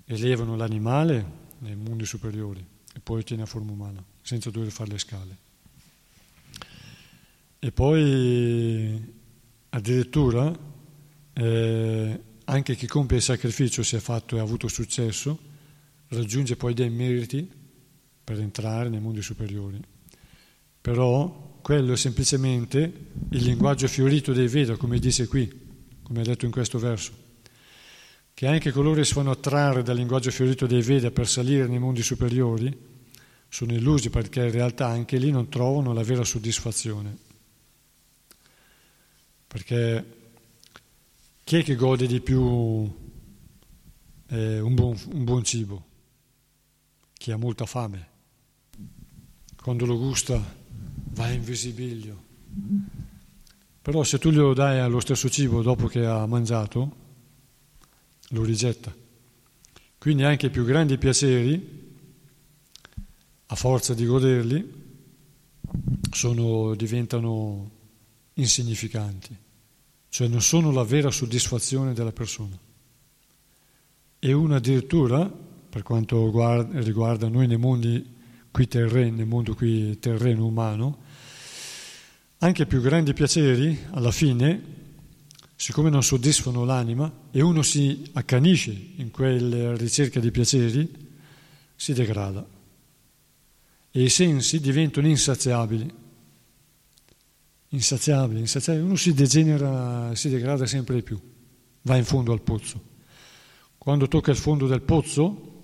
elevano 0.07 0.57
l'animale 0.57 1.43
nei 1.59 1.77
mondi 1.77 2.05
superiori 2.05 2.65
e 2.95 3.01
poi 3.01 3.21
ottiene 3.21 3.43
a 3.43 3.47
forma 3.47 3.73
umana, 3.73 4.05
senza 4.23 4.51
dover 4.51 4.71
fare 4.71 4.91
le 4.91 4.99
scale. 4.99 5.39
E 7.59 7.73
poi 7.73 9.13
addirittura 9.71 10.73
eh, 11.35 12.21
anche 12.45 12.77
chi 12.77 12.87
compie 12.87 13.19
il 13.19 13.23
sacrificio, 13.23 13.83
si 13.83 13.97
è 13.97 13.99
fatto 13.99 14.37
e 14.37 14.39
ha 14.39 14.43
avuto 14.43 14.69
successo, 14.69 15.39
raggiunge 16.09 16.57
poi 16.57 16.75
dei 16.75 16.91
meriti 16.91 17.49
per 18.23 18.41
entrare 18.41 18.89
nei 18.89 19.01
mondi 19.01 19.23
superiori. 19.23 19.81
Però 20.81 21.59
quello 21.63 21.93
è 21.93 21.97
semplicemente 21.97 22.81
il 23.31 23.43
linguaggio 23.43 23.89
fiorito 23.89 24.33
dei 24.33 24.49
Veda, 24.49 24.77
come 24.77 24.99
dice 24.99 25.27
qui, 25.27 25.51
come 26.03 26.21
ha 26.21 26.25
detto 26.25 26.45
in 26.45 26.51
questo 26.51 26.79
verso, 26.79 27.13
che 28.35 28.47
anche 28.47 28.71
coloro 28.71 28.97
che 28.97 29.05
si 29.05 29.15
fanno 29.15 29.31
attrarre 29.31 29.83
dal 29.83 29.97
linguaggio 29.97 30.31
fiorito 30.31 30.67
dei 30.67 30.83
Veda 30.83 31.11
per 31.11 31.27
salire 31.27 31.67
nei 31.67 31.79
mondi 31.79 32.03
superiori 32.03 32.93
sono 33.49 33.73
illusi 33.73 34.11
perché 34.11 34.45
in 34.45 34.51
realtà 34.51 34.89
anche 34.89 35.17
lì 35.17 35.31
non 35.31 35.49
trovano 35.49 35.93
la 35.93 36.03
vera 36.03 36.25
soddisfazione. 36.25 37.17
Perché 39.47 40.05
chi 41.45 41.57
è 41.59 41.63
che 41.63 41.75
gode 41.75 42.07
di 42.07 42.21
più 42.21 42.91
eh, 44.29 44.61
un, 44.61 44.75
buon, 44.75 44.99
un 45.13 45.25
buon 45.25 45.45
cibo? 45.45 45.85
Chi 47.13 47.31
ha 47.31 47.37
molta 47.37 47.67
fame. 47.67 48.09
Quando 49.63 49.85
lo 49.85 49.99
gusta 49.99 50.43
va 51.15 51.31
in 51.31 51.45
visibilio. 51.45 52.23
Però 53.83 54.03
se 54.03 54.19
tu 54.19 54.31
glielo 54.31 54.55
dai 54.55 54.79
allo 54.79 55.01
stesso 55.01 55.29
cibo 55.29 55.61
dopo 55.61 55.87
che 55.87 56.07
ha 56.07 56.25
mangiato, 56.25 56.97
lo 58.29 58.43
rigetta. 58.43 58.95
Quindi 59.99 60.23
anche 60.23 60.47
i 60.47 60.51
più 60.51 60.65
grandi 60.65 60.97
piaceri, 60.97 61.83
a 63.47 63.55
forza 63.55 63.93
di 63.93 64.07
goderli, 64.07 64.83
sono, 66.11 66.75
diventano 66.75 67.71
insignificanti, 68.35 69.37
cioè 70.15 70.29
non 70.29 70.41
sono 70.43 70.71
la 70.71 70.85
vera 70.85 71.11
soddisfazione 71.11 71.93
della 71.93 72.13
persona. 72.13 72.57
E 74.21 74.33
uno 74.33 74.55
addirittura, 74.55 75.29
per 75.29 75.83
quanto 75.83 76.31
guarda, 76.31 76.79
riguarda 76.79 77.29
noi 77.29 77.49
nei 77.49 77.57
mondi 77.57 78.15
qui 78.53 78.69
terreni, 78.69 79.11
nel 79.11 79.27
mondo 79.27 79.57
qui 79.57 79.99
terreno 79.99 80.47
umano, 80.47 80.99
anche 82.39 82.65
più 82.65 82.81
grandi 82.81 83.13
piaceri, 83.13 83.77
alla 83.91 84.13
fine, 84.13 84.63
siccome 85.57 85.91
non 85.91 86.05
soddisfano 86.05 86.65
l'anima 86.65 87.13
e 87.33 87.43
uno 87.43 87.63
si 87.63 88.09
accanisce 88.13 88.71
in 88.95 89.11
quella 89.11 89.75
ricerca 89.75 90.21
di 90.21 90.31
piaceri, 90.31 90.89
si 91.75 91.93
degrada 91.93 92.47
e 93.91 94.01
i 94.01 94.09
sensi 94.09 94.61
diventano 94.61 95.09
insaziabili. 95.09 95.93
Insaziabili, 97.75 98.39
insaziabili. 98.39 98.85
Uno 98.85 98.95
si 98.95 99.13
degenera, 99.15 100.15
si 100.15 100.29
degrada 100.29 100.65
sempre 100.65 100.95
di 100.95 101.03
più, 101.03 101.21
va 101.83 101.97
in 101.97 102.05
fondo 102.05 102.33
al 102.33 102.41
pozzo. 102.41 102.93
Quando 103.77 104.07
tocca 104.07 104.31
il 104.31 104.37
fondo 104.37 104.69
del 104.69 104.81
pozzo, 104.81 105.63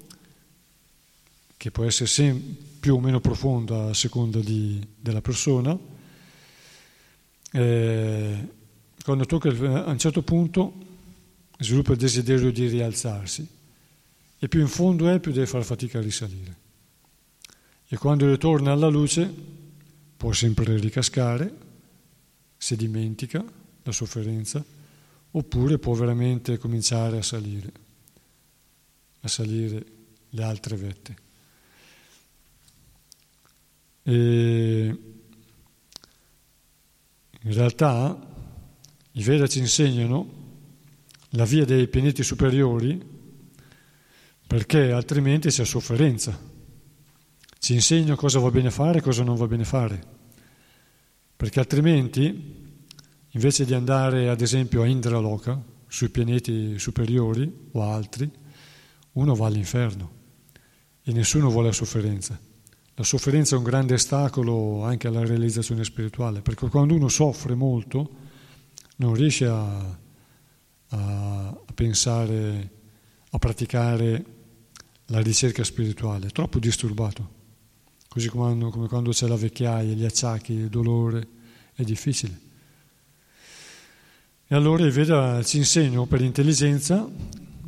che 1.56 1.70
può 1.70 1.84
essere 1.84 2.08
sem- 2.08 2.56
più 2.80 2.96
o 2.96 3.00
meno 3.00 3.20
profonda 3.20 3.90
a 3.90 3.94
seconda 3.94 4.40
di, 4.40 4.84
della 4.98 5.20
persona, 5.20 5.78
eh, 7.52 8.48
quando 9.04 9.24
tocca 9.26 9.48
il, 9.48 9.64
a 9.64 9.90
un 9.90 9.98
certo 9.98 10.22
punto 10.22 10.72
sviluppa 11.58 11.92
il 11.92 11.98
desiderio 11.98 12.50
di 12.50 12.66
rialzarsi 12.66 13.46
e 14.36 14.48
più 14.48 14.60
in 14.60 14.68
fondo 14.68 15.08
è, 15.08 15.20
più 15.20 15.30
deve 15.30 15.46
fare 15.46 15.62
fatica 15.62 15.98
a 15.98 16.02
risalire. 16.02 16.56
E 17.86 17.96
quando 17.96 18.28
ritorna 18.28 18.72
alla 18.72 18.88
luce 18.88 19.32
può 20.16 20.32
sempre 20.32 20.76
ricascare, 20.76 21.59
se 22.62 22.76
dimentica 22.76 23.42
la 23.82 23.92
sofferenza, 23.92 24.62
oppure 25.30 25.78
può 25.78 25.94
veramente 25.94 26.58
cominciare 26.58 27.16
a 27.16 27.22
salire 27.22 27.88
a 29.20 29.28
salire 29.28 29.84
le 30.30 30.42
altre 30.42 30.76
vette. 30.76 31.16
E 34.02 34.98
in 37.42 37.52
realtà 37.52 38.28
i 39.12 39.22
Veda 39.22 39.46
ci 39.46 39.58
insegnano 39.58 40.38
la 41.30 41.44
via 41.44 41.64
dei 41.64 41.88
pianeti 41.88 42.22
superiori 42.22 43.18
perché 44.46 44.92
altrimenti 44.92 45.48
c'è 45.48 45.64
sofferenza. 45.64 46.48
Ci 47.58 47.74
insegnano 47.74 48.16
cosa 48.16 48.38
va 48.38 48.50
bene 48.50 48.70
fare 48.70 48.98
e 48.98 49.02
cosa 49.02 49.22
non 49.22 49.36
va 49.36 49.46
bene 49.46 49.64
fare. 49.64 50.18
Perché 51.40 51.58
altrimenti, 51.58 52.74
invece 53.30 53.64
di 53.64 53.72
andare 53.72 54.28
ad 54.28 54.42
esempio 54.42 54.82
a 54.82 54.86
Indraloka, 54.86 55.58
sui 55.88 56.10
pianeti 56.10 56.78
superiori 56.78 57.50
o 57.72 57.82
altri, 57.82 58.30
uno 59.12 59.34
va 59.34 59.46
all'inferno 59.46 60.12
e 61.02 61.12
nessuno 61.12 61.48
vuole 61.48 61.68
la 61.68 61.72
sofferenza. 61.72 62.38
La 62.92 63.04
sofferenza 63.04 63.54
è 63.54 63.58
un 63.58 63.64
grande 63.64 63.94
ostacolo 63.94 64.84
anche 64.84 65.06
alla 65.08 65.24
realizzazione 65.24 65.82
spirituale, 65.82 66.42
perché 66.42 66.68
quando 66.68 66.94
uno 66.94 67.08
soffre 67.08 67.54
molto 67.54 68.10
non 68.96 69.14
riesce 69.14 69.46
a, 69.46 69.98
a, 70.88 71.58
pensare, 71.72 72.70
a 73.30 73.38
praticare 73.38 74.24
la 75.06 75.20
ricerca 75.20 75.64
spirituale, 75.64 76.26
è 76.26 76.30
troppo 76.32 76.58
disturbato. 76.58 77.38
Così 78.10 78.28
come, 78.28 78.70
come 78.70 78.88
quando 78.88 79.12
c'è 79.12 79.26
la 79.26 79.36
vecchiaia, 79.36 79.94
gli 79.94 80.04
acciacchi, 80.04 80.52
il 80.52 80.68
dolore, 80.68 81.26
è 81.74 81.84
difficile. 81.84 82.48
E 84.46 84.54
allora 84.54 84.84
il 84.84 84.90
Veda 84.90 85.42
ci 85.44 85.58
insegna 85.58 86.04
per 86.06 86.20
intelligenza 86.20 87.08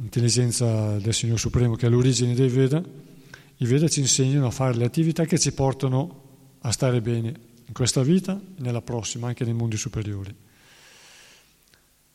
intelligenza 0.02 0.98
del 0.98 1.14
Signore 1.14 1.38
Supremo 1.38 1.74
che 1.74 1.86
è 1.86 1.88
l'origine 1.88 2.34
dei 2.34 2.48
Veda, 2.48 2.82
i 3.56 3.64
Veda 3.64 3.88
ci 3.88 4.00
insegnano 4.00 4.46
a 4.46 4.50
fare 4.50 4.74
le 4.74 4.84
attività 4.84 5.24
che 5.24 5.38
ci 5.38 5.52
portano 5.52 6.20
a 6.60 6.70
stare 6.72 7.00
bene 7.00 7.28
in 7.66 7.72
questa 7.72 8.02
vita 8.02 8.38
e 8.38 8.60
nella 8.60 8.82
prossima, 8.82 9.28
anche 9.28 9.44
nei 9.44 9.54
mondi 9.54 9.76
superiori. 9.76 10.34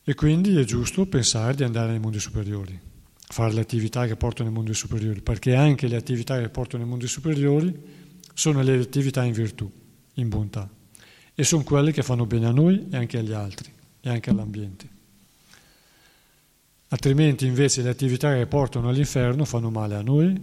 E 0.04 0.14
quindi 0.14 0.58
è 0.58 0.64
giusto 0.64 1.06
pensare 1.06 1.56
di 1.56 1.64
andare 1.64 1.92
nei 1.92 2.00
mondi 2.00 2.20
superiori, 2.20 2.80
fare 3.28 3.54
le 3.54 3.62
attività 3.62 4.06
che 4.06 4.16
portano 4.16 4.50
nei 4.50 4.58
mondi 4.58 4.74
superiori, 4.74 5.22
perché 5.22 5.56
anche 5.56 5.88
le 5.88 5.96
attività 5.96 6.40
che 6.40 6.50
portano 6.50 6.84
nei 6.84 6.92
mondi 6.92 7.08
superiori 7.08 8.06
sono 8.38 8.62
le 8.62 8.78
attività 8.78 9.24
in 9.24 9.32
virtù, 9.32 9.68
in 10.14 10.30
bontà, 10.30 10.70
e 11.34 11.44
sono 11.44 11.64
quelle 11.64 11.92
che 11.92 12.04
fanno 12.04 12.28
bene 12.28 12.46
a 12.46 12.52
noi 12.52 12.86
e 12.92 12.96
anche 12.96 13.18
agli 13.18 13.32
altri, 13.32 13.74
e 14.00 14.10
anche 14.10 14.30
all'ambiente. 14.30 14.88
Altrimenti 16.90 17.48
invece 17.48 17.82
le 17.82 17.90
attività 17.90 18.36
che 18.36 18.46
portano 18.46 18.90
all'inferno 18.90 19.44
fanno 19.44 19.72
male 19.72 19.96
a 19.96 20.04
noi 20.04 20.40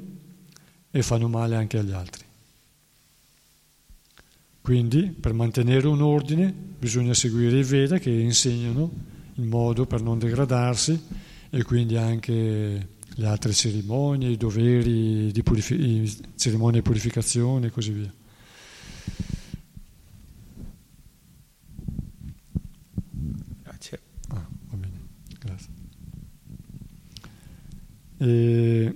e 0.91 1.03
fanno 1.03 1.29
male 1.29 1.55
anche 1.55 1.79
agli 1.79 1.93
altri. 1.93 2.25
Quindi 4.61 5.15
per 5.19 5.33
mantenere 5.33 5.87
un 5.87 6.03
ordine 6.03 6.53
bisogna 6.53 7.15
seguire 7.15 7.61
i 7.61 7.63
Veda 7.63 7.99
che 7.99 8.11
insegnano 8.11 8.91
il 9.35 9.45
modo 9.45 9.87
per 9.87 10.03
non 10.03 10.19
degradarsi 10.19 11.01
e 11.49 11.63
quindi 11.63 11.97
anche 11.97 12.89
le 13.17 13.27
altre 13.27 13.53
cerimonie, 13.53 14.31
i 14.31 14.37
doveri 14.37 15.31
di 15.31 15.43
purifi- 15.43 16.35
cerimonie 16.37 16.81
di 16.81 16.83
purificazione 16.83 17.69
e 17.69 17.71
così 17.71 17.91
via. 17.93 18.13
E 28.25 28.95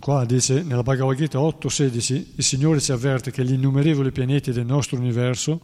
qua 0.00 0.24
dice 0.24 0.64
nella 0.64 0.82
Bhagavad 0.82 1.16
Gita 1.16 1.38
8.16 1.38 2.26
il 2.34 2.42
Signore 2.42 2.80
ci 2.80 2.90
avverte 2.90 3.30
che 3.30 3.44
gli 3.44 3.52
innumerevoli 3.52 4.10
pianeti 4.10 4.50
del 4.50 4.66
nostro 4.66 4.96
universo 4.96 5.60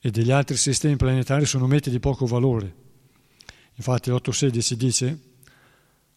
e 0.00 0.10
degli 0.10 0.32
altri 0.32 0.56
sistemi 0.56 0.96
planetari 0.96 1.46
sono 1.46 1.68
meti 1.68 1.90
di 1.90 2.00
poco 2.00 2.26
valore. 2.26 2.74
Infatti 3.76 4.10
8.16 4.10 4.72
dice 4.72 5.18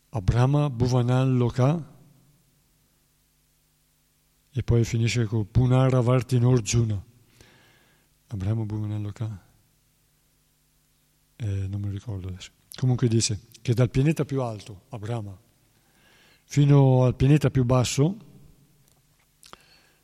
Abrahma 0.09 0.69
Bhuvanal 0.69 1.35
Loka 1.35 1.95
e 4.51 4.63
poi 4.63 4.83
finisce 4.83 5.25
con 5.25 5.49
Punara 5.51 5.99
Vartinorjuna. 6.01 7.03
Abrahma 8.27 8.63
Bhuvanal 8.63 9.01
Loka 9.01 9.45
eh, 11.37 11.67
non 11.67 11.81
mi 11.81 11.89
ricordo 11.89 12.29
adesso. 12.29 12.51
Comunque 12.75 13.07
dice 13.07 13.41
che 13.61 13.73
dal 13.73 13.89
pianeta 13.89 14.25
più 14.25 14.41
alto, 14.41 14.83
Abrahma, 14.89 15.37
fino 16.43 17.03
al 17.03 17.15
pianeta 17.15 17.49
più 17.49 17.63
basso 17.65 18.17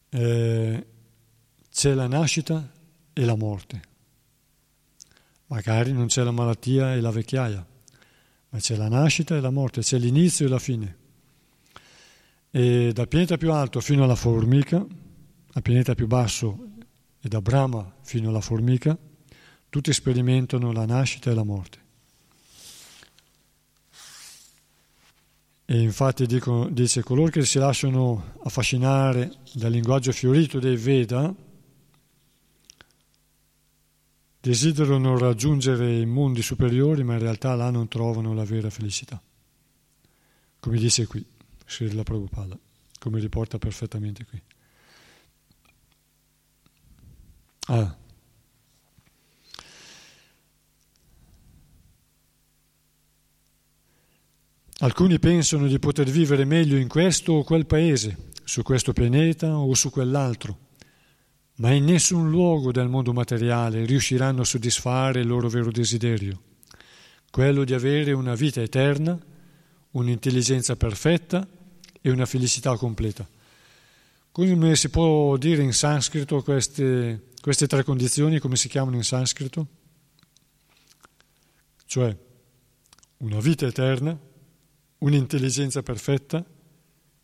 eh, 0.10 0.88
c'è 1.72 1.94
la 1.94 2.08
nascita 2.08 2.72
e 3.14 3.26
la 3.26 3.36
morte. 3.36 3.82
Magari 5.48 5.92
non 5.92 6.08
c'è 6.08 6.24
la 6.24 6.32
malattia 6.32 6.94
e 6.94 7.02
la 7.02 7.12
vecchiaia, 7.12 7.66
ma 8.54 8.60
c'è 8.60 8.76
la 8.76 8.88
nascita 8.88 9.36
e 9.36 9.40
la 9.40 9.50
morte, 9.50 9.82
c'è 9.82 9.98
l'inizio 9.98 10.46
e 10.46 10.50
la 10.50 10.60
fine. 10.60 10.98
E 12.52 12.92
dal 12.94 13.08
pianeta 13.08 13.36
più 13.36 13.52
alto 13.52 13.80
fino 13.82 14.04
alla 14.04 14.16
formica, 14.16 14.78
al 14.78 15.62
pianeta 15.64 15.96
più 15.96 16.06
basso 16.06 16.68
e 17.20 17.28
da 17.28 17.42
Brahma 17.42 17.96
fino 18.04 18.30
alla 18.30 18.42
formica, 18.42 18.96
tutti 19.70 19.92
sperimentano 19.92 20.72
la 20.72 20.86
nascita 20.86 21.32
e 21.32 21.34
la 21.34 21.44
morte. 21.44 21.82
E 25.66 25.82
infatti 25.82 26.28
dico, 26.28 26.68
dice 26.70 27.02
coloro 27.02 27.32
che 27.32 27.46
si 27.46 27.58
lasciano 27.58 28.36
affascinare 28.44 29.32
dal 29.54 29.72
linguaggio 29.72 30.12
fiorito 30.12 30.60
dei 30.60 30.76
Veda 30.76 31.34
desiderano 34.44 35.18
raggiungere 35.18 36.00
i 36.00 36.06
mondi 36.06 36.42
superiori, 36.42 37.02
ma 37.06 37.14
in 37.14 37.20
realtà 37.20 37.56
là 37.56 37.70
non 37.70 37.88
trovano 37.88 38.34
la 38.34 38.44
vera 38.44 38.70
felicità. 38.70 39.22
Come 40.60 40.78
dice 40.78 41.08
qui 41.08 41.26
Srila 41.66 42.04
Prabhupada, 42.04 42.60
come 43.00 43.22
riporta 43.22 43.58
perfettamente 43.58 44.26
qui. 44.26 44.42
Ah, 47.68 47.98
Alcuni 54.80 55.20
pensano 55.20 55.68
di 55.68 55.80
poter 55.80 56.10
vivere 56.10 56.44
meglio 56.44 56.76
in 56.76 56.90
questo 56.90 57.32
o 57.32 57.44
quel 57.44 57.66
paese, 57.66 58.32
su 58.44 58.64
questo 58.64 58.92
pianeta 58.92 59.56
o 59.56 59.74
su 59.76 59.90
quell'altro, 59.90 60.58
ma 61.64 61.72
in 61.72 61.86
nessun 61.86 62.30
luogo 62.30 62.74
del 62.74 62.90
mondo 62.90 63.14
materiale 63.14 63.86
riusciranno 63.86 64.42
a 64.42 64.46
soddisfare 64.46 65.22
il 65.22 65.28
loro 65.28 65.48
vero 65.48 65.72
desiderio, 65.72 66.42
quello 67.32 67.64
di 67.64 67.74
avere 67.74 68.12
una 68.12 68.36
vita 68.36 68.62
eterna, 68.62 69.18
un'intelligenza 69.92 70.76
perfetta 70.76 71.48
e 72.02 72.12
una 72.12 72.26
felicità 72.26 72.76
completa. 72.76 73.26
Come 74.34 74.76
si 74.76 74.90
può 74.90 75.38
dire 75.38 75.64
in 75.64 75.72
sanscrito 75.72 76.44
queste, 76.44 77.30
queste 77.40 77.66
tre 77.66 77.86
condizioni, 77.86 78.40
come 78.40 78.58
si 78.58 78.68
chiamano 78.68 78.98
in 78.98 79.06
sanscrito? 79.06 79.68
Cioè 81.86 82.14
una 83.20 83.40
vita 83.40 83.66
eterna, 83.66 84.20
un'intelligenza 84.98 85.82
perfetta 85.82 86.44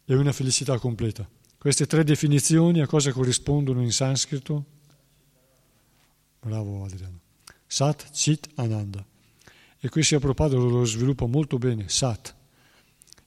e 0.05 0.15
una 0.15 0.31
felicità 0.31 0.79
completa. 0.79 1.29
Queste 1.59 1.85
tre 1.87 2.05
definizioni 2.05 2.79
a 2.79 2.87
cosa 2.87 3.11
corrispondono 3.11 3.81
in 3.81 3.91
sanscrito? 3.91 4.63
Bravo 6.39 6.85
Adriano. 6.85 7.19
Sat, 7.67 8.11
Chit, 8.11 8.47
Ananda. 8.55 9.05
E 9.77 9.89
qui 9.89 10.01
si 10.01 10.15
è 10.15 10.19
Prabhupada 10.19 10.55
lo 10.55 10.85
sviluppa 10.85 11.25
molto 11.25 11.57
bene, 11.57 11.89
Sat, 11.89 12.33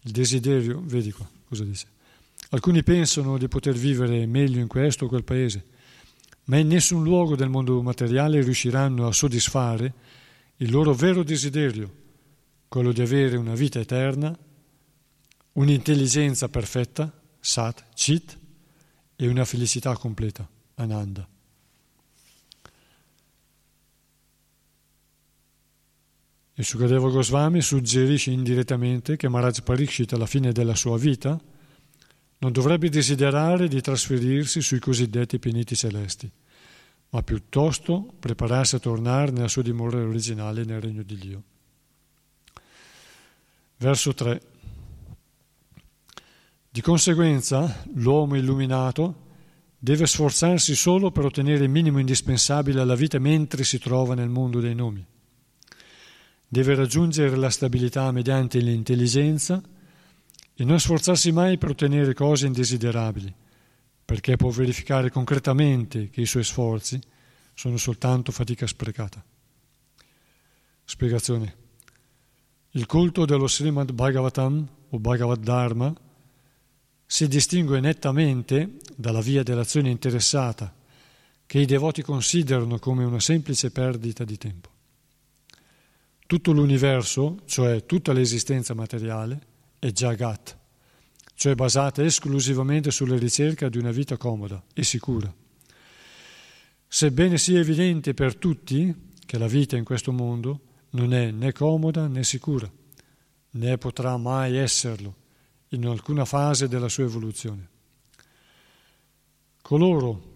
il 0.04 0.12
desiderio, 0.12 0.80
vedi 0.82 1.12
qua 1.12 1.28
cosa 1.46 1.64
dice. 1.64 1.86
Alcuni 2.50 2.82
pensano 2.82 3.36
di 3.36 3.48
poter 3.48 3.74
vivere 3.74 4.24
meglio 4.24 4.60
in 4.60 4.66
questo 4.66 5.04
o 5.04 5.08
quel 5.08 5.24
paese, 5.24 5.66
ma 6.44 6.56
in 6.56 6.68
nessun 6.68 7.02
luogo 7.02 7.36
del 7.36 7.50
mondo 7.50 7.82
materiale 7.82 8.40
riusciranno 8.40 9.06
a 9.06 9.12
soddisfare 9.12 9.92
il 10.56 10.70
loro 10.70 10.94
vero 10.94 11.22
desiderio, 11.22 11.94
quello 12.66 12.92
di 12.92 13.02
avere 13.02 13.36
una 13.36 13.54
vita 13.54 13.78
eterna, 13.78 14.34
un'intelligenza 15.52 16.48
perfetta, 16.48 17.12
Sat, 17.44 17.86
Chit, 17.94 18.38
e 19.16 19.26
una 19.26 19.44
felicità 19.44 19.96
completa, 19.96 20.48
Ananda. 20.76 21.28
E 26.54 26.62
Sukadeva 26.62 27.10
Goswami 27.10 27.60
suggerisce 27.60 28.30
indirettamente 28.30 29.16
che 29.16 29.28
Maharaj 29.28 29.62
Parikshit 29.62 30.12
alla 30.12 30.26
fine 30.26 30.52
della 30.52 30.76
sua 30.76 30.96
vita 30.96 31.40
non 32.38 32.52
dovrebbe 32.52 32.88
desiderare 32.88 33.66
di 33.66 33.80
trasferirsi 33.80 34.60
sui 34.60 34.78
cosiddetti 34.78 35.40
pianeti 35.40 35.74
celesti, 35.74 36.30
ma 37.10 37.22
piuttosto 37.24 38.14
prepararsi 38.20 38.76
a 38.76 38.78
tornare 38.78 39.32
nella 39.32 39.48
sua 39.48 39.62
dimora 39.62 39.98
originale 39.98 40.64
nel 40.64 40.80
regno 40.80 41.02
di 41.02 41.18
Dio. 41.18 41.42
Verso 43.78 44.14
3. 44.14 44.51
Di 46.74 46.80
conseguenza, 46.80 47.84
l'uomo 47.96 48.34
illuminato 48.34 49.26
deve 49.76 50.06
sforzarsi 50.06 50.74
solo 50.74 51.10
per 51.10 51.26
ottenere 51.26 51.64
il 51.64 51.70
minimo 51.70 51.98
indispensabile 51.98 52.80
alla 52.80 52.94
vita 52.94 53.18
mentre 53.18 53.62
si 53.62 53.78
trova 53.78 54.14
nel 54.14 54.30
mondo 54.30 54.58
dei 54.58 54.74
nomi. 54.74 55.04
Deve 56.48 56.74
raggiungere 56.74 57.36
la 57.36 57.50
stabilità 57.50 58.10
mediante 58.10 58.58
l'intelligenza 58.60 59.62
e 60.54 60.64
non 60.64 60.80
sforzarsi 60.80 61.30
mai 61.30 61.58
per 61.58 61.68
ottenere 61.68 62.14
cose 62.14 62.46
indesiderabili, 62.46 63.34
perché 64.02 64.36
può 64.36 64.48
verificare 64.48 65.10
concretamente 65.10 66.08
che 66.08 66.22
i 66.22 66.26
suoi 66.26 66.44
sforzi 66.44 66.98
sono 67.52 67.76
soltanto 67.76 68.32
fatica 68.32 68.66
sprecata. 68.66 69.22
Spiegazione. 70.84 71.54
Il 72.70 72.86
culto 72.86 73.26
dello 73.26 73.46
Srimad 73.46 73.92
Bhagavatam 73.92 74.68
o 74.88 74.98
Bhagavad 74.98 75.42
Dharma 75.42 75.94
si 77.12 77.28
distingue 77.28 77.78
nettamente 77.78 78.78
dalla 78.96 79.20
via 79.20 79.42
dell'azione 79.42 79.90
interessata, 79.90 80.74
che 81.44 81.58
i 81.58 81.66
devoti 81.66 82.00
considerano 82.00 82.78
come 82.78 83.04
una 83.04 83.20
semplice 83.20 83.70
perdita 83.70 84.24
di 84.24 84.38
tempo. 84.38 84.70
Tutto 86.26 86.52
l'universo, 86.52 87.42
cioè 87.44 87.84
tutta 87.84 88.14
l'esistenza 88.14 88.72
materiale, 88.72 89.38
è 89.78 89.92
Jagat, 89.92 90.56
cioè 91.34 91.54
basata 91.54 92.02
esclusivamente 92.02 92.90
sulla 92.90 93.18
ricerca 93.18 93.68
di 93.68 93.76
una 93.76 93.90
vita 93.90 94.16
comoda 94.16 94.64
e 94.72 94.82
sicura. 94.82 95.30
Sebbene 96.88 97.36
sia 97.36 97.58
evidente 97.58 98.14
per 98.14 98.36
tutti 98.36 99.10
che 99.26 99.36
la 99.36 99.48
vita 99.48 99.76
in 99.76 99.84
questo 99.84 100.12
mondo 100.12 100.60
non 100.92 101.12
è 101.12 101.30
né 101.30 101.52
comoda 101.52 102.06
né 102.06 102.24
sicura, 102.24 102.72
né 103.50 103.76
potrà 103.76 104.16
mai 104.16 104.56
esserlo 104.56 105.20
in 105.72 105.86
alcuna 105.86 106.24
fase 106.24 106.68
della 106.68 106.88
sua 106.88 107.04
evoluzione. 107.04 107.68
Coloro 109.60 110.30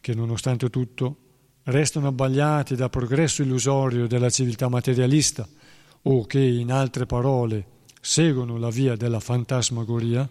che, 0.00 0.14
nonostante 0.14 0.70
tutto, 0.70 1.16
restano 1.64 2.08
abbagliati 2.08 2.76
dal 2.76 2.90
progresso 2.90 3.42
illusorio 3.42 4.06
della 4.06 4.30
civiltà 4.30 4.68
materialista 4.68 5.48
o 6.02 6.24
che, 6.26 6.40
in 6.40 6.70
altre 6.70 7.06
parole, 7.06 7.66
seguono 8.00 8.56
la 8.56 8.70
via 8.70 8.94
della 8.94 9.18
fantasmagoria, 9.18 10.28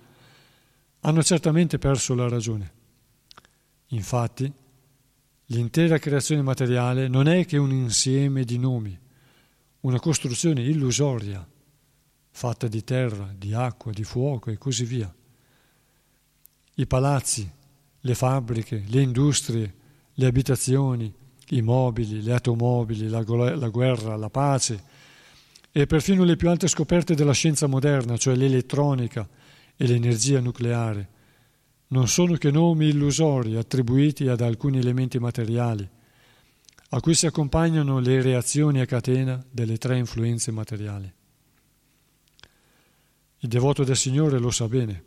hanno 1.01 1.23
certamente 1.23 1.77
perso 1.77 2.15
la 2.15 2.29
ragione. 2.29 2.71
Infatti, 3.87 4.51
l'intera 5.47 5.97
creazione 5.97 6.41
materiale 6.41 7.07
non 7.09 7.27
è 7.27 7.45
che 7.45 7.57
un 7.57 7.71
insieme 7.71 8.45
di 8.45 8.57
nomi, 8.57 8.97
una 9.81 9.99
costruzione 9.99 10.63
illusoria, 10.63 11.45
fatta 12.37 12.67
di 12.67 12.83
terra, 12.83 13.33
di 13.33 13.53
acqua, 13.53 13.93
di 13.93 14.03
fuoco 14.03 14.51
e 14.51 14.57
così 14.57 14.83
via. 14.83 15.11
I 16.73 16.85
palazzi, 16.85 17.49
le 18.01 18.13
fabbriche, 18.13 18.83
le 18.87 19.01
industrie, 19.01 19.73
le 20.15 20.25
abitazioni, 20.25 21.11
i 21.51 21.61
mobili, 21.61 22.21
le 22.21 22.33
automobili, 22.33 23.07
la, 23.07 23.23
la 23.23 23.69
guerra, 23.69 24.17
la 24.17 24.29
pace, 24.29 24.83
e 25.71 25.87
perfino 25.87 26.25
le 26.25 26.35
più 26.35 26.49
alte 26.49 26.67
scoperte 26.67 27.15
della 27.15 27.31
scienza 27.31 27.67
moderna, 27.67 28.17
cioè 28.17 28.35
l'elettronica 28.35 29.25
e 29.77 29.87
l'energia 29.87 30.41
nucleare, 30.41 31.09
non 31.87 32.09
sono 32.09 32.35
che 32.35 32.51
nomi 32.51 32.89
illusori 32.89 33.55
attribuiti 33.55 34.27
ad 34.27 34.41
alcuni 34.41 34.79
elementi 34.79 35.19
materiali, 35.19 35.89
a 36.89 36.99
cui 36.99 37.13
si 37.13 37.27
accompagnano 37.27 37.99
le 37.99 38.21
reazioni 38.21 38.81
a 38.81 38.85
catena 38.85 39.41
delle 39.49 39.77
tre 39.77 39.97
influenze 39.97 40.51
materiali. 40.51 41.13
Il 43.45 43.51
devoto 43.51 43.83
del 43.83 43.95
Signore 43.95 44.39
lo 44.39 44.49
sa 44.49 44.67
bene, 44.67 45.03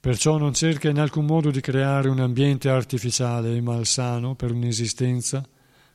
perciò 0.00 0.38
non 0.38 0.54
cerca 0.54 0.88
in 0.88 0.98
alcun 0.98 1.26
modo 1.26 1.50
di 1.50 1.60
creare 1.60 2.08
un 2.08 2.18
ambiente 2.18 2.70
artificiale 2.70 3.54
e 3.54 3.60
malsano 3.60 4.34
per 4.34 4.52
un'esistenza 4.52 5.46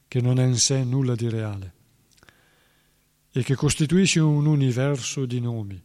che 0.08 0.22
non 0.22 0.38
ha 0.38 0.44
in 0.44 0.56
sé 0.56 0.84
nulla 0.84 1.16
di 1.16 1.28
reale 1.28 1.74
e 3.32 3.42
che 3.42 3.56
costituisce 3.56 4.20
un 4.20 4.46
universo 4.46 5.26
di 5.26 5.40
nomi, 5.40 5.84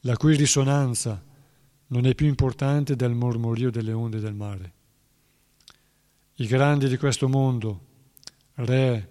la 0.00 0.16
cui 0.16 0.34
risonanza 0.34 1.22
non 1.88 2.06
è 2.06 2.14
più 2.14 2.26
importante 2.26 2.96
del 2.96 3.12
mormorio 3.12 3.70
delle 3.70 3.92
onde 3.92 4.18
del 4.18 4.34
mare. 4.34 4.72
I 6.36 6.46
grandi 6.46 6.88
di 6.88 6.96
questo 6.96 7.28
mondo, 7.28 7.80
re, 8.54 9.08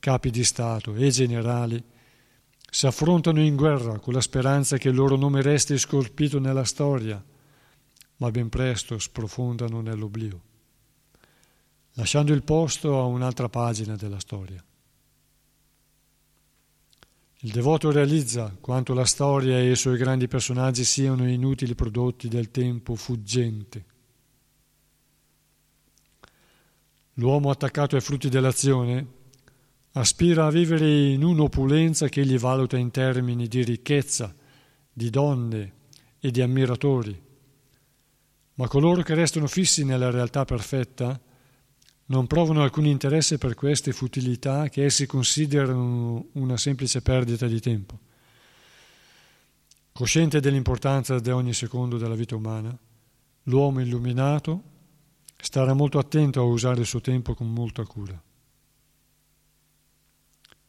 capi 0.00 0.30
di 0.30 0.42
Stato 0.42 0.96
e 0.96 1.10
generali, 1.10 1.80
si 2.70 2.86
affrontano 2.86 3.40
in 3.42 3.56
guerra 3.56 3.98
con 3.98 4.14
la 4.14 4.20
speranza 4.20 4.78
che 4.78 4.88
il 4.88 4.94
loro 4.94 5.16
nome 5.16 5.42
resti 5.42 5.76
scolpito 5.76 6.38
nella 6.38 6.64
storia, 6.64 7.22
ma 8.16 8.30
ben 8.30 8.48
presto 8.48 8.98
sprofondano 8.98 9.80
nell'oblio, 9.80 10.40
lasciando 11.94 12.32
il 12.32 12.44
posto 12.44 13.00
a 13.00 13.04
un'altra 13.04 13.48
pagina 13.48 13.96
della 13.96 14.20
storia. 14.20 14.64
Il 17.42 17.50
devoto 17.50 17.90
realizza 17.90 18.54
quanto 18.60 18.92
la 18.92 19.06
storia 19.06 19.58
e 19.58 19.70
i 19.70 19.76
suoi 19.76 19.96
grandi 19.96 20.28
personaggi 20.28 20.84
siano 20.84 21.26
inutili 21.26 21.74
prodotti 21.74 22.28
del 22.28 22.50
tempo 22.50 22.94
fuggente. 22.94 23.84
L'uomo 27.14 27.50
attaccato 27.50 27.96
ai 27.96 28.02
frutti 28.02 28.28
dell'azione 28.28 29.18
aspira 29.92 30.46
a 30.46 30.50
vivere 30.50 31.10
in 31.12 31.24
un'opulenza 31.24 32.08
che 32.08 32.20
egli 32.20 32.38
valuta 32.38 32.76
in 32.76 32.90
termini 32.90 33.48
di 33.48 33.64
ricchezza, 33.64 34.34
di 34.92 35.10
donne 35.10 35.72
e 36.20 36.30
di 36.30 36.40
ammiratori. 36.40 37.28
Ma 38.54 38.68
coloro 38.68 39.02
che 39.02 39.14
restano 39.14 39.46
fissi 39.46 39.84
nella 39.84 40.10
realtà 40.10 40.44
perfetta 40.44 41.18
non 42.06 42.26
provano 42.26 42.62
alcun 42.62 42.86
interesse 42.86 43.38
per 43.38 43.54
queste 43.54 43.92
futilità 43.92 44.68
che 44.68 44.84
essi 44.84 45.06
considerano 45.06 46.26
una 46.32 46.56
semplice 46.56 47.02
perdita 47.02 47.46
di 47.46 47.60
tempo. 47.60 47.98
Cosciente 49.92 50.40
dell'importanza 50.40 51.18
di 51.18 51.30
ogni 51.30 51.52
secondo 51.52 51.98
della 51.98 52.14
vita 52.14 52.34
umana, 52.34 52.76
l'uomo 53.44 53.80
illuminato 53.80 54.62
starà 55.36 55.72
molto 55.72 55.98
attento 55.98 56.40
a 56.40 56.44
usare 56.44 56.80
il 56.80 56.86
suo 56.86 57.00
tempo 57.00 57.34
con 57.34 57.52
molta 57.52 57.84
cura. 57.84 58.20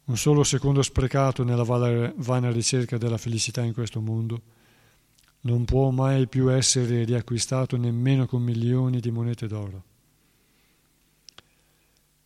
Un 0.04 0.16
solo 0.16 0.42
secondo 0.42 0.82
sprecato 0.82 1.44
nella 1.44 1.62
vana 1.62 2.50
ricerca 2.50 2.98
della 2.98 3.18
felicità 3.18 3.62
in 3.62 3.72
questo 3.72 4.00
mondo 4.00 4.42
non 5.42 5.64
può 5.64 5.90
mai 5.90 6.28
più 6.28 6.52
essere 6.52 7.04
riacquistato 7.04 7.76
nemmeno 7.76 8.26
con 8.26 8.42
milioni 8.42 9.00
di 9.00 9.10
monete 9.10 9.46
d'oro. 9.46 9.84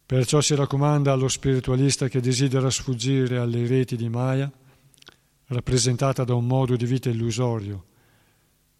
Perciò 0.07 0.41
si 0.41 0.55
raccomanda 0.55 1.13
allo 1.13 1.29
spiritualista 1.29 2.09
che 2.09 2.21
desidera 2.21 2.71
sfuggire 2.71 3.39
alle 3.39 3.67
reti 3.67 3.97
di 3.97 4.09
Maya 4.09 4.51
rappresentata 5.47 6.25
da 6.25 6.35
un 6.35 6.47
modo 6.47 6.77
di 6.77 6.87
vita 6.87 7.09
illusorio, 7.09 7.85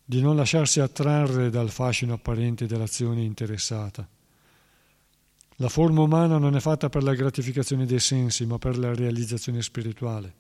di 0.05 0.21
non 0.21 0.37
lasciarsi 0.37 0.81
attrarre 0.81 1.51
dal 1.51 1.71
fascino 1.71 2.15
apparente 2.15 2.67
dell'azione 2.67 3.23
interessata. 3.23 4.09
La 5.57 5.69
forma 5.69 6.03
umana 6.03 6.37
non 6.37 6.55
è 6.55 6.61
fatta 6.61 6.89
per 6.89 7.03
la 7.03 7.15
gratificazione 7.15 7.87
dei 7.87 8.01
sensi, 8.01 8.45
ma 8.45 8.59
per 8.59 8.77
la 8.77 8.95
realizzazione 8.95 9.63
spirituale. 9.63 10.35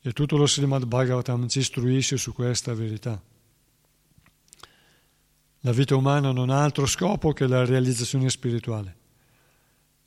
E 0.00 0.12
tutto 0.12 0.36
lo 0.36 0.46
Srimad 0.46 0.86
Bhagavatam 0.86 1.46
ci 1.46 1.60
istruisce 1.60 2.16
su 2.16 2.32
questa 2.32 2.74
verità. 2.74 3.22
La 5.60 5.72
vita 5.72 5.94
umana 5.94 6.32
non 6.32 6.50
ha 6.50 6.64
altro 6.64 6.86
scopo 6.86 7.32
che 7.32 7.46
la 7.46 7.64
realizzazione 7.64 8.28
spirituale. 8.30 8.96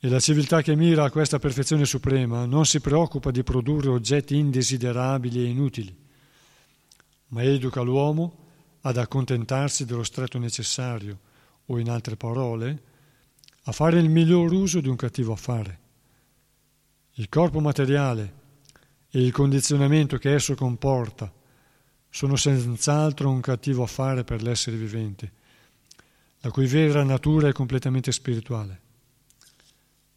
E 0.00 0.08
la 0.08 0.20
civiltà 0.20 0.60
che 0.60 0.74
mira 0.74 1.04
a 1.04 1.10
questa 1.10 1.38
perfezione 1.38 1.86
suprema 1.86 2.44
non 2.44 2.66
si 2.66 2.80
preoccupa 2.80 3.30
di 3.30 3.42
produrre 3.42 3.88
oggetti 3.88 4.36
indesiderabili 4.36 5.38
e 5.38 5.48
inutili, 5.48 5.96
ma 7.28 7.42
educa 7.42 7.80
l'uomo 7.80 8.42
ad 8.82 8.98
accontentarsi 8.98 9.86
dello 9.86 10.02
stretto 10.02 10.38
necessario, 10.38 11.18
o 11.66 11.78
in 11.78 11.88
altre 11.88 12.16
parole, 12.16 12.82
a 13.66 13.72
fare 13.72 13.98
il 13.98 14.10
miglior 14.10 14.52
uso 14.52 14.80
di 14.80 14.88
un 14.88 14.96
cattivo 14.96 15.32
affare. 15.32 15.78
Il 17.14 17.28
corpo 17.28 17.60
materiale 17.60 18.42
e 19.10 19.20
il 19.20 19.32
condizionamento 19.32 20.18
che 20.18 20.34
esso 20.34 20.54
comporta 20.54 21.32
sono 22.10 22.36
senz'altro 22.36 23.30
un 23.30 23.40
cattivo 23.40 23.82
affare 23.84 24.22
per 24.24 24.42
l'essere 24.42 24.76
vivente, 24.76 25.32
la 26.40 26.50
cui 26.50 26.66
vera 26.66 27.02
natura 27.04 27.48
è 27.48 27.52
completamente 27.52 28.12
spirituale 28.12 28.80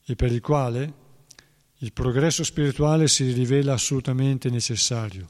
e 0.03 0.15
per 0.15 0.31
il 0.31 0.41
quale 0.41 1.05
il 1.77 1.93
progresso 1.93 2.43
spirituale 2.43 3.07
si 3.07 3.31
rivela 3.31 3.73
assolutamente 3.73 4.49
necessario. 4.49 5.29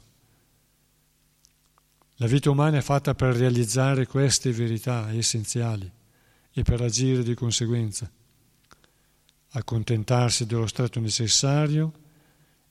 La 2.16 2.26
vita 2.26 2.50
umana 2.50 2.78
è 2.78 2.82
fatta 2.82 3.14
per 3.14 3.36
realizzare 3.36 4.06
queste 4.06 4.50
verità 4.50 5.12
essenziali 5.12 5.97
e 6.58 6.64
per 6.64 6.80
agire 6.80 7.22
di 7.22 7.34
conseguenza, 7.34 8.10
accontentarsi 9.50 10.44
dello 10.44 10.66
stato 10.66 10.98
necessario 10.98 11.92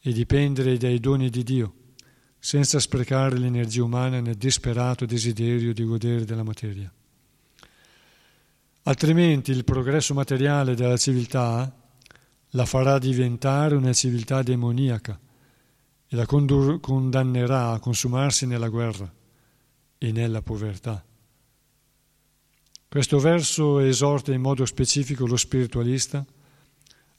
e 0.02 0.12
dipendere 0.12 0.76
dai 0.76 1.00
doni 1.00 1.30
di 1.30 1.42
Dio, 1.42 1.74
senza 2.38 2.80
sprecare 2.80 3.38
l'energia 3.38 3.86
umana 3.86 4.20
nel 4.20 4.36
disperato 4.36 5.06
desiderio 5.06 5.74
di 5.74 5.86
godere 5.86 6.26
della 6.26 6.44
materia. 6.44 6.92
Altrimenti 8.84 9.52
il 9.52 9.64
progresso 9.64 10.14
materiale 10.14 10.76
della 10.76 10.98
civiltà 10.98 11.74
la 12.50 12.66
farà 12.66 13.00
diventare 13.00 13.76
una 13.76 13.94
civiltà 13.94 14.42
demoniaca 14.42 15.18
e 16.08 16.16
la 16.18 16.26
condannerà 16.26 17.72
a 17.72 17.80
consumarsi 17.80 18.46
nella 18.46 18.68
guerra 18.68 19.10
e 19.98 20.12
nella 20.12 20.42
povertà. 20.42 21.07
Questo 22.90 23.20
verso 23.20 23.80
esorta 23.80 24.32
in 24.32 24.40
modo 24.40 24.66
specifico 24.66 25.28
lo 25.28 25.36
spiritualista 25.36 26.26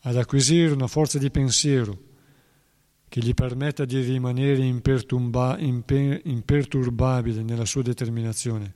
ad 0.01 0.17
acquisire 0.17 0.73
una 0.73 0.87
forza 0.87 1.19
di 1.19 1.31
pensiero 1.31 2.07
che 3.09 3.21
gli 3.21 3.35
permetta 3.35 3.85
di 3.85 4.01
rimanere 4.01 4.65
imperturbabile 4.65 7.43
nella 7.43 7.67
sua 7.67 7.83
determinazione, 7.83 8.75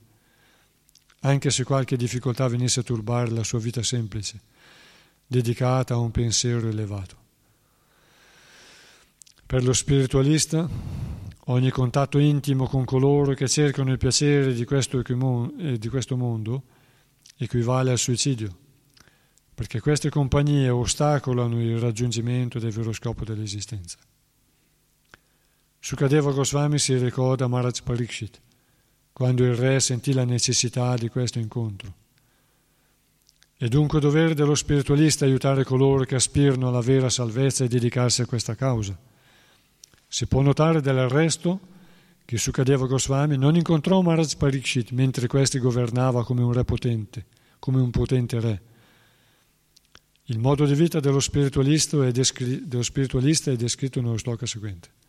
anche 1.21 1.49
se 1.49 1.63
qualche 1.63 1.97
difficoltà 1.97 2.47
venisse 2.47 2.81
a 2.81 2.83
turbare 2.83 3.31
la 3.31 3.43
sua 3.43 3.57
vita 3.59 3.81
semplice, 3.81 4.39
dedicata 5.25 5.95
a 5.95 5.97
un 5.97 6.11
pensiero 6.11 6.67
elevato. 6.67 7.17
Per 9.45 9.61
lo 9.63 9.73
spiritualista 9.73 10.69
ogni 11.45 11.71
contatto 11.71 12.19
intimo 12.19 12.67
con 12.67 12.85
coloro 12.85 13.33
che 13.33 13.47
cercano 13.47 13.91
il 13.91 13.97
piacere 13.97 14.53
di 14.53 14.63
questo, 14.65 14.99
eh, 14.99 15.79
di 15.79 15.89
questo 15.89 16.15
mondo 16.17 16.72
equivale 17.37 17.91
al 17.91 17.97
suicidio, 17.97 18.55
perché 19.53 19.79
queste 19.79 20.09
compagnie 20.09 20.69
ostacolano 20.69 21.61
il 21.61 21.79
raggiungimento 21.79 22.59
del 22.59 22.71
vero 22.71 22.91
scopo 22.91 23.23
dell'esistenza. 23.23 23.97
Sukadeva 25.79 26.31
Goswami 26.31 26.79
si 26.79 26.97
ricorda 26.97 27.47
Maharaj 27.47 27.81
Parikshit, 27.81 28.39
quando 29.11 29.43
il 29.43 29.55
re 29.55 29.79
sentì 29.79 30.13
la 30.13 30.23
necessità 30.23 30.95
di 30.95 31.09
questo 31.09 31.39
incontro. 31.39 31.93
È 33.55 33.67
dunque 33.67 33.99
dovere 33.99 34.33
dello 34.33 34.55
spiritualista 34.55 35.25
aiutare 35.25 35.63
coloro 35.63 36.03
che 36.03 36.15
aspirano 36.15 36.67
alla 36.67 36.81
vera 36.81 37.09
salvezza 37.09 37.63
e 37.63 37.67
dedicarsi 37.67 38.21
a 38.21 38.25
questa 38.25 38.55
causa. 38.55 38.97
Si 40.07 40.25
può 40.25 40.41
notare 40.41 40.81
del 40.81 41.07
resto 41.07 41.59
che 42.25 42.37
Sukadeva 42.37 42.87
Goswami 42.87 43.37
non 43.37 43.55
incontrò 43.55 44.01
Maharaj 44.01 44.35
Parikshit 44.35 44.91
mentre 44.91 45.27
questi 45.27 45.59
governava 45.59 46.23
come 46.23 46.41
un 46.41 46.53
re 46.53 46.63
potente, 46.63 47.25
come 47.59 47.81
un 47.81 47.91
potente 47.91 48.39
re. 48.39 48.61
Il 50.27 50.39
modo 50.39 50.65
di 50.65 50.73
vita 50.73 51.01
dello 51.01 51.19
spiritualista 51.19 52.05
è, 52.05 52.11
descri- 52.11 52.65
dello 52.65 52.83
spiritualista 52.83 53.51
è 53.51 53.55
descritto 53.57 54.01
nello 54.01 54.17
sloka 54.17 54.45
seguente. 54.45 55.01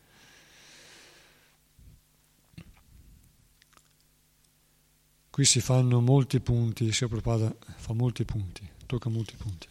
Qui 5.30 5.44
si 5.44 5.60
fanno 5.60 6.00
molti 6.00 6.40
punti, 6.40 6.92
Sia 6.92 7.08
Prabhupada 7.08 7.54
fa 7.76 7.92
molti 7.92 8.24
punti, 8.24 8.68
tocca 8.86 9.08
molti 9.08 9.34
punti, 9.36 9.68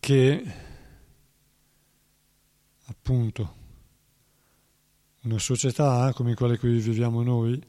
che 0.00 0.54
appunto 2.86 3.57
una 5.22 5.38
società 5.38 6.12
come 6.14 6.34
quella 6.34 6.54
in 6.54 6.58
cui 6.58 6.78
viviamo 6.78 7.22
noi, 7.22 7.60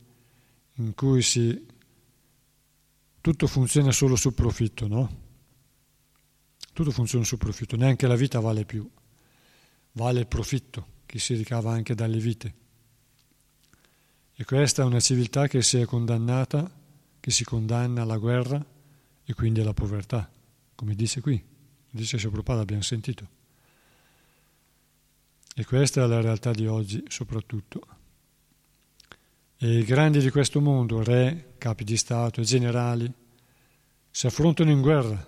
in 0.76 0.94
cui 0.94 1.22
si, 1.22 1.66
tutto 3.22 3.48
funziona 3.48 3.92
solo 3.92 4.16
sul 4.16 4.34
profitto, 4.34 4.88
no? 4.88 5.28
Tutto 6.74 6.92
funziona 6.92 7.26
sul 7.26 7.38
profitto, 7.38 7.76
neanche 7.76 8.08
la 8.08 8.16
vita 8.16 8.40
vale 8.40 8.66
più, 8.66 8.90
vale 9.94 10.20
il 10.22 10.28
profitto 10.28 10.98
che 11.06 11.20
si 11.20 11.34
ricava 11.36 11.72
anche 11.72 11.96
dalle 11.96 12.20
vite. 12.20 12.54
E 14.36 14.46
questa 14.46 14.84
è 14.84 14.86
una 14.86 15.02
civiltà 15.02 15.48
che 15.48 15.62
si 15.62 15.78
è 15.80 15.86
condannata, 15.86 16.72
che 17.20 17.32
si 17.32 17.44
condanna 17.44 18.04
alla 18.04 18.18
guerra 18.18 18.64
e 19.26 19.34
quindi 19.34 19.60
alla 19.60 19.74
povertà, 19.74 20.32
come 20.76 20.96
dice 20.96 21.20
qui, 21.20 21.44
dice 21.90 22.18
Prabhupada, 22.18 22.62
abbiamo 22.62 22.82
sentito. 22.82 23.39
E 25.56 25.66
questa 25.66 26.04
è 26.04 26.08
la 26.08 26.22
realtà 26.22 26.52
di 26.52 26.68
oggi 26.68 27.04
soprattutto. 27.08 27.82
E 29.58 29.80
i 29.80 29.84
grandi 29.84 30.20
di 30.20 30.30
questo 30.30 30.62
mondo, 30.62 31.04
re, 31.04 31.56
capi 31.58 31.84
di 31.84 31.98
Stato 31.98 32.40
e 32.40 32.46
generali, 32.46 33.12
si 34.10 34.28
affrontano 34.28 34.72
in 34.72 34.82
guerra 34.82 35.28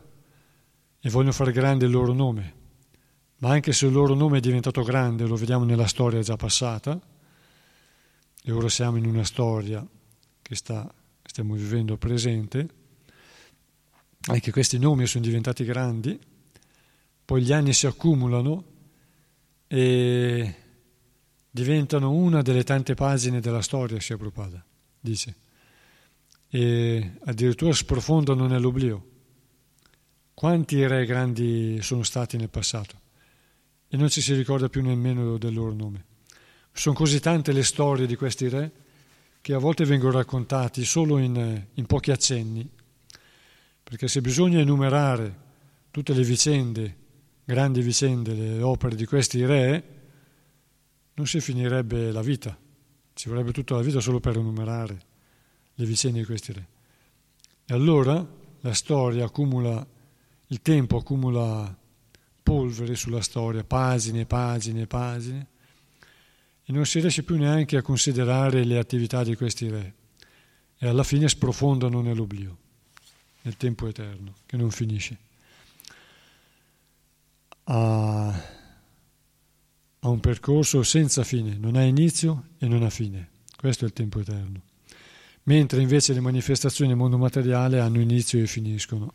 e 0.99 1.09
vogliono 1.09 1.33
fare 1.33 1.51
grande 1.51 1.85
il 1.85 1.91
loro 1.91 2.13
nome. 2.13 2.53
Ma 3.37 3.49
anche 3.49 3.73
se 3.73 3.87
il 3.87 3.91
loro 3.91 4.13
nome 4.13 4.37
è 4.37 4.41
diventato 4.41 4.83
grande, 4.83 5.25
lo 5.25 5.35
vediamo 5.35 5.65
nella 5.65 5.87
storia 5.87 6.21
già 6.21 6.35
passata, 6.35 6.99
e 8.43 8.51
ora 8.51 8.69
siamo 8.69 8.97
in 8.97 9.05
una 9.05 9.23
storia 9.23 9.85
che 10.41 10.55
sta, 10.55 10.91
stiamo 11.23 11.55
vivendo 11.55 11.97
presente, 11.97 12.69
anche 14.27 14.51
questi 14.51 14.77
nomi 14.77 15.07
sono 15.07 15.23
diventati 15.23 15.63
grandi, 15.63 16.19
poi 17.25 17.41
gli 17.41 17.51
anni 17.51 17.73
si 17.73 17.87
accumulano 17.87 18.63
e 19.73 20.55
diventano 21.49 22.11
una 22.11 22.41
delle 22.41 22.65
tante 22.65 22.93
pagine 22.93 23.39
della 23.39 23.61
storia, 23.61 24.01
sia 24.01 24.17
Prabhupada, 24.17 24.61
dice, 24.99 25.35
e 26.49 27.13
addirittura 27.23 27.71
sprofondano 27.71 28.47
nell'oblio. 28.47 29.07
Quanti 30.33 30.85
re 30.85 31.05
grandi 31.05 31.81
sono 31.81 32.03
stati 32.03 32.35
nel 32.35 32.49
passato 32.49 32.99
e 33.87 33.95
non 33.95 34.09
ci 34.09 34.19
si 34.19 34.33
ricorda 34.33 34.67
più 34.67 34.81
nemmeno 34.81 35.37
del 35.37 35.53
loro 35.53 35.73
nome. 35.73 36.05
Sono 36.73 36.93
così 36.93 37.21
tante 37.21 37.53
le 37.53 37.63
storie 37.63 38.07
di 38.07 38.17
questi 38.17 38.49
re 38.49 38.71
che 39.39 39.53
a 39.53 39.57
volte 39.57 39.85
vengono 39.85 40.17
raccontati 40.17 40.83
solo 40.83 41.17
in, 41.17 41.65
in 41.73 41.85
pochi 41.85 42.11
accenni, 42.11 42.69
perché 43.81 44.09
se 44.09 44.19
bisogna 44.19 44.59
enumerare 44.59 45.33
tutte 45.91 46.13
le 46.13 46.23
vicende 46.23 46.97
grandi 47.51 47.81
vicende, 47.81 48.33
le 48.33 48.61
opere 48.61 48.95
di 48.95 49.05
questi 49.05 49.43
re, 49.45 49.83
non 51.15 51.27
si 51.27 51.41
finirebbe 51.41 52.09
la 52.13 52.21
vita, 52.21 52.57
ci 53.13 53.27
vorrebbe 53.27 53.51
tutta 53.51 53.75
la 53.75 53.81
vita 53.81 53.99
solo 53.99 54.21
per 54.21 54.37
enumerare 54.37 55.01
le 55.73 55.85
vicende 55.85 56.19
di 56.19 56.25
questi 56.25 56.53
re. 56.53 56.67
E 57.65 57.73
allora 57.73 58.25
la 58.61 58.73
storia 58.73 59.25
accumula, 59.25 59.85
il 60.47 60.61
tempo 60.61 60.95
accumula 60.95 61.77
polvere 62.41 62.95
sulla 62.95 63.21
storia, 63.21 63.65
pagine, 63.65 64.25
pagine, 64.25 64.87
pagine, 64.87 65.47
e 66.63 66.71
non 66.71 66.85
si 66.85 67.01
riesce 67.01 67.23
più 67.23 67.35
neanche 67.35 67.75
a 67.75 67.81
considerare 67.81 68.63
le 68.63 68.77
attività 68.77 69.25
di 69.25 69.35
questi 69.35 69.69
re, 69.69 69.93
e 70.77 70.87
alla 70.87 71.03
fine 71.03 71.27
sprofondano 71.27 71.99
nell'oblio, 71.99 72.57
nel 73.41 73.57
tempo 73.57 73.87
eterno, 73.87 74.35
che 74.45 74.55
non 74.55 74.71
finisce. 74.71 75.29
Uh, 77.63 78.33
ha 80.03 80.09
un 80.09 80.19
percorso 80.19 80.81
senza 80.83 81.23
fine, 81.23 81.57
non 81.57 81.75
ha 81.75 81.83
inizio 81.83 82.47
e 82.57 82.67
non 82.67 82.83
ha 82.83 82.89
fine. 82.89 83.29
Questo 83.55 83.85
è 83.85 83.87
il 83.87 83.93
tempo 83.93 84.19
eterno. 84.19 84.63
Mentre 85.43 85.81
invece 85.81 86.13
le 86.13 86.19
manifestazioni 86.19 86.89
nel 86.89 86.99
mondo 86.99 87.17
materiale 87.17 87.79
hanno 87.79 87.99
inizio 87.99 88.39
e 88.39 88.47
finiscono 88.47 89.13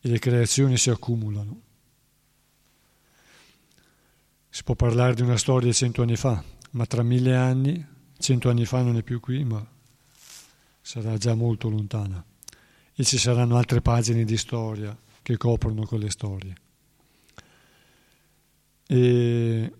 e 0.00 0.08
le 0.08 0.18
creazioni 0.18 0.76
si 0.76 0.90
accumulano. 0.90 1.60
Si 4.48 4.62
può 4.62 4.74
parlare 4.74 5.14
di 5.14 5.22
una 5.22 5.36
storia 5.36 5.68
di 5.68 5.74
cento 5.74 6.02
anni 6.02 6.16
fa, 6.16 6.42
ma 6.72 6.86
tra 6.86 7.02
mille 7.02 7.34
anni, 7.34 7.84
cento 8.18 8.50
anni 8.50 8.64
fa 8.64 8.82
non 8.82 8.96
è 8.96 9.02
più 9.02 9.18
qui, 9.20 9.44
ma 9.44 9.64
sarà 10.80 11.16
già 11.16 11.34
molto 11.34 11.68
lontana. 11.68 12.24
E 12.94 13.04
ci 13.04 13.18
saranno 13.18 13.56
altre 13.56 13.80
pagine 13.80 14.24
di 14.24 14.36
storia 14.36 14.96
che 15.22 15.36
coprono 15.36 15.86
quelle 15.86 16.10
storie. 16.10 16.54
E 18.86 19.72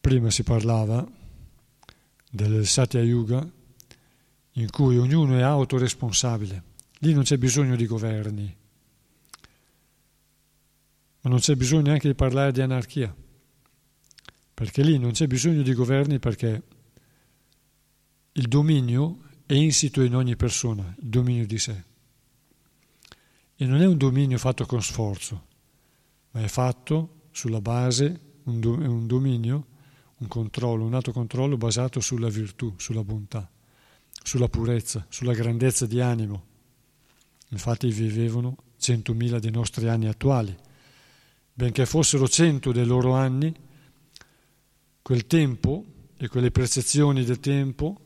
prima 0.00 0.30
si 0.30 0.44
parlava 0.44 1.04
del 2.30 2.64
Satya 2.64 3.02
Yuga 3.02 3.44
in 4.52 4.70
cui 4.70 4.98
ognuno 4.98 5.36
è 5.36 5.42
autoresponsabile. 5.42 6.62
Lì 7.00 7.12
non 7.12 7.24
c'è 7.24 7.38
bisogno 7.38 7.74
di 7.76 7.86
governi, 7.86 8.56
ma 11.22 11.30
non 11.30 11.40
c'è 11.40 11.56
bisogno 11.56 11.82
neanche 11.82 12.08
di 12.08 12.14
parlare 12.14 12.52
di 12.52 12.60
anarchia, 12.60 13.14
perché 14.54 14.82
lì 14.82 14.98
non 14.98 15.10
c'è 15.10 15.26
bisogno 15.26 15.62
di 15.62 15.74
governi 15.74 16.18
perché 16.18 16.62
il 18.32 18.48
dominio 18.48 19.24
è 19.46 19.54
insito 19.54 20.02
in 20.02 20.14
ogni 20.14 20.36
persona, 20.36 20.94
il 21.00 21.08
dominio 21.08 21.46
di 21.46 21.58
sé. 21.58 21.82
E 23.56 23.64
non 23.64 23.80
è 23.80 23.86
un 23.86 23.96
dominio 23.96 24.38
fatto 24.38 24.66
con 24.66 24.82
sforzo, 24.82 25.46
ma 26.32 26.42
è 26.42 26.48
fatto 26.48 27.28
sulla 27.30 27.60
base, 27.60 28.20
un, 28.44 28.60
do, 28.60 28.72
un 28.72 29.06
dominio, 29.06 29.66
un 30.18 30.28
controllo, 30.28 30.84
un 30.84 30.94
autocontrollo 30.94 31.56
basato 31.56 32.00
sulla 32.00 32.28
virtù, 32.28 32.74
sulla 32.76 33.02
bontà 33.02 33.50
sulla 34.26 34.48
purezza, 34.48 35.06
sulla 35.08 35.32
grandezza 35.32 35.86
di 35.86 36.00
animo. 36.00 36.44
Infatti 37.50 37.88
vivevano 37.92 38.56
centomila 38.76 39.38
dei 39.38 39.52
nostri 39.52 39.86
anni 39.88 40.08
attuali. 40.08 40.54
Benché 41.52 41.86
fossero 41.86 42.28
cento 42.28 42.72
dei 42.72 42.84
loro 42.84 43.14
anni, 43.14 43.54
quel 45.00 45.28
tempo 45.28 45.84
e 46.16 46.26
quelle 46.26 46.50
percezioni 46.50 47.24
del 47.24 47.38
tempo 47.38 48.00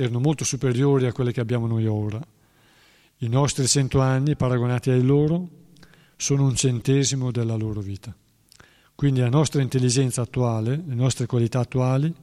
erano 0.00 0.20
molto 0.20 0.44
superiori 0.44 1.06
a 1.06 1.12
quelle 1.12 1.32
che 1.32 1.40
abbiamo 1.40 1.66
noi 1.66 1.84
ora. 1.86 2.24
I 3.16 3.28
nostri 3.28 3.66
cento 3.66 4.00
anni, 4.00 4.36
paragonati 4.36 4.90
ai 4.90 5.02
loro, 5.02 5.48
sono 6.16 6.44
un 6.44 6.54
centesimo 6.54 7.32
della 7.32 7.56
loro 7.56 7.80
vita. 7.80 8.14
Quindi 8.94 9.18
la 9.18 9.28
nostra 9.28 9.60
intelligenza 9.60 10.22
attuale, 10.22 10.80
le 10.86 10.94
nostre 10.94 11.26
qualità 11.26 11.58
attuali, 11.58 12.14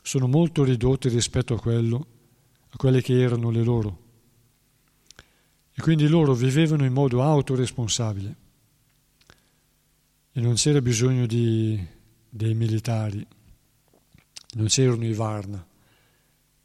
sono 0.00 0.26
molto 0.28 0.64
ridotte 0.64 1.10
rispetto 1.10 1.52
a 1.52 1.60
quello 1.60 2.06
a 2.70 2.76
quelle 2.76 3.02
che 3.02 3.20
erano 3.20 3.50
le 3.50 3.62
loro. 3.62 3.98
E 5.74 5.82
quindi 5.82 6.08
loro 6.08 6.32
vivevano 6.32 6.86
in 6.86 6.92
modo 6.92 7.22
autoresponsabile 7.22 8.36
e 10.32 10.40
non 10.40 10.54
c'era 10.54 10.80
bisogno 10.80 11.26
di, 11.26 11.78
dei 12.28 12.54
militari, 12.54 13.26
non 14.54 14.66
c'erano 14.66 15.04
i 15.04 15.12
Varna, 15.12 15.67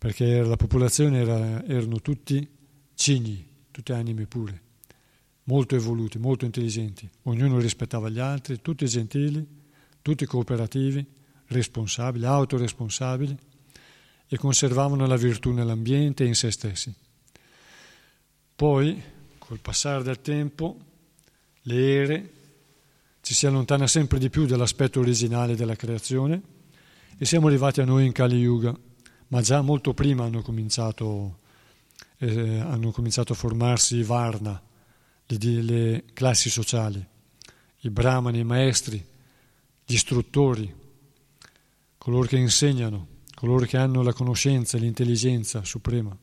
perché 0.04 0.41
la 0.41 0.58
popolazione 0.58 1.22
era, 1.22 1.64
erano 1.64 2.01
tutti 2.01 2.45
cigni, 2.93 3.47
tutte 3.72 3.93
anime 3.93 4.26
pure, 4.26 4.62
molto 5.43 5.78
evoluti, 5.78 6.18
molto 6.18 6.43
intelligenti, 6.43 7.10
ognuno 7.22 7.58
rispettava 7.58 8.10
gli 8.10 8.20
altri, 8.20 8.60
tutti 8.62 8.86
gentili, 8.86 9.47
tutti 10.01 10.26
cooperativi, 10.26 11.06
responsabili, 11.45 12.26
autoresponsabili 12.26 13.38
e 14.28 14.38
conservavano 14.38 15.08
la 15.08 15.16
virtù 15.16 15.51
nell'ambiente 15.51 16.26
e 16.26 16.28
in 16.28 16.36
se 16.36 16.51
stessi. 16.51 16.93
Poi, 18.58 19.01
col 19.38 19.60
passare 19.60 20.04
del 20.04 20.20
tempo, 20.20 20.80
le 21.62 21.96
ere 21.96 22.32
ci 23.21 23.34
si 23.34 23.46
allontana 23.46 23.88
sempre 23.88 24.20
di 24.20 24.30
più 24.30 24.47
dall'aspetto 24.47 25.00
originale 25.00 25.55
della 25.55 25.78
creazione 25.78 26.42
e 27.17 27.24
siamo 27.24 27.47
arrivati 27.47 27.80
a 27.80 27.86
noi 27.86 28.05
in 28.05 28.12
Kali 28.12 28.36
Yuga, 28.36 28.78
ma 29.34 29.42
già 29.42 29.62
molto 29.62 29.96
prima 29.96 30.26
hanno 30.26 30.43
cominciato, 30.43 31.39
eh, 32.20 32.60
hanno 32.60 32.92
cominciato 32.92 33.34
a 33.34 33.36
formarsi 33.36 33.96
i 33.96 34.04
Varna, 34.04 34.62
le, 35.26 35.62
le 35.64 36.04
classi 36.14 36.51
sociali, 36.51 37.04
i 37.80 37.89
brahmani, 37.89 38.38
i 38.38 38.43
maestri, 38.43 39.04
gli 39.84 39.93
istruttori, 39.96 40.72
coloro 41.97 42.28
che 42.28 42.38
insegnano, 42.38 43.08
coloro 43.34 43.66
che 43.66 43.76
hanno 43.78 44.04
la 44.04 44.14
conoscenza 44.14 44.78
e 44.78 44.82
l'intelligenza 44.82 45.64
suprema. 45.64 46.16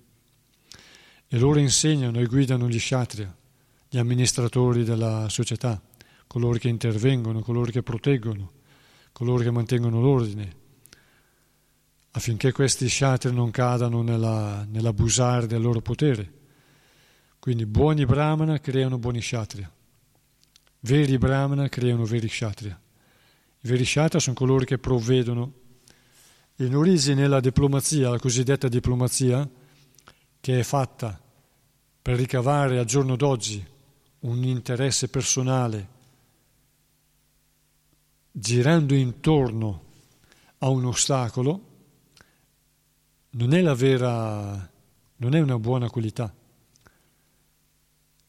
E 1.27 1.37
loro 1.37 1.59
insegnano 1.59 2.20
e 2.20 2.27
guidano 2.27 2.69
gli 2.69 2.78
kshatriya, 2.78 3.37
gli 3.89 3.99
amministratori 3.99 4.85
della 4.85 5.28
società, 5.28 5.82
coloro 6.28 6.59
che 6.59 6.69
intervengono, 6.69 7.41
coloro 7.41 7.73
che 7.73 7.82
proteggono, 7.82 8.53
coloro 9.11 9.43
che 9.43 9.51
mantengono 9.51 10.01
l'ordine, 10.01 10.59
affinché 12.12 12.53
questi 12.53 12.87
kshatriya 12.87 13.35
non 13.35 13.51
cadano 13.51 14.03
nella, 14.03 14.66
nell'abusare 14.69 15.47
del 15.47 15.61
loro 15.61 15.81
potere. 15.81 16.39
Quindi 17.39 17.65
buoni 17.66 18.05
brahmana 18.05 18.59
creano 18.61 18.99
buoni 18.99 19.20
kshatriya, 19.20 19.70
veri 20.81 21.19
brahmana 21.19 21.69
creano 21.69 22.05
veri 22.05 22.28
kshatriya. 22.28 22.78
I 23.62 23.69
veri 23.69 23.85
kshatriya 23.85 24.20
sono 24.20 24.37
coloro 24.37 24.65
che 24.65 24.78
provvedono 24.78 25.53
in 26.57 26.77
origine 26.77 27.27
la 27.27 27.41
diplomazia, 27.41 28.11
la 28.11 28.19
cosiddetta 28.19 28.69
diplomazia, 28.69 29.49
che 30.41 30.59
è 30.59 30.62
fatta 30.62 31.19
per 32.03 32.16
ricavare 32.16 32.78
al 32.78 32.85
giorno 32.85 33.16
d'oggi 33.16 33.65
un 34.20 34.43
interesse 34.45 35.09
personale, 35.09 35.89
girando 38.31 38.95
intorno 38.95 39.85
a 40.59 40.69
un 40.69 40.85
ostacolo, 40.85 41.69
non 43.31 43.55
è 43.55 43.61
la 43.61 43.74
vera, 43.74 44.70
non 45.16 45.35
è 45.35 45.40
una 45.40 45.59
buona 45.59 45.89
qualità. 45.89 46.35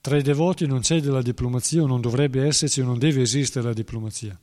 Tra 0.02 0.18
i 0.18 0.24
devoti 0.24 0.66
non 0.66 0.82
c'è 0.82 1.00
della 1.00 1.22
diplomazia 1.22 1.84
o 1.84 1.88
non 1.88 2.02
dovrebbe 2.02 2.46
esserci 2.46 2.82
o 2.82 2.86
non 2.86 2.98
deve 2.98 3.22
esistere 3.22 3.68
la 3.68 3.74
diplomazia, 3.74 4.38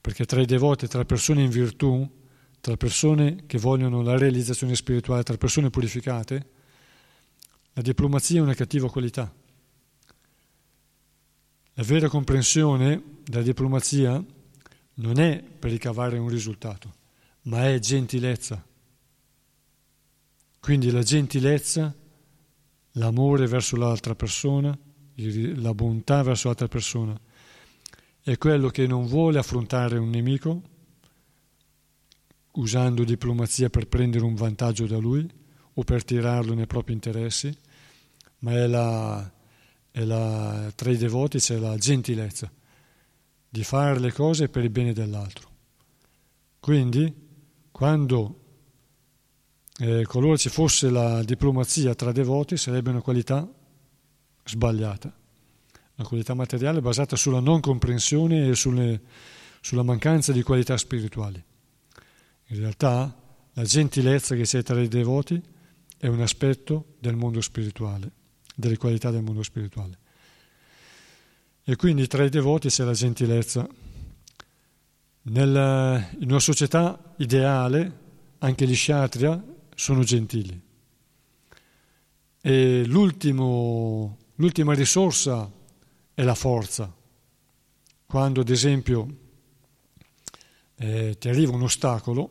perché 0.00 0.24
tra 0.24 0.40
i 0.40 0.46
devoti, 0.46 0.88
tra 0.88 1.04
persone 1.04 1.42
in 1.42 1.50
virtù, 1.50 2.08
tra 2.60 2.76
persone 2.76 3.44
che 3.46 3.58
vogliono 3.58 4.02
la 4.02 4.16
realizzazione 4.16 4.74
spirituale, 4.74 5.22
tra 5.22 5.36
persone 5.36 5.70
purificate, 5.70 6.46
la 7.74 7.82
diplomazia 7.82 8.38
è 8.38 8.42
una 8.42 8.54
cattiva 8.54 8.90
qualità. 8.90 9.32
La 11.74 11.82
vera 11.84 12.08
comprensione 12.08 13.02
della 13.24 13.42
diplomazia 13.42 14.22
non 14.94 15.18
è 15.18 15.42
per 15.42 15.70
ricavare 15.70 16.18
un 16.18 16.28
risultato, 16.28 16.92
ma 17.42 17.68
è 17.68 17.78
gentilezza. 17.78 18.62
Quindi 20.62 20.92
la 20.92 21.02
gentilezza, 21.02 21.92
l'amore 22.92 23.48
verso 23.48 23.74
l'altra 23.74 24.14
persona, 24.14 24.78
la 25.16 25.74
bontà 25.74 26.22
verso 26.22 26.46
l'altra 26.46 26.68
persona, 26.68 27.20
è 28.20 28.38
quello 28.38 28.68
che 28.68 28.86
non 28.86 29.06
vuole 29.06 29.40
affrontare 29.40 29.98
un 29.98 30.08
nemico, 30.08 30.62
usando 32.52 33.02
diplomazia 33.02 33.70
per 33.70 33.88
prendere 33.88 34.24
un 34.24 34.36
vantaggio 34.36 34.86
da 34.86 34.98
lui 34.98 35.28
o 35.74 35.82
per 35.82 36.04
tirarlo 36.04 36.54
nei 36.54 36.68
propri 36.68 36.92
interessi, 36.92 37.52
ma 38.38 38.52
è 38.52 38.68
la, 38.68 39.32
è 39.90 40.04
la, 40.04 40.70
tra 40.76 40.92
i 40.92 40.96
devoti 40.96 41.38
c'è 41.38 41.58
la 41.58 41.76
gentilezza 41.76 42.48
di 43.48 43.64
fare 43.64 43.98
le 43.98 44.12
cose 44.12 44.48
per 44.48 44.62
il 44.62 44.70
bene 44.70 44.92
dell'altro. 44.92 45.50
Quindi, 46.60 47.12
quando 47.72 48.41
eh, 49.78 50.04
qualora 50.06 50.36
ci 50.36 50.48
fosse 50.48 50.90
la 50.90 51.22
diplomazia 51.22 51.94
tra 51.94 52.12
devoti, 52.12 52.56
sarebbe 52.56 52.90
una 52.90 53.00
qualità 53.00 53.48
sbagliata, 54.44 55.12
una 55.96 56.08
qualità 56.08 56.34
materiale 56.34 56.80
basata 56.80 57.16
sulla 57.16 57.40
non 57.40 57.60
comprensione 57.60 58.48
e 58.48 58.54
sulle, 58.54 59.00
sulla 59.60 59.82
mancanza 59.82 60.32
di 60.32 60.42
qualità 60.42 60.76
spirituali. 60.76 61.42
In 62.48 62.58
realtà 62.58 63.16
la 63.54 63.64
gentilezza 63.64 64.34
che 64.34 64.42
c'è 64.42 64.62
tra 64.62 64.80
i 64.80 64.88
devoti 64.88 65.40
è 65.96 66.06
un 66.06 66.20
aspetto 66.20 66.94
del 66.98 67.16
mondo 67.16 67.40
spirituale, 67.40 68.10
delle 68.54 68.76
qualità 68.76 69.10
del 69.10 69.22
mondo 69.22 69.42
spirituale. 69.42 69.98
E 71.64 71.76
quindi 71.76 72.06
tra 72.08 72.24
i 72.24 72.28
devoti 72.28 72.68
c'è 72.68 72.84
la 72.84 72.92
gentilezza. 72.92 73.66
Nella, 75.24 76.08
in 76.18 76.30
una 76.30 76.40
società 76.40 77.14
ideale 77.18 78.00
anche 78.38 78.66
gli 78.66 78.74
kshatriya 78.74 79.51
sono 79.82 80.04
gentili. 80.04 80.62
e 82.40 82.84
l'ultima 82.86 84.74
risorsa 84.74 85.50
è 86.14 86.22
la 86.22 86.36
forza. 86.36 86.94
Quando 88.06 88.42
ad 88.42 88.48
esempio 88.48 89.16
eh, 90.76 91.16
ti 91.18 91.28
arriva 91.28 91.56
un 91.56 91.62
ostacolo, 91.62 92.30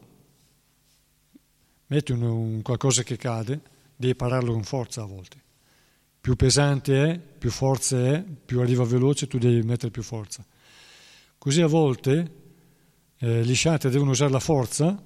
metti 1.88 2.14
un, 2.14 2.22
un 2.22 2.62
qualcosa 2.62 3.04
che 3.04 3.18
cade, 3.18 3.62
devi 3.98 4.16
pararlo 4.16 4.54
con 4.54 4.64
forza 4.64 5.02
a 5.02 5.06
volte. 5.06 5.44
Più 6.22 6.38
pesante 6.38 7.04
è, 7.04 7.20
più 7.20 7.52
forza 7.52 7.98
è, 7.98 8.24
più 8.24 8.62
arriva 8.62 8.86
veloce, 8.86 9.28
tu 9.28 9.38
devi 9.38 9.62
mettere 9.62 9.92
più 9.92 10.04
forza. 10.04 10.46
Così 11.38 11.62
a 11.62 11.68
volte 11.68 12.32
eh, 13.18 13.44
gli 13.44 13.56
sciatri 13.56 13.90
devono 13.90 14.12
usare 14.12 14.32
la 14.32 14.40
forza 14.40 15.04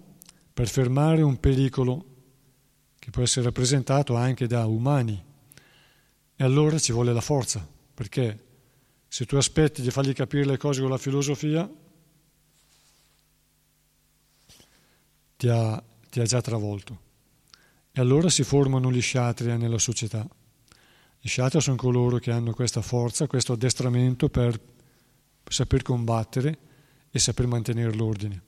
per 0.53 0.67
fermare 0.67 1.23
un 1.23 1.39
pericolo 1.39 2.13
che 3.05 3.11
può 3.11 3.21
essere 3.21 3.45
rappresentato 3.45 4.15
anche 4.15 4.47
da 4.47 4.65
umani. 4.65 5.23
E 6.35 6.43
allora 6.43 6.79
ci 6.79 6.91
vuole 6.91 7.13
la 7.13 7.21
forza, 7.21 7.63
perché 7.93 8.45
se 9.07 9.27
tu 9.27 9.35
aspetti 9.35 9.83
di 9.83 9.91
fargli 9.91 10.11
capire 10.11 10.43
le 10.43 10.57
cose 10.57 10.81
con 10.81 10.89
la 10.89 10.97
filosofia, 10.97 11.71
ti 15.37 15.47
ha, 15.47 15.83
ti 16.09 16.19
ha 16.19 16.25
già 16.25 16.41
travolto. 16.41 16.99
E 17.91 18.01
allora 18.01 18.27
si 18.27 18.41
formano 18.41 18.91
gli 18.91 19.01
sciatria 19.01 19.55
nella 19.55 19.77
società. 19.77 20.27
Gli 21.19 21.27
sciatria 21.27 21.61
sono 21.61 21.75
coloro 21.75 22.17
che 22.17 22.31
hanno 22.31 22.53
questa 22.53 22.81
forza, 22.81 23.27
questo 23.27 23.53
addestramento 23.53 24.29
per 24.29 24.59
saper 25.47 25.83
combattere 25.83 26.57
e 27.11 27.19
saper 27.19 27.45
mantenere 27.45 27.93
l'ordine. 27.93 28.41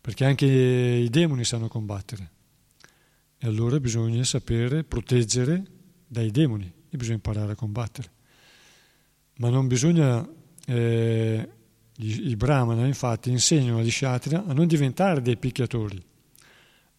Perché 0.00 0.24
anche 0.24 0.46
i 0.46 1.10
demoni 1.10 1.44
sanno 1.44 1.66
combattere. 1.66 2.36
E 3.40 3.46
allora 3.46 3.78
bisogna 3.78 4.24
sapere 4.24 4.82
proteggere 4.82 5.62
dai 6.08 6.30
demoni 6.32 6.72
e 6.90 6.96
bisogna 6.96 7.14
imparare 7.14 7.52
a 7.52 7.56
combattere. 7.56 8.10
Ma 9.36 9.48
non 9.48 9.68
bisogna 9.68 10.28
eh, 10.66 11.48
i, 11.98 12.36
brahmana 12.36 12.86
infatti 12.86 13.30
insegnano 13.30 13.78
agli 13.78 13.90
kshatriya 13.90 14.44
a 14.44 14.52
non 14.52 14.66
diventare 14.66 15.22
dei 15.22 15.36
picchiatori, 15.36 16.04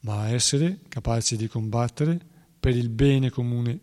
ma 0.01 0.21
a 0.21 0.29
essere 0.29 0.79
capaci 0.87 1.35
di 1.35 1.47
combattere 1.47 2.17
per 2.57 2.75
il 2.75 2.89
bene 2.89 3.29
comune. 3.29 3.79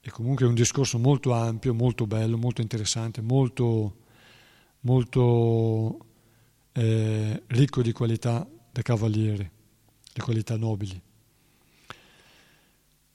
E 0.00 0.10
comunque 0.10 0.44
è 0.44 0.48
un 0.48 0.54
discorso 0.54 0.98
molto 0.98 1.32
ampio, 1.32 1.74
molto 1.74 2.06
bello, 2.06 2.36
molto 2.36 2.60
interessante, 2.60 3.22
molto, 3.22 3.96
molto 4.80 6.06
eh, 6.72 7.42
ricco 7.46 7.82
di 7.82 7.90
qualità 7.90 8.46
da 8.70 8.82
cavaliere, 8.82 9.50
di 10.12 10.20
qualità 10.20 10.56
nobili. 10.56 11.00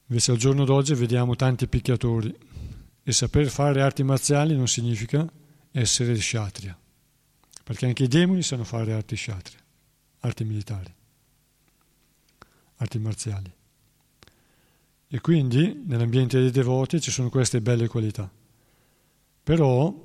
Invece 0.10 0.32
al 0.32 0.38
giorno 0.38 0.66
d'oggi 0.66 0.96
vediamo 0.96 1.36
tanti 1.36 1.68
picchiatori 1.68 2.36
e 3.04 3.12
saper 3.12 3.48
fare 3.48 3.84
arti 3.84 4.02
marziali 4.02 4.56
non 4.56 4.68
significa 4.68 5.32
essere 5.72 6.14
kshatriya, 6.14 6.78
perché 7.64 7.86
anche 7.86 8.04
i 8.04 8.08
demoni 8.08 8.42
sanno 8.42 8.64
fare 8.64 8.94
arti 8.94 9.16
kshatriya, 9.16 9.60
arti 10.22 10.44
militari, 10.46 10.92
arti 12.78 12.98
marziali. 12.98 13.54
E 15.12 15.22
quindi 15.22 15.84
nell'ambiente 15.86 16.40
dei 16.40 16.52
devoti 16.52 17.00
ci 17.00 17.12
sono 17.12 17.30
queste 17.30 17.62
belle 17.62 17.88
qualità. 17.88 18.32
Però 19.44 20.04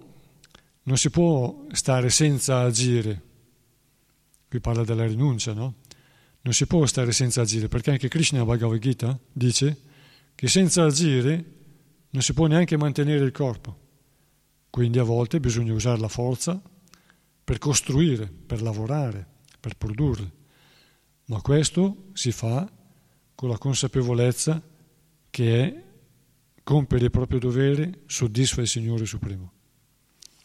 non 0.83 0.97
si 0.99 1.09
può 1.09 1.65
stare 1.73 2.11
senza 2.11 2.61
agire. 2.61 3.23
Qui 4.49 4.61
parla 4.61 4.85
della 4.85 5.07
rinuncia, 5.07 5.55
no? 5.55 5.77
Non 6.43 6.53
si 6.53 6.67
può 6.67 6.85
stare 6.85 7.13
senza 7.13 7.41
agire, 7.41 7.69
perché 7.69 7.91
anche 7.91 8.09
Krishna 8.09 8.45
Bhagavad 8.45 8.79
Gita 8.79 9.19
dice 9.33 9.93
che 10.35 10.49
senza 10.49 10.85
agire 10.85 11.53
non 12.11 12.23
si 12.23 12.33
può 12.33 12.47
neanche 12.47 12.77
mantenere 12.77 13.25
il 13.25 13.33
corpo. 13.33 13.79
Quindi 14.71 14.99
a 14.99 15.05
volte 15.05 15.41
bisogna 15.41 15.73
usare 15.73 15.99
la 15.99 16.09
forza 16.09 16.61
per 17.45 17.59
costruire, 17.59 18.27
per 18.27 18.63
lavorare, 18.63 19.27
per 19.61 19.77
produrre. 19.77 20.33
Ma 21.27 21.41
questo 21.41 22.09
si 22.13 22.33
fa 22.33 22.71
con 23.35 23.49
la 23.49 23.59
consapevolezza 23.59 24.63
che 25.31 25.63
è 25.63 25.85
compiere 26.63 27.05
il 27.05 27.11
proprio 27.11 27.39
dovere 27.39 28.03
soddisfa 28.07 28.61
il 28.61 28.69
Signore 28.69 29.07
Supremo. 29.07 29.53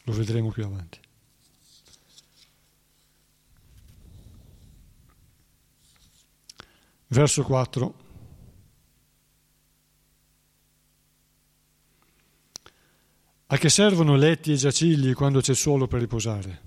Lo 0.03 0.13
vedremo 0.13 0.51
più 0.51 0.65
avanti. 0.65 0.99
Verso 7.07 7.43
4. 7.43 8.07
A 13.51 13.57
che 13.57 13.69
servono 13.69 14.15
letti 14.15 14.51
e 14.51 14.57
giacigli 14.57 15.13
quando 15.13 15.41
c'è 15.41 15.55
suolo 15.55 15.87
per 15.87 16.01
riposare? 16.01 16.61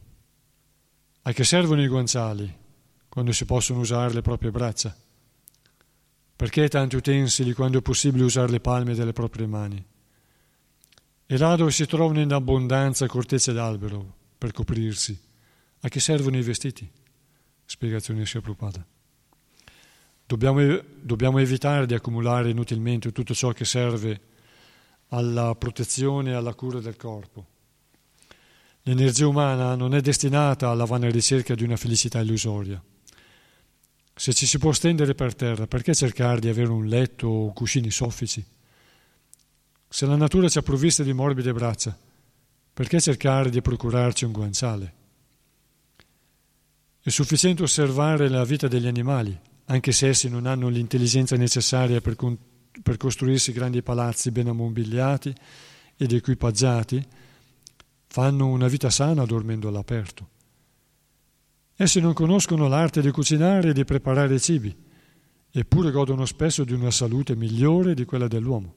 A 1.22 1.32
che 1.32 1.44
servono 1.44 1.80
i 1.80 1.86
guanciali 1.86 2.52
quando 3.08 3.30
si 3.30 3.44
possono 3.44 3.78
usare 3.78 4.12
le 4.12 4.20
proprie 4.20 4.50
braccia? 4.50 4.92
Perché 6.34 6.68
tanti 6.68 6.96
utensili 6.96 7.52
quando 7.52 7.78
è 7.78 7.82
possibile 7.82 8.24
usare 8.24 8.50
le 8.50 8.58
palme 8.58 8.94
delle 8.94 9.12
proprie 9.12 9.46
mani? 9.46 9.84
E 11.24 11.38
là 11.38 11.54
dove 11.54 11.70
si 11.70 11.86
trovano 11.86 12.20
in 12.20 12.32
abbondanza 12.32 13.06
cortecce 13.06 13.52
d'albero 13.52 14.14
per 14.36 14.50
coprirsi, 14.50 15.16
a 15.82 15.88
che 15.88 16.00
servono 16.00 16.36
i 16.36 16.42
vestiti? 16.42 16.90
Spiegazione 17.64 18.26
sia 18.26 18.40
Prabhupada. 18.40 18.84
Dobbiamo, 20.26 20.82
dobbiamo 21.00 21.38
evitare 21.38 21.86
di 21.86 21.94
accumulare 21.94 22.50
inutilmente 22.50 23.12
tutto 23.12 23.34
ciò 23.34 23.52
che 23.52 23.64
serve 23.64 24.30
alla 25.14 25.54
protezione 25.54 26.30
e 26.30 26.34
alla 26.34 26.54
cura 26.54 26.80
del 26.80 26.96
corpo. 26.96 27.46
L'energia 28.82 29.26
umana 29.26 29.74
non 29.74 29.94
è 29.94 30.00
destinata 30.00 30.68
alla 30.68 30.84
vana 30.84 31.08
ricerca 31.10 31.54
di 31.54 31.64
una 31.64 31.76
felicità 31.76 32.20
illusoria. 32.20 32.82
Se 34.14 34.32
ci 34.32 34.46
si 34.46 34.58
può 34.58 34.72
stendere 34.72 35.14
per 35.14 35.34
terra, 35.34 35.66
perché 35.66 35.94
cercare 35.94 36.40
di 36.40 36.48
avere 36.48 36.70
un 36.70 36.86
letto 36.86 37.28
o 37.28 37.52
cuscini 37.52 37.90
soffici? 37.90 38.44
Se 39.88 40.06
la 40.06 40.16
natura 40.16 40.48
ci 40.48 40.58
ha 40.58 40.62
provviste 40.62 41.04
di 41.04 41.12
morbide 41.12 41.52
braccia, 41.52 41.96
perché 42.72 43.00
cercare 43.00 43.50
di 43.50 43.60
procurarci 43.60 44.24
un 44.24 44.32
guanciale? 44.32 44.94
È 47.02 47.10
sufficiente 47.10 47.62
osservare 47.62 48.28
la 48.28 48.44
vita 48.44 48.66
degli 48.66 48.86
animali, 48.86 49.38
anche 49.66 49.92
se 49.92 50.08
essi 50.08 50.28
non 50.28 50.46
hanno 50.46 50.68
l'intelligenza 50.68 51.36
necessaria 51.36 52.00
per, 52.00 52.16
con- 52.16 52.38
per 52.82 52.96
costruirsi 52.96 53.52
grandi 53.52 53.82
palazzi 53.82 54.30
ben 54.30 54.48
ammobiliati 54.48 55.34
ed 55.96 56.12
equipaggiati, 56.12 57.04
fanno 58.06 58.46
una 58.48 58.68
vita 58.68 58.90
sana 58.90 59.24
dormendo 59.24 59.68
all'aperto. 59.68 60.28
Essi 61.76 62.00
non 62.00 62.12
conoscono 62.12 62.68
l'arte 62.68 63.00
di 63.00 63.10
cucinare 63.10 63.70
e 63.70 63.72
di 63.72 63.84
preparare 63.84 64.38
cibi, 64.38 64.74
eppure 65.50 65.90
godono 65.90 66.24
spesso 66.24 66.64
di 66.64 66.72
una 66.72 66.90
salute 66.90 67.34
migliore 67.36 67.94
di 67.94 68.04
quella 68.04 68.28
dell'uomo. 68.28 68.74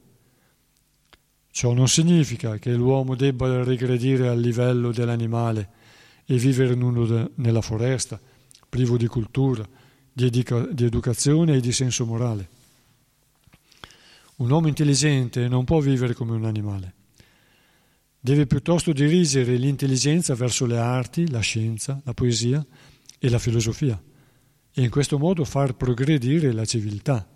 Ciò 1.50 1.72
non 1.72 1.88
significa 1.88 2.58
che 2.58 2.74
l'uomo 2.74 3.14
debba 3.14 3.62
regredire 3.62 4.28
al 4.28 4.40
livello 4.40 4.92
dell'animale 4.92 5.70
e 6.26 6.36
vivere 6.36 6.74
nudo 6.74 7.30
nella 7.36 7.62
foresta, 7.62 8.20
privo 8.68 8.96
di 8.96 9.06
cultura, 9.06 9.66
di, 10.12 10.26
educa- 10.26 10.66
di 10.66 10.84
educazione 10.84 11.54
e 11.54 11.60
di 11.60 11.72
senso 11.72 12.04
morale. 12.04 12.48
Un 14.36 14.50
uomo 14.50 14.68
intelligente 14.68 15.48
non 15.48 15.64
può 15.64 15.80
vivere 15.80 16.14
come 16.14 16.32
un 16.32 16.44
animale. 16.44 16.94
Deve 18.20 18.46
piuttosto 18.46 18.92
dirigere 18.92 19.56
l'intelligenza 19.56 20.34
verso 20.34 20.66
le 20.66 20.78
arti, 20.78 21.30
la 21.30 21.40
scienza, 21.40 22.00
la 22.04 22.12
poesia 22.12 22.64
e 23.18 23.28
la 23.30 23.38
filosofia 23.38 24.00
e 24.78 24.82
in 24.82 24.90
questo 24.90 25.18
modo 25.18 25.42
far 25.44 25.74
progredire 25.74 26.52
la 26.52 26.66
civiltà. 26.66 27.26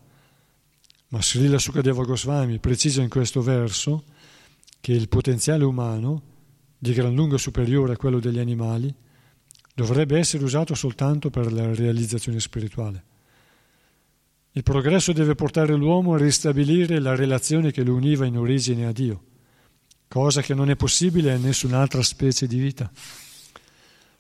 Ma 1.08 1.22
Srila 1.22 1.58
Sukadeva 1.58 2.04
Goswami 2.04 2.58
precisa 2.58 3.00
in 3.00 3.08
questo 3.08 3.40
verso 3.40 4.04
che 4.78 4.92
il 4.92 5.08
potenziale 5.08 5.64
umano, 5.64 6.22
di 6.76 6.92
gran 6.92 7.14
lunga 7.14 7.38
superiore 7.38 7.94
a 7.94 7.96
quello 7.96 8.20
degli 8.20 8.38
animali, 8.38 8.94
dovrebbe 9.74 10.18
essere 10.18 10.44
usato 10.44 10.74
soltanto 10.74 11.30
per 11.30 11.50
la 11.50 11.74
realizzazione 11.74 12.40
spirituale. 12.40 13.04
Il 14.52 14.64
progresso 14.64 15.12
deve 15.12 15.36
portare 15.36 15.74
l'uomo 15.74 16.14
a 16.14 16.18
ristabilire 16.18 16.98
la 16.98 17.14
relazione 17.14 17.70
che 17.70 17.84
lo 17.84 17.94
univa 17.94 18.26
in 18.26 18.36
origine 18.36 18.86
a 18.86 18.92
Dio, 18.92 19.22
cosa 20.08 20.42
che 20.42 20.54
non 20.54 20.70
è 20.70 20.74
possibile 20.74 21.32
a 21.32 21.36
nessun'altra 21.36 22.02
specie 22.02 22.48
di 22.48 22.58
vita. 22.58 22.90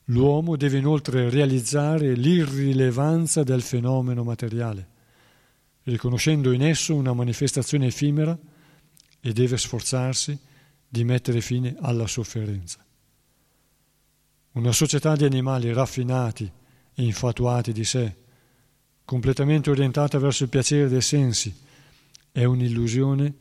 L'uomo 0.04 0.56
deve 0.56 0.78
inoltre 0.78 1.28
realizzare 1.30 2.14
l'irrilevanza 2.14 3.42
del 3.42 3.60
fenomeno 3.60 4.22
materiale, 4.22 4.88
riconoscendo 5.82 6.52
in 6.52 6.62
esso 6.62 6.94
una 6.94 7.12
manifestazione 7.12 7.86
effimera 7.86 8.38
e 9.20 9.32
deve 9.32 9.56
sforzarsi 9.56 10.38
di 10.88 11.02
mettere 11.02 11.40
fine 11.40 11.74
alla 11.80 12.06
sofferenza. 12.06 12.84
Una 14.52 14.72
società 14.72 15.16
di 15.16 15.24
animali 15.24 15.72
raffinati 15.72 16.50
e 16.94 17.02
infatuati 17.02 17.72
di 17.72 17.84
sé, 17.84 18.16
completamente 19.10 19.70
orientata 19.70 20.20
verso 20.20 20.44
il 20.44 20.48
piacere 20.48 20.88
dei 20.88 21.00
sensi 21.00 21.52
è 22.30 22.44
un'illusione 22.44 23.34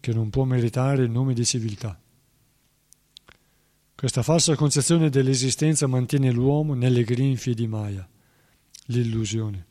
che 0.00 0.12
non 0.12 0.30
può 0.30 0.42
meritare 0.42 1.04
il 1.04 1.12
nome 1.12 1.32
di 1.32 1.44
civiltà. 1.44 1.96
Questa 3.94 4.24
falsa 4.24 4.56
concezione 4.56 5.10
dell'esistenza 5.10 5.86
mantiene 5.86 6.32
l'uomo 6.32 6.74
nelle 6.74 7.04
grinfie 7.04 7.54
di 7.54 7.68
Maya, 7.68 8.04
l'illusione. 8.86 9.64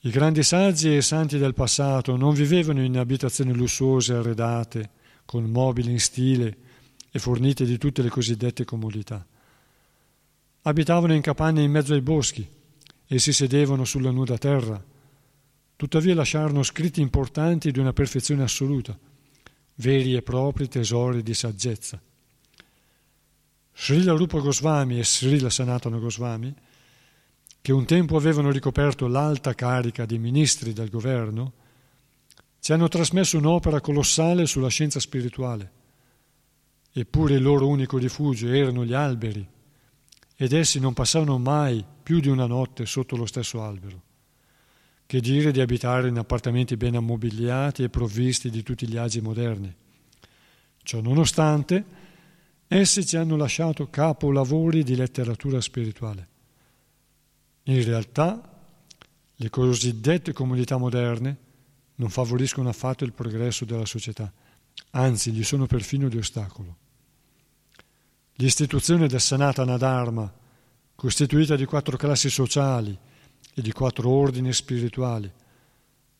I 0.00 0.08
grandi 0.08 0.42
saggi 0.42 0.96
e 0.96 1.02
santi 1.02 1.36
del 1.36 1.52
passato 1.52 2.16
non 2.16 2.32
vivevano 2.32 2.82
in 2.82 2.96
abitazioni 2.96 3.52
lussuose 3.52 4.14
arredate, 4.14 4.88
con 5.26 5.44
mobili 5.44 5.90
in 5.90 6.00
stile 6.00 6.56
e 7.10 7.18
fornite 7.18 7.66
di 7.66 7.76
tutte 7.76 8.00
le 8.00 8.08
cosiddette 8.08 8.64
comodità. 8.64 9.22
Abitavano 10.62 11.12
in 11.12 11.20
capanne 11.20 11.62
in 11.62 11.70
mezzo 11.70 11.92
ai 11.92 12.00
boschi 12.00 12.56
e 13.08 13.18
si 13.18 13.32
sedevano 13.32 13.84
sulla 13.84 14.10
nuda 14.10 14.36
terra. 14.36 14.82
Tuttavia 15.74 16.14
lasciarono 16.14 16.62
scritti 16.62 17.00
importanti 17.00 17.70
di 17.70 17.78
una 17.78 17.94
perfezione 17.94 18.42
assoluta, 18.42 18.96
veri 19.76 20.14
e 20.14 20.22
propri 20.22 20.68
tesori 20.68 21.22
di 21.22 21.32
saggezza. 21.32 22.00
Srila 23.74 24.12
Rupa 24.12 24.40
Goswami 24.40 24.98
e 24.98 25.04
Srila 25.04 25.48
Sanatana 25.48 25.98
Goswami, 25.98 26.54
che 27.62 27.72
un 27.72 27.86
tempo 27.86 28.16
avevano 28.16 28.50
ricoperto 28.50 29.06
l'alta 29.06 29.54
carica 29.54 30.04
di 30.04 30.18
ministri 30.18 30.72
del 30.72 30.90
governo, 30.90 31.52
ci 32.60 32.72
hanno 32.72 32.88
trasmesso 32.88 33.38
un'opera 33.38 33.80
colossale 33.80 34.46
sulla 34.46 34.68
scienza 34.68 35.00
spirituale. 35.00 35.72
Eppure 36.92 37.34
il 37.34 37.42
loro 37.42 37.68
unico 37.68 37.96
rifugio 37.96 38.48
erano 38.48 38.84
gli 38.84 38.92
alberi, 38.92 39.46
ed 40.36 40.52
essi 40.52 40.80
non 40.80 40.92
passavano 40.92 41.38
mai 41.38 41.84
più 42.08 42.20
di 42.20 42.28
una 42.28 42.46
notte 42.46 42.86
sotto 42.86 43.16
lo 43.16 43.26
stesso 43.26 43.62
albero. 43.62 44.00
Che 45.04 45.20
dire 45.20 45.52
di 45.52 45.60
abitare 45.60 46.08
in 46.08 46.16
appartamenti 46.16 46.74
ben 46.78 46.96
ammobiliati 46.96 47.82
e 47.82 47.90
provvisti 47.90 48.48
di 48.48 48.62
tutti 48.62 48.88
gli 48.88 48.96
agi 48.96 49.20
moderni. 49.20 49.70
Ciò 50.82 51.02
nonostante, 51.02 51.84
Essi 52.66 53.04
ci 53.04 53.18
hanno 53.18 53.36
lasciato 53.36 53.90
capolavori 53.90 54.82
di 54.84 54.96
letteratura 54.96 55.60
spirituale. 55.60 56.28
In 57.64 57.84
realtà, 57.84 58.56
le 59.36 59.50
cosiddette 59.50 60.32
comunità 60.32 60.78
moderne 60.78 61.36
non 61.96 62.08
favoriscono 62.08 62.70
affatto 62.70 63.04
il 63.04 63.12
progresso 63.12 63.66
della 63.66 63.84
società, 63.84 64.32
anzi 64.92 65.30
gli 65.30 65.44
sono 65.44 65.66
perfino 65.66 66.08
di 66.08 66.16
ostacolo. 66.16 66.76
L'istituzione 68.36 69.08
del 69.08 69.20
Sanatana 69.20 69.76
Dharma, 69.76 70.37
costituita 71.00 71.54
di 71.54 71.64
quattro 71.64 71.96
classi 71.96 72.28
sociali 72.28 72.90
e 73.54 73.62
di 73.62 73.70
quattro 73.70 74.10
ordini 74.10 74.52
spirituali, 74.52 75.30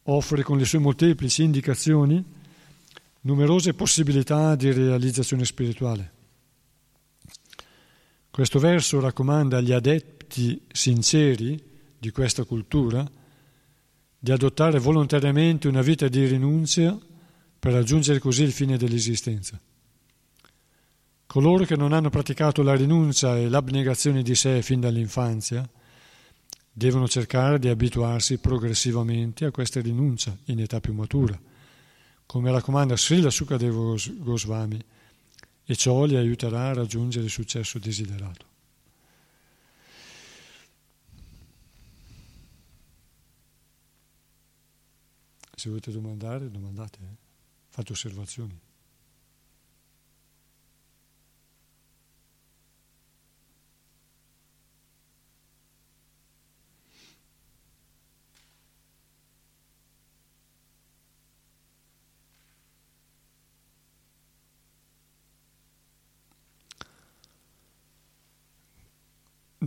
offre 0.05 0.45
con 0.45 0.57
le 0.57 0.65
sue 0.65 0.79
molteplici 0.79 1.43
indicazioni 1.43 2.25
numerose 3.23 3.75
possibilità 3.75 4.55
di 4.55 4.71
realizzazione 4.71 5.45
spirituale. 5.45 6.13
Questo 8.31 8.61
verso 8.61 9.01
raccomanda 9.01 9.57
agli 9.57 9.73
adepti 9.73 10.63
sinceri 10.71 11.61
di 11.99 12.13
questa 12.13 12.45
cultura 12.45 13.05
di 14.17 14.31
adottare 14.31 14.79
volontariamente 14.79 15.67
una 15.67 15.83
vita 15.83 16.07
di 16.07 16.25
rinunzia 16.25 16.97
per 17.59 17.73
raggiungere 17.73 18.21
così 18.21 18.45
il 18.45 18.53
fine 18.53 18.77
dell'esistenza. 18.77 19.61
Coloro 21.29 21.67
che 21.67 21.77
non 21.77 21.93
hanno 21.93 22.09
praticato 22.09 22.63
la 22.63 22.75
rinuncia 22.75 23.37
e 23.37 23.51
l'abnegazione 23.51 24.23
di 24.23 24.35
sé 24.35 24.63
fin 24.63 24.81
dall'infanzia 24.81 25.69
devono 26.73 27.07
cercare 27.07 27.59
di 27.59 27.69
abituarsi 27.69 28.39
progressivamente 28.39 29.45
a 29.45 29.51
questa 29.51 29.83
rinuncia 29.83 30.35
in 30.47 30.59
età 30.59 30.81
più 30.81 30.95
matura, 30.95 31.39
come 32.25 32.51
raccomanda 32.51 32.97
Srila 32.97 33.29
Sukadeva 33.29 33.95
Goswami 34.21 34.83
e 35.67 35.77
ciò 35.77 36.07
li 36.07 36.17
aiuterà 36.17 36.71
a 36.71 36.73
raggiungere 36.73 37.27
il 37.27 37.31
successo 37.31 37.79
desiderato. 37.79 38.47
Se 45.55 45.69
volete 45.69 45.93
domandare, 45.93 46.51
domandate, 46.51 46.99
eh? 47.03 47.17
fate 47.69 47.93
osservazioni. 47.93 48.59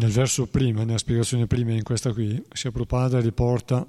Nel 0.02 0.10
verso 0.10 0.48
prima, 0.48 0.84
nella 0.84 0.98
spiegazione 0.98 1.46
prima 1.46 1.74
in 1.74 1.84
questa 1.84 2.12
qui, 2.12 2.44
Sia 2.54 2.72
Prabhupada 2.72 3.20
riporta 3.20 3.88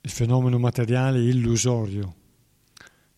il 0.00 0.10
fenomeno 0.10 0.58
materiale 0.58 1.22
illusorio. 1.22 2.14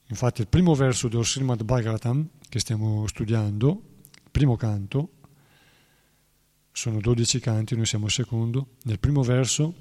Infatti 0.08 0.40
il 0.40 0.48
primo 0.48 0.74
verso 0.74 1.06
dello 1.06 1.22
Srimad 1.22 1.62
Bhagavatam 1.62 2.28
che 2.48 2.58
stiamo 2.58 3.06
studiando, 3.06 3.82
il 4.14 4.30
primo 4.32 4.56
canto, 4.56 5.10
sono 6.72 6.98
12 6.98 7.38
canti, 7.38 7.76
noi 7.76 7.86
siamo 7.86 8.06
al 8.06 8.10
secondo, 8.10 8.70
nel 8.82 8.98
primo 8.98 9.22
verso, 9.22 9.72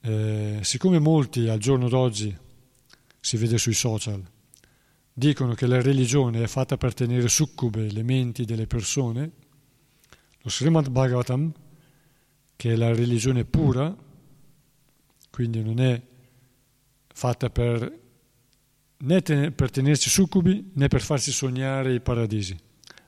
eh, 0.00 0.58
siccome 0.62 0.98
molti 0.98 1.46
al 1.46 1.60
giorno 1.60 1.88
d'oggi 1.88 2.36
si 3.20 3.36
vede 3.36 3.56
sui 3.56 3.72
social, 3.72 4.20
dicono 5.12 5.54
che 5.54 5.68
la 5.68 5.80
religione 5.80 6.42
è 6.42 6.48
fatta 6.48 6.76
per 6.76 6.92
tenere 6.92 7.28
succube 7.28 7.88
le 7.92 8.02
menti 8.02 8.44
delle 8.44 8.66
persone, 8.66 9.44
lo 10.46 10.52
Srimad 10.52 10.88
Bhagavatam, 10.90 11.52
che 12.54 12.72
è 12.72 12.76
la 12.76 12.94
religione 12.94 13.44
pura, 13.44 13.94
quindi 15.28 15.60
non 15.60 15.80
è 15.80 16.00
fatta 17.08 17.50
per, 17.50 18.00
né 18.98 19.22
per 19.22 19.70
tenerci 19.72 20.08
succubi 20.08 20.70
né 20.74 20.86
per 20.86 21.02
farci 21.02 21.32
sognare 21.32 21.94
i 21.94 22.00
paradisi, 22.00 22.56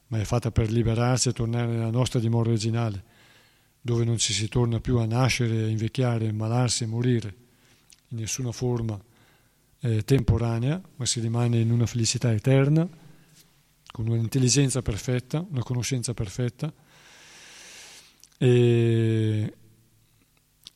ma 0.08 0.18
è 0.18 0.24
fatta 0.24 0.50
per 0.50 0.72
liberarsi 0.72 1.28
e 1.28 1.32
tornare 1.32 1.68
nella 1.68 1.90
nostra 1.90 2.18
dimora 2.18 2.48
originale, 2.48 3.04
dove 3.80 4.04
non 4.04 4.18
ci 4.18 4.32
si 4.32 4.48
torna 4.48 4.80
più 4.80 4.98
a 4.98 5.06
nascere, 5.06 5.62
a 5.62 5.68
invecchiare, 5.68 6.26
a 6.26 6.30
ammalarsi 6.30 6.82
e 6.82 6.86
morire 6.88 7.34
in 8.08 8.18
nessuna 8.18 8.50
forma 8.50 9.00
eh, 9.78 10.02
temporanea, 10.02 10.82
ma 10.96 11.06
si 11.06 11.20
rimane 11.20 11.60
in 11.60 11.70
una 11.70 11.86
felicità 11.86 12.32
eterna, 12.32 12.88
con 13.92 14.08
un'intelligenza 14.08 14.82
perfetta, 14.82 15.46
una 15.48 15.62
conoscenza 15.62 16.12
perfetta 16.14 16.86
e, 18.38 19.54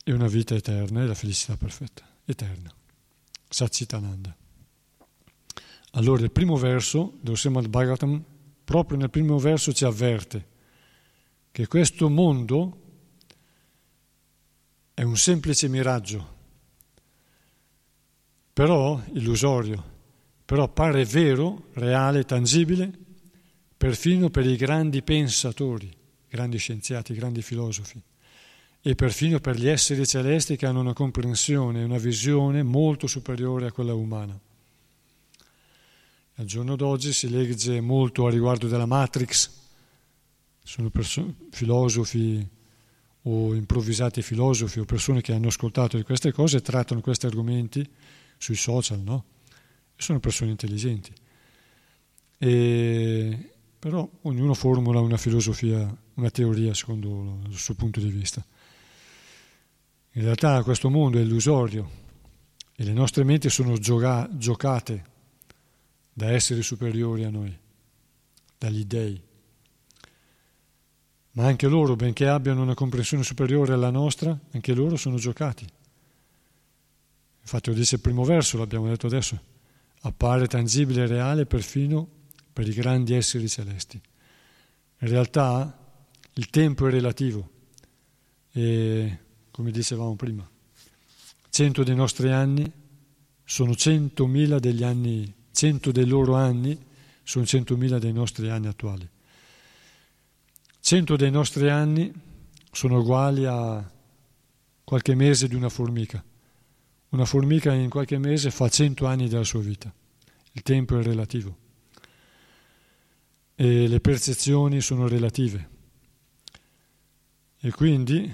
e 0.03 0.11
una 0.11 0.27
vita 0.27 0.53
eterna 0.53 1.01
e 1.01 1.07
la 1.07 1.15
felicità 1.15 1.55
perfetta, 1.55 2.03
eterna. 2.25 2.71
Satchitananda. 3.47 4.35
Allora 5.91 6.23
il 6.23 6.31
primo 6.31 6.57
verso 6.57 7.17
dello 7.21 7.35
Srimad 7.35 7.67
Bhagavatam, 7.67 8.23
proprio 8.63 8.97
nel 8.97 9.09
primo 9.09 9.37
verso 9.37 9.71
ci 9.73 9.85
avverte 9.85 10.51
che 11.51 11.67
questo 11.67 12.09
mondo 12.09 12.81
è 14.93 15.03
un 15.03 15.15
semplice 15.15 15.67
miraggio, 15.67 16.31
però 18.51 19.01
illusorio, 19.13 19.91
però 20.45 20.67
pare 20.67 21.05
vero, 21.05 21.67
reale, 21.73 22.25
tangibile, 22.25 22.91
perfino 23.77 24.29
per 24.29 24.47
i 24.47 24.55
grandi 24.55 25.03
pensatori 25.03 26.01
grandi 26.33 26.57
scienziati, 26.57 27.13
grandi 27.13 27.43
filosofi, 27.43 28.01
e 28.81 28.95
perfino 28.95 29.39
per 29.39 29.55
gli 29.55 29.67
esseri 29.67 30.03
celesti 30.07 30.55
che 30.55 30.65
hanno 30.65 30.79
una 30.79 30.93
comprensione, 30.93 31.83
una 31.83 31.99
visione 31.99 32.63
molto 32.63 33.05
superiore 33.05 33.67
a 33.67 33.71
quella 33.71 33.93
umana. 33.93 34.37
Al 36.37 36.45
giorno 36.45 36.75
d'oggi 36.75 37.13
si 37.13 37.29
legge 37.29 37.79
molto 37.81 38.25
a 38.25 38.31
riguardo 38.31 38.67
della 38.67 38.87
Matrix, 38.87 39.51
sono 40.63 40.89
perso- 40.89 41.35
filosofi 41.51 42.45
o 43.25 43.53
improvvisati 43.53 44.23
filosofi 44.23 44.79
o 44.79 44.85
persone 44.85 45.21
che 45.21 45.33
hanno 45.33 45.49
ascoltato 45.49 45.97
di 45.97 46.03
queste 46.03 46.31
cose 46.31 46.57
e 46.57 46.61
trattano 46.61 47.01
questi 47.01 47.27
argomenti 47.27 47.87
sui 48.37 48.55
social, 48.55 49.01
no? 49.01 49.25
Sono 49.95 50.19
persone 50.19 50.49
intelligenti. 50.49 51.13
E 52.39 53.53
però 53.83 54.09
ognuno 54.21 54.53
formula 54.53 55.01
una 55.01 55.17
filosofia, 55.17 55.93
una 56.15 56.29
teoria 56.29 56.73
secondo 56.73 57.39
il 57.47 57.57
suo 57.57 57.73
punto 57.75 57.99
di 57.99 58.09
vista. 58.09 58.45
In 60.15 60.23
realtà 60.23 60.61
questo 60.63 60.89
mondo 60.89 61.17
è 61.17 61.21
illusorio 61.21 62.01
e 62.75 62.83
le 62.83 62.93
nostre 62.93 63.23
menti 63.23 63.49
sono 63.49 63.77
gioca- 63.77 64.29
giocate 64.31 65.11
da 66.13 66.31
esseri 66.31 66.61
superiori 66.61 67.23
a 67.23 67.29
noi, 67.29 67.57
dagli 68.57 68.85
dèi. 68.85 69.21
Ma 71.31 71.45
anche 71.45 71.67
loro, 71.67 71.95
benché 71.95 72.27
abbiano 72.27 72.61
una 72.61 72.75
comprensione 72.75 73.23
superiore 73.23 73.73
alla 73.73 73.89
nostra, 73.89 74.37
anche 74.51 74.73
loro 74.73 74.97
sono 74.97 75.17
giocati. 75.17 75.67
Infatti 77.41 77.69
lo 77.69 77.75
dice 77.75 77.95
il 77.95 78.01
primo 78.01 78.23
verso, 78.23 78.57
l'abbiamo 78.57 78.87
detto 78.87 79.07
adesso, 79.07 79.41
appare 80.01 80.47
tangibile 80.47 81.03
e 81.03 81.07
reale 81.07 81.45
perfino 81.47 82.07
per 82.53 82.67
i 82.67 82.73
grandi 82.73 83.15
esseri 83.15 83.49
celesti. 83.49 83.99
In 84.99 85.07
realtà 85.07 85.82
il 86.33 86.49
tempo 86.49 86.87
è 86.87 86.91
relativo 86.91 87.49
e, 88.51 89.19
come 89.51 89.71
dicevamo 89.71 90.15
prima, 90.15 90.49
cento 91.49 91.83
dei 91.83 91.95
nostri 91.95 92.31
anni 92.31 92.71
sono 93.43 93.75
centomila 93.75 94.59
degli 94.59 94.83
anni, 94.83 95.31
cento 95.51 95.91
dei 95.91 96.05
loro 96.05 96.35
anni 96.35 96.77
sono 97.23 97.45
centomila 97.45 97.99
dei 97.99 98.13
nostri 98.13 98.49
anni 98.49 98.67
attuali. 98.67 99.07
Cento 100.79 101.15
dei 101.15 101.31
nostri 101.31 101.69
anni 101.69 102.11
sono 102.71 102.99
uguali 102.99 103.45
a 103.45 103.91
qualche 104.83 105.15
mese 105.15 105.47
di 105.47 105.55
una 105.55 105.69
formica. 105.69 106.23
Una 107.09 107.25
formica 107.25 107.71
in 107.73 107.89
qualche 107.89 108.17
mese 108.17 108.51
fa 108.51 108.67
cento 108.69 109.05
anni 109.05 109.29
della 109.29 109.43
sua 109.43 109.61
vita. 109.61 109.93
Il 110.53 110.61
tempo 110.61 110.97
è 110.97 111.03
relativo 111.03 111.57
e 113.55 113.87
le 113.87 113.99
percezioni 113.99 114.81
sono 114.81 115.07
relative. 115.07 115.69
E 117.65 117.71
quindi 117.71 118.29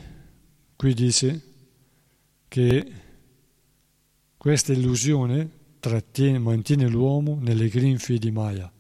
qui 0.76 0.96
dice 0.96 1.44
che 2.48 2.94
questa 4.36 4.74
illusione 4.74 5.48
trattiene, 5.80 6.40
mantiene 6.40 6.88
l'uomo 6.88 7.38
nelle 7.40 7.68
grinfie 7.68 8.18
di 8.18 8.32
Maya, 8.32 8.72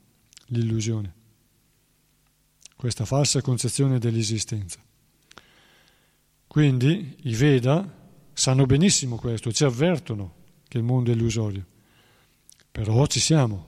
l'illusione, 0.47 1.13
questa 2.75 3.05
falsa 3.05 3.43
concezione 3.43 3.99
dell'esistenza. 3.99 4.79
Quindi 6.47 7.17
i 7.25 7.35
Veda 7.35 7.87
sanno 8.33 8.65
benissimo 8.65 9.17
questo, 9.17 9.51
ci 9.51 9.65
avvertono 9.65 10.33
che 10.67 10.79
il 10.79 10.83
mondo 10.83 11.11
è 11.11 11.13
illusorio, 11.13 11.63
però 12.71 13.05
ci 13.05 13.19
siamo, 13.19 13.67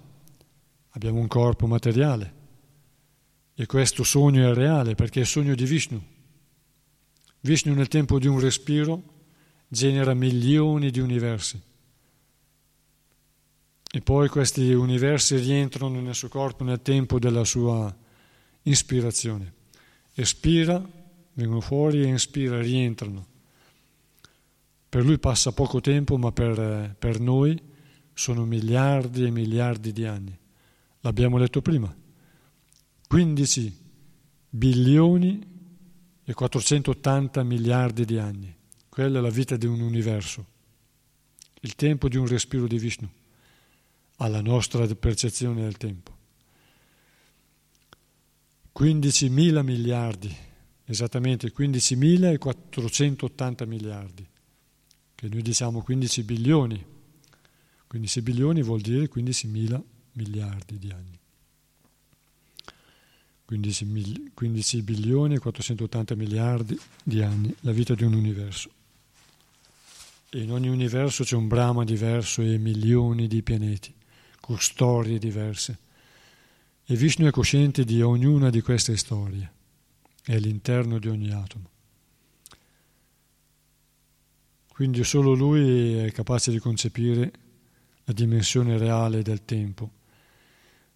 abbiamo 0.90 1.20
un 1.20 1.28
corpo 1.28 1.68
materiale 1.68 2.34
e 3.54 3.68
questo 3.68 4.04
sogno 4.04 4.50
è 4.50 4.56
reale 4.56 4.96
perché 4.96 5.20
è 5.20 5.22
il 5.22 5.28
sogno 5.28 5.54
di 5.54 5.66
Vishnu. 5.66 6.11
Vishnu 7.42 7.74
nel 7.74 7.88
tempo 7.88 8.20
di 8.20 8.28
un 8.28 8.40
respiro 8.40 9.02
genera 9.68 10.14
milioni 10.14 10.92
di 10.92 11.00
universi 11.00 11.60
e 13.94 14.00
poi 14.00 14.30
questi 14.30 14.72
universi 14.72 15.36
rientrano 15.36 16.00
nel 16.00 16.16
suo 16.16 16.30
corpo 16.30 16.64
nel 16.64 16.82
tempo 16.82 17.20
della 17.20 17.44
sua 17.44 17.94
ispirazione. 18.64 19.54
Espira, 20.14 20.82
vengono 21.34 21.60
fuori 21.60 22.02
e 22.02 22.08
inspira, 22.08 22.62
rientrano. 22.62 23.28
Per 24.88 25.04
lui 25.04 25.20
passa 25.20 25.52
poco 25.52 25.82
tempo, 25.82 26.18
ma 26.18 26.32
per, 26.32 26.96
per 26.98 27.20
noi 27.20 27.62
sono 28.14 28.46
miliardi 28.46 29.26
e 29.26 29.30
miliardi 29.30 29.92
di 29.92 30.06
anni. 30.06 30.38
L'abbiamo 31.02 31.38
letto 31.38 31.62
prima. 31.62 31.94
15 33.08 33.80
bilioni 34.48 35.51
e 36.32 36.34
480 36.34 37.44
miliardi 37.44 38.06
di 38.06 38.18
anni. 38.18 38.56
Quella 38.88 39.20
è 39.20 39.22
la 39.22 39.30
vita 39.30 39.58
di 39.58 39.66
un 39.66 39.82
universo, 39.82 40.46
il 41.62 41.76
tempo 41.76 42.08
di 42.08 42.18
un 42.18 42.26
respiro 42.26 42.68
di 42.68 42.78
Vishnu 42.78 43.10
alla 44.18 44.42
nostra 44.42 44.86
percezione 44.96 45.62
del 45.62 45.78
tempo. 45.78 46.18
15 48.72 49.30
mila 49.30 49.62
miliardi, 49.62 50.34
esattamente 50.86 51.52
15 51.52 51.96
mila 51.96 52.30
e 52.30 52.38
480 52.38 53.66
miliardi, 53.66 54.28
che 55.16 55.28
noi 55.28 55.42
diciamo 55.42 55.82
15 55.82 56.24
bilioni. 56.24 56.86
15 57.88 58.22
bilioni 58.22 58.62
vuol 58.62 58.80
dire 58.80 59.08
15 59.08 59.48
mila 59.48 59.84
miliardi 60.14 60.78
di 60.78 60.92
anni. 60.92 61.21
15, 63.52 63.84
mil, 63.84 64.32
15 64.34 64.82
bilioni 64.82 65.36
e 65.36 65.40
480 65.40 66.16
miliardi 66.16 66.80
di 67.04 67.22
anni, 67.22 67.54
la 67.62 67.74
vita 67.74 67.94
di 67.94 68.06
un 68.06 68.14
universo. 68.14 68.70
E 70.30 70.42
in 70.42 70.54
ogni 70.54 70.70
universo 70.70 71.26
c'è 71.26 71.36
un 71.36 71.50
Brahma 71.50 71.84
diverso 71.84 72.42
e 72.42 72.58
milioni 72.58 73.28
di 73.28 73.42
pianeti 73.42 73.94
con 74.40 74.58
storie 74.58 75.20
diverse. 75.20 75.78
E 76.86 76.96
Vishnu 76.96 77.28
è 77.28 77.32
cosciente 77.32 77.84
di 77.84 78.02
ognuna 78.02 78.50
di 78.50 78.62
queste 78.62 78.96
storie, 78.96 79.52
è 80.24 80.34
all'interno 80.36 80.98
di 80.98 81.10
ogni 81.10 81.32
atomo. 81.32 81.70
Quindi 84.70 85.04
solo 85.04 85.34
lui 85.34 85.96
è 85.98 86.10
capace 86.14 86.52
di 86.52 86.60
concepire 86.60 87.34
la 88.06 88.14
dimensione 88.14 88.78
reale 88.78 89.22
del 89.24 89.44
tempo, 89.44 89.92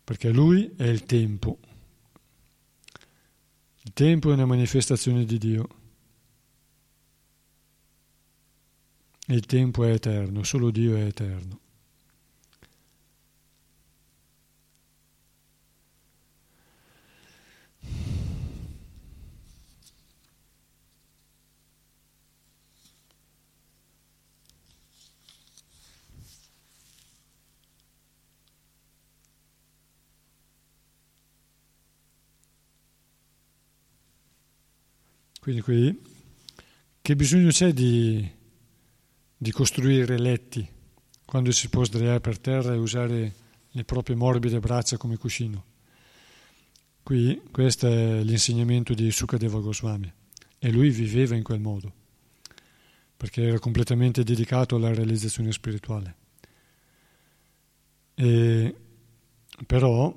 perché 0.05 0.29
lui 0.29 0.71
è 0.77 0.83
il 0.85 1.03
tempo. 1.03 1.59
Il 3.85 3.93
tempo 3.93 4.31
è 4.31 4.33
una 4.33 4.47
manifestazione 4.47 5.25
di 5.25 5.37
Dio. 5.37 5.67
Il 9.27 9.45
tempo 9.45 9.83
è 9.83 9.91
eterno, 9.91 10.41
solo 10.41 10.71
Dio 10.71 10.95
è 10.95 11.01
eterno. 11.01 11.59
Quindi 35.45 35.61
qui, 35.61 36.01
che 37.03 37.15
bisogno 37.15 37.49
c'è 37.49 37.71
di, 37.71 38.27
di 39.37 39.51
costruire 39.51 40.17
letti 40.17 40.67
quando 41.23 41.51
si 41.51 41.69
può 41.69 41.83
sdraiare 41.83 42.19
per 42.19 42.39
terra 42.39 42.73
e 42.73 42.77
usare 42.77 43.33
le 43.69 43.83
proprie 43.83 44.15
morbide 44.15 44.59
braccia 44.59 44.97
come 44.97 45.17
cuscino? 45.17 45.63
Qui 47.03 47.43
questo 47.51 47.85
è 47.85 48.23
l'insegnamento 48.23 48.95
di 48.95 49.11
Sukadeva 49.11 49.59
Goswami 49.59 50.11
e 50.57 50.71
lui 50.71 50.89
viveva 50.89 51.35
in 51.35 51.43
quel 51.43 51.59
modo 51.59 51.93
perché 53.15 53.43
era 53.43 53.59
completamente 53.59 54.23
dedicato 54.23 54.77
alla 54.77 54.95
realizzazione 54.95 55.51
spirituale. 55.51 56.15
E, 58.15 58.75
però 59.67 60.11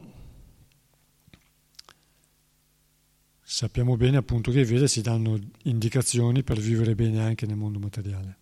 Sappiamo 3.51 3.97
bene 3.97 4.19
appunto 4.19 4.51
che 4.51 4.61
i 4.61 4.65
Veda 4.65 4.87
ci 4.87 5.01
danno 5.01 5.39
indicazioni 5.63 6.43
per 6.43 6.59
vivere 6.59 6.95
bene 6.95 7.23
anche 7.23 7.47
nel 7.47 7.57
mondo 7.57 7.79
materiale. 7.79 8.37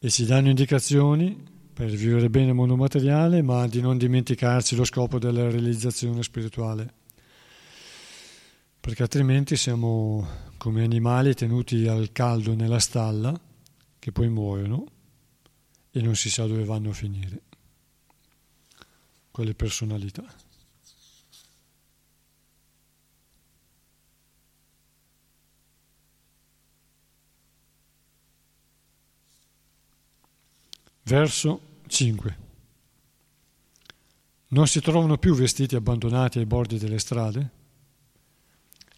E 0.00 0.10
ci 0.10 0.24
danno 0.24 0.48
indicazioni 0.48 1.40
per 1.72 1.88
vivere 1.88 2.28
bene 2.28 2.46
nel 2.46 2.56
mondo 2.56 2.74
materiale, 2.74 3.40
ma 3.40 3.68
di 3.68 3.80
non 3.80 3.96
dimenticarci 3.96 4.74
lo 4.74 4.82
scopo 4.82 5.20
della 5.20 5.48
realizzazione 5.48 6.24
spirituale. 6.24 6.92
Perché 8.80 9.02
altrimenti 9.04 9.54
siamo 9.54 10.26
come 10.56 10.82
animali 10.82 11.34
tenuti 11.34 11.86
al 11.86 12.10
caldo 12.10 12.56
nella 12.56 12.80
stalla, 12.80 13.32
che 14.00 14.10
poi 14.10 14.28
muoiono 14.28 14.86
e 15.92 16.02
non 16.02 16.16
si 16.16 16.30
sa 16.30 16.46
dove 16.46 16.64
vanno 16.64 16.90
a 16.90 16.94
finire. 16.94 17.42
Quelle 19.30 19.54
personalità. 19.54 20.47
Verso 31.08 31.60
5. 31.86 32.36
Non 34.48 34.66
si 34.66 34.82
trovano 34.82 35.16
più 35.16 35.34
vestiti 35.34 35.74
abbandonati 35.74 36.38
ai 36.38 36.44
bordi 36.44 36.76
delle 36.76 36.98
strade? 36.98 37.50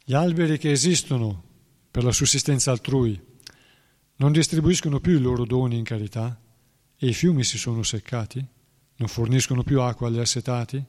Gli 0.04 0.12
alberi 0.12 0.58
che 0.58 0.72
esistono 0.72 1.40
per 1.88 2.02
la 2.02 2.10
sussistenza 2.10 2.72
altrui 2.72 3.16
non 4.16 4.32
distribuiscono 4.32 4.98
più 4.98 5.18
i 5.18 5.20
loro 5.20 5.44
doni 5.44 5.78
in 5.78 5.84
carità 5.84 6.36
e 6.96 7.06
i 7.06 7.12
fiumi 7.12 7.44
si 7.44 7.58
sono 7.58 7.84
seccati? 7.84 8.44
Non 8.96 9.06
forniscono 9.06 9.62
più 9.62 9.80
acqua 9.80 10.08
agli 10.08 10.18
assetati? 10.18 10.84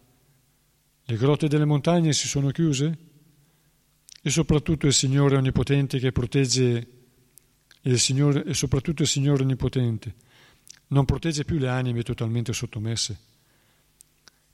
Le 1.03 1.17
grotte 1.17 1.47
delle 1.47 1.65
montagne 1.65 2.13
si 2.13 2.27
sono 2.27 2.49
chiuse? 2.49 2.97
E 4.23 4.29
soprattutto 4.31 4.87
il 4.87 4.93
Signore 4.93 5.35
Onnipotente 5.35 5.99
che 5.99 6.11
protegge 6.11 6.87
e, 7.79 7.97
Signore, 7.99 8.43
e 8.43 8.55
soprattutto 8.55 9.03
il 9.03 9.07
Signore 9.07 9.43
Onnipotente 9.43 10.29
non 10.91 11.05
protegge 11.05 11.45
più 11.45 11.57
le 11.57 11.69
anime 11.69 12.03
totalmente 12.03 12.53
sottomesse. 12.53 13.17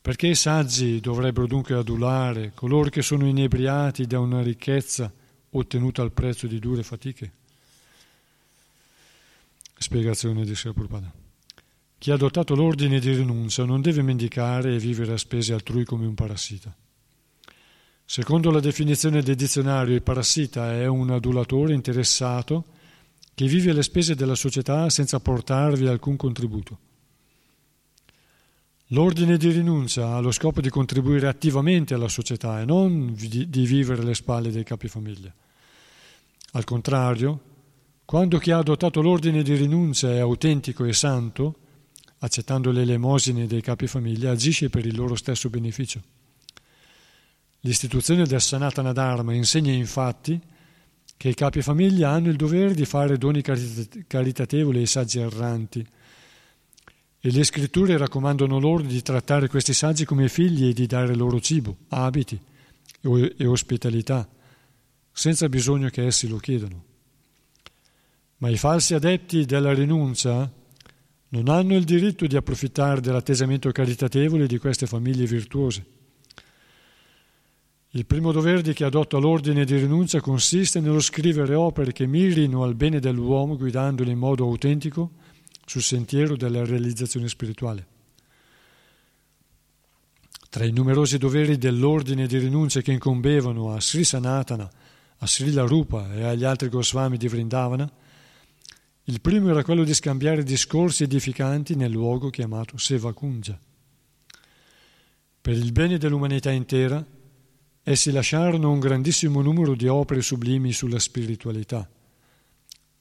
Perché 0.01 0.27
i 0.27 0.35
saggi 0.35 0.99
dovrebbero 0.99 1.47
dunque 1.47 1.75
adulare 1.75 2.53
coloro 2.55 2.89
che 2.89 3.01
sono 3.01 3.27
inebriati 3.27 4.05
da 4.07 4.19
una 4.19 4.41
ricchezza 4.41 5.11
ottenuta 5.49 6.01
al 6.01 6.11
prezzo 6.11 6.47
di 6.47 6.59
dure 6.59 6.83
fatiche? 6.83 7.31
Spiegazione 9.77 10.45
di 10.45 10.55
Sri 10.55 10.71
Prabhupada. 10.71 11.11
chi 11.97 12.11
ha 12.11 12.13
adottato 12.13 12.55
l'ordine 12.55 12.99
di 12.99 13.13
rinuncia 13.13 13.65
non 13.65 13.81
deve 13.81 14.01
mendicare 14.01 14.75
e 14.75 14.79
vivere 14.79 15.13
a 15.13 15.17
spese 15.17 15.53
altrui 15.53 15.83
come 15.83 16.05
un 16.05 16.13
parassita. 16.13 16.73
Secondo 18.05 18.51
la 18.51 18.61
definizione 18.61 19.21
del 19.21 19.35
dizionario, 19.35 19.93
il 19.93 20.01
parassita 20.01 20.71
è 20.73 20.85
un 20.85 21.09
adulatore 21.09 21.73
interessato 21.73 22.75
che 23.37 23.45
vive 23.45 23.69
alle 23.69 23.83
spese 23.83 24.15
della 24.15 24.33
società 24.33 24.89
senza 24.89 25.19
portarvi 25.19 25.85
alcun 25.85 26.15
contributo. 26.15 26.79
L'ordine 28.87 29.37
di 29.37 29.51
rinuncia 29.51 30.15
ha 30.15 30.19
lo 30.19 30.31
scopo 30.31 30.59
di 30.59 30.71
contribuire 30.71 31.27
attivamente 31.27 31.93
alla 31.93 32.07
società 32.07 32.59
e 32.59 32.65
non 32.65 33.13
di, 33.13 33.45
vivere 33.67 34.01
alle 34.01 34.15
spalle 34.15 34.49
dei 34.49 34.63
capifamiglia. 34.63 35.31
Al 36.53 36.63
contrario, 36.63 37.41
quando 38.05 38.39
chi 38.39 38.49
ha 38.49 38.57
adottato 38.57 39.03
l'ordine 39.03 39.43
di 39.43 39.53
rinuncia 39.53 40.11
è 40.11 40.17
autentico 40.17 40.83
e 40.85 40.93
santo, 40.93 41.59
accettando 42.17 42.71
le 42.71 42.81
elemosine 42.81 43.45
dei 43.45 43.61
capifamiglia, 43.61 44.31
agisce 44.31 44.71
per 44.71 44.83
il 44.83 44.95
loro 44.95 45.13
stesso 45.13 45.47
beneficio. 45.51 46.01
L'istituzione 47.59 48.25
del 48.25 48.41
Sanatana 48.41 48.93
Dharma 48.93 49.35
insegna 49.35 49.71
infatti 49.71 50.41
che 51.17 51.29
i 51.29 51.33
capifamiglia 51.33 52.11
hanno 52.11 52.29
il 52.29 52.35
dovere 52.35 52.75
di 52.75 52.85
fare 52.85 53.17
doni 53.17 53.41
caritatevoli 53.41 54.77
ai 54.77 54.85
saggi 54.85 55.19
erranti 55.19 55.85
e 57.19 57.31
le 57.31 57.43
scritture 57.43 57.97
raccomandano 57.97 58.59
loro 58.59 58.83
di 58.83 59.01
trattare 59.01 59.47
questi 59.47 59.73
saggi 59.73 60.05
come 60.05 60.29
figli 60.29 60.69
e 60.69 60.73
di 60.73 60.85
dare 60.85 61.15
loro 61.15 61.39
cibo, 61.39 61.75
abiti 61.89 62.39
e 63.01 63.45
ospitalità, 63.45 64.29
senza 65.11 65.49
bisogno 65.49 65.89
che 65.89 66.05
essi 66.05 66.27
lo 66.27 66.37
chiedano. 66.37 66.83
Ma 68.37 68.49
i 68.49 68.57
falsi 68.57 68.93
adepti 68.93 69.45
della 69.45 69.73
rinuncia 69.73 70.49
non 71.29 71.49
hanno 71.49 71.75
il 71.75 71.83
diritto 71.83 72.27
di 72.27 72.35
approfittare 72.35 73.01
dell'atteggiamento 73.01 73.71
caritatevole 73.71 74.45
di 74.45 74.59
queste 74.59 74.85
famiglie 74.85 75.25
virtuose. 75.25 75.96
Il 77.97 78.05
primo 78.05 78.31
dovere 78.31 78.61
di 78.61 78.73
chi 78.73 78.83
adotta 78.83 79.17
l'ordine 79.17 79.65
di 79.65 79.75
rinuncia 79.75 80.21
consiste 80.21 80.79
nello 80.79 80.99
scrivere 80.99 81.55
opere 81.55 81.93
che 81.93 82.05
mirino 82.05 82.61
al 82.61 82.75
bene 82.75 82.99
dell'uomo 82.99 83.57
guidandolo 83.57 84.11
in 84.11 84.19
modo 84.19 84.43
autentico 84.43 85.13
sul 85.65 85.81
sentiero 85.81 86.35
della 86.35 86.63
realizzazione 86.63 87.27
spirituale. 87.27 87.87
Tra 90.47 90.63
i 90.63 90.71
numerosi 90.71 91.17
doveri 91.17 91.57
dell'ordine 91.57 92.27
di 92.27 92.37
rinuncia 92.37 92.81
che 92.81 92.91
incombevano 92.91 93.73
a 93.73 93.81
Sri 93.81 94.03
Sanatana, 94.03 94.69
a 95.17 95.25
Srila 95.25 95.63
Rupa 95.63 96.13
e 96.13 96.23
agli 96.23 96.43
altri 96.43 96.69
Goswami 96.69 97.17
di 97.17 97.27
Vrindavana, 97.27 97.91
il 99.05 99.21
primo 99.21 99.49
era 99.49 99.63
quello 99.63 99.83
di 99.83 99.95
scambiare 99.95 100.43
discorsi 100.43 101.01
edificanti 101.01 101.73
nel 101.73 101.89
luogo 101.89 102.29
chiamato 102.29 102.77
Sevakunja. 102.77 103.59
Per 105.41 105.55
il 105.55 105.71
bene 105.71 105.97
dell'umanità 105.97 106.51
intera, 106.51 107.03
essi 107.89 108.11
lasciarono 108.11 108.69
un 108.69 108.79
grandissimo 108.79 109.41
numero 109.41 109.73
di 109.73 109.87
opere 109.87 110.21
sublimi 110.21 110.73
sulla 110.73 110.99
spiritualità. 110.99 111.89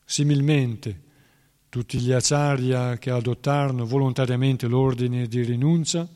Similmente, 0.04 1.02
tutti 1.68 1.98
gli 1.98 2.12
acharya 2.12 2.96
che 2.96 3.10
adottarono 3.10 3.84
volontariamente 3.84 4.68
l'ordine 4.68 5.26
di 5.26 5.42
rinuncia 5.42 6.06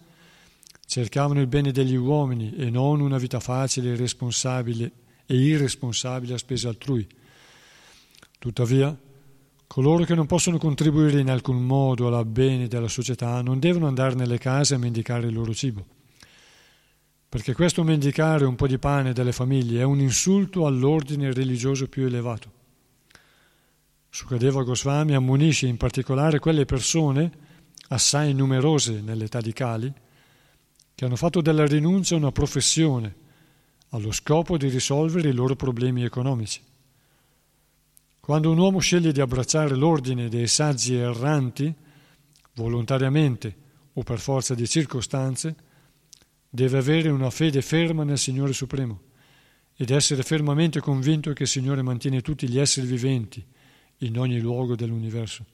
cercavano 0.86 1.40
il 1.40 1.48
bene 1.48 1.72
degli 1.72 1.97
uomini 1.97 2.55
e 2.55 2.70
non 2.70 3.01
una 3.01 3.18
vita 3.18 3.40
facile, 3.40 3.97
responsabile 3.97 4.92
e 5.26 5.34
irresponsabile 5.34 6.34
a 6.34 6.38
spese 6.38 6.68
altrui. 6.68 7.05
Tuttavia, 8.38 8.97
coloro 9.66 10.05
che 10.05 10.14
non 10.14 10.26
possono 10.26 10.59
contribuire 10.59 11.18
in 11.18 11.30
alcun 11.30 11.60
modo 11.60 12.06
al 12.06 12.24
bene 12.24 12.68
della 12.68 12.86
società 12.86 13.42
non 13.42 13.59
devono 13.59 13.88
andare 13.88 14.14
nelle 14.14 14.38
case 14.38 14.76
a 14.76 14.78
mendicare 14.78 15.26
il 15.26 15.34
loro 15.34 15.52
cibo 15.52 15.98
perché 17.31 17.55
questo 17.55 17.85
mendicare 17.85 18.44
un 18.44 18.57
po' 18.57 18.66
di 18.66 18.77
pane 18.77 19.12
delle 19.12 19.31
famiglie 19.31 19.82
è 19.82 19.85
un 19.85 20.01
insulto 20.01 20.66
all'ordine 20.66 21.32
religioso 21.32 21.86
più 21.86 22.05
elevato. 22.05 22.51
Sukadeva 24.11 24.65
Goswami 24.65 25.15
ammonisce 25.15 25.69
in 25.69 25.77
particolare 25.77 26.40
quelle 26.40 26.65
persone, 26.65 27.31
assai 27.90 28.35
numerose 28.35 29.01
nell'età 29.01 29.40
di 29.40 29.52
Kali, 29.52 29.93
che 30.93 31.05
hanno 31.05 31.15
fatto 31.15 31.40
della 31.40 31.65
rinuncia 31.65 32.16
una 32.16 32.32
professione 32.32 33.15
allo 33.90 34.11
scopo 34.11 34.59
di 34.59 34.69
risolvere 34.69 35.28
i 35.28 35.32
loro 35.32 35.55
problemi 35.55 36.02
economici. 36.02 36.61
Quando 38.19 38.51
un 38.51 38.59
uomo 38.59 38.81
sceglie 38.81 39.12
di 39.12 39.20
abbracciare 39.20 39.77
l'ordine 39.77 40.28
dei 40.28 40.48
saggi 40.48 40.97
erranti, 40.97 41.73
volontariamente 42.55 43.57
o 43.93 44.02
per 44.02 44.19
forza 44.19 44.57
di 44.57 44.66
circostanze, 44.66 45.69
deve 46.51 46.78
avere 46.78 47.09
una 47.09 47.31
fede 47.31 47.62
ferma 47.62 48.02
nel 48.02 48.18
Signore 48.18 48.52
Supremo 48.52 49.09
ed 49.77 49.90
essere 49.90 50.22
fermamente 50.24 50.81
convinto 50.81 51.32
che 51.32 51.44
il 51.44 51.48
Signore 51.48 51.81
mantiene 51.81 52.20
tutti 52.20 52.48
gli 52.48 52.59
esseri 52.59 52.86
viventi 52.86 53.43
in 53.98 54.18
ogni 54.18 54.40
luogo 54.40 54.74
dell'universo. 54.74 55.47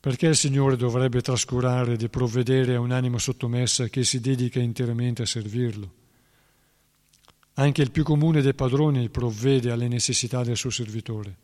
Perché 0.00 0.26
il 0.26 0.36
Signore 0.36 0.76
dovrebbe 0.76 1.20
trascurare 1.20 1.96
di 1.96 2.08
provvedere 2.08 2.74
a 2.74 2.80
un'anima 2.80 3.18
sottomessa 3.18 3.88
che 3.88 4.04
si 4.04 4.20
dedica 4.20 4.58
interamente 4.58 5.22
a 5.22 5.26
servirlo? 5.26 5.92
Anche 7.54 7.82
il 7.82 7.90
più 7.90 8.02
comune 8.02 8.42
dei 8.42 8.54
padroni 8.54 9.08
provvede 9.10 9.70
alle 9.70 9.86
necessità 9.86 10.42
del 10.42 10.56
suo 10.56 10.70
servitore. 10.70 11.36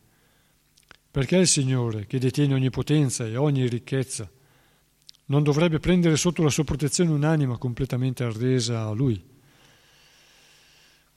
Perché 1.11 1.37
il 1.37 1.47
Signore, 1.47 2.07
che 2.07 2.19
detiene 2.19 2.55
ogni 2.55 2.71
potenza 2.71 3.27
e 3.27 3.37
ogni 3.37 3.67
ricchezza, 3.69 4.31
non 5.31 5.45
dovrebbe 5.45 5.79
prendere 5.79 6.17
sotto 6.17 6.43
la 6.43 6.51
sua 6.51 6.65
protezione 6.65 7.11
un'anima 7.11 7.57
completamente 7.57 8.25
arresa 8.25 8.83
a 8.83 8.91
lui. 8.91 9.25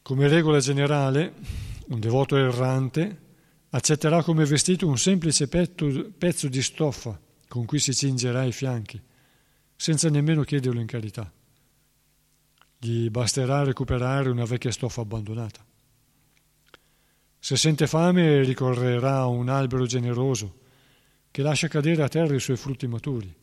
Come 0.03 0.27
regola 0.27 0.59
generale, 0.59 1.33
un 1.87 1.99
devoto 1.99 2.37
errante 2.37 3.21
accetterà 3.69 4.21
come 4.21 4.45
vestito 4.45 4.87
un 4.87 4.99
semplice 4.99 5.47
petto, 5.47 6.11
pezzo 6.15 6.47
di 6.47 6.61
stoffa 6.61 7.19
con 7.47 7.65
cui 7.65 7.79
si 7.79 7.93
cingerà 7.93 8.43
i 8.43 8.51
fianchi, 8.51 9.01
senza 9.75 10.09
nemmeno 10.09 10.43
chiederlo 10.43 10.79
in 10.79 10.87
carità. 10.87 11.31
Gli 12.77 13.09
basterà 13.09 13.63
recuperare 13.63 14.29
una 14.29 14.45
vecchia 14.45 14.71
stoffa 14.71 15.01
abbandonata. 15.01 15.65
Se 17.39 17.55
sente 17.57 17.87
fame 17.87 18.43
ricorrerà 18.43 19.17
a 19.17 19.27
un 19.27 19.49
albero 19.49 19.87
generoso 19.87 20.59
che 21.31 21.41
lascia 21.41 21.67
cadere 21.67 22.03
a 22.03 22.07
terra 22.07 22.35
i 22.35 22.39
suoi 22.39 22.57
frutti 22.57 22.85
maturi 22.85 23.41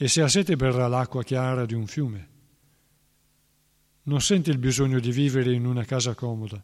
e 0.00 0.06
se 0.06 0.22
ha 0.22 0.28
sete 0.28 0.54
berrà 0.54 0.86
l'acqua 0.86 1.24
chiara 1.24 1.66
di 1.66 1.74
un 1.74 1.88
fiume. 1.88 2.28
Non 4.04 4.20
sente 4.20 4.52
il 4.52 4.58
bisogno 4.58 5.00
di 5.00 5.10
vivere 5.10 5.52
in 5.52 5.66
una 5.66 5.84
casa 5.84 6.14
comoda, 6.14 6.62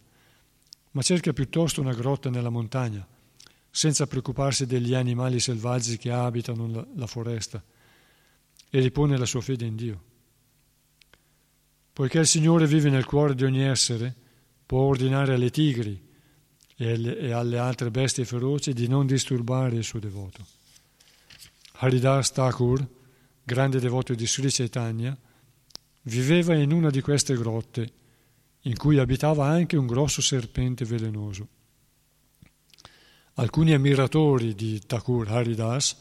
ma 0.92 1.02
cerca 1.02 1.32
piuttosto 1.32 1.80
una 1.80 1.92
grotta 1.92 2.30
nella 2.30 2.48
montagna, 2.48 3.04
senza 3.68 4.06
preoccuparsi 4.06 4.66
degli 4.66 4.94
animali 4.94 5.40
selvaggi 5.40 5.98
che 5.98 6.12
abitano 6.12 6.68
la, 6.68 6.86
la 6.94 7.06
foresta, 7.08 7.60
e 8.70 8.80
ripone 8.80 9.18
la 9.18 9.26
sua 9.26 9.40
fede 9.40 9.64
in 9.64 9.74
Dio. 9.74 10.02
Poiché 11.92 12.20
il 12.20 12.28
Signore 12.28 12.68
vive 12.68 12.88
nel 12.88 13.04
cuore 13.04 13.34
di 13.34 13.42
ogni 13.42 13.64
essere, 13.64 14.14
può 14.64 14.82
ordinare 14.82 15.34
alle 15.34 15.50
tigri 15.50 16.00
e 16.76 17.32
alle, 17.32 17.58
altre 17.58 17.90
bestie 17.90 18.24
feroci 18.24 18.72
di 18.72 18.86
non 18.86 19.06
disturbare 19.06 19.74
il 19.74 19.84
suo 19.84 19.98
devoto. 19.98 20.46
Haridas 21.72 22.30
Thakur 22.30 22.93
grande 23.44 23.78
devoto 23.78 24.14
di 24.14 24.26
Sri 24.26 24.50
Chaitanya, 24.50 25.16
viveva 26.02 26.54
in 26.54 26.72
una 26.72 26.90
di 26.90 27.00
queste 27.00 27.36
grotte 27.36 27.92
in 28.62 28.76
cui 28.76 28.98
abitava 28.98 29.46
anche 29.46 29.76
un 29.76 29.86
grosso 29.86 30.22
serpente 30.22 30.84
velenoso. 30.84 31.48
Alcuni 33.34 33.74
ammiratori 33.74 34.54
di 34.54 34.80
Thakur 34.80 35.28
Haridas, 35.30 35.96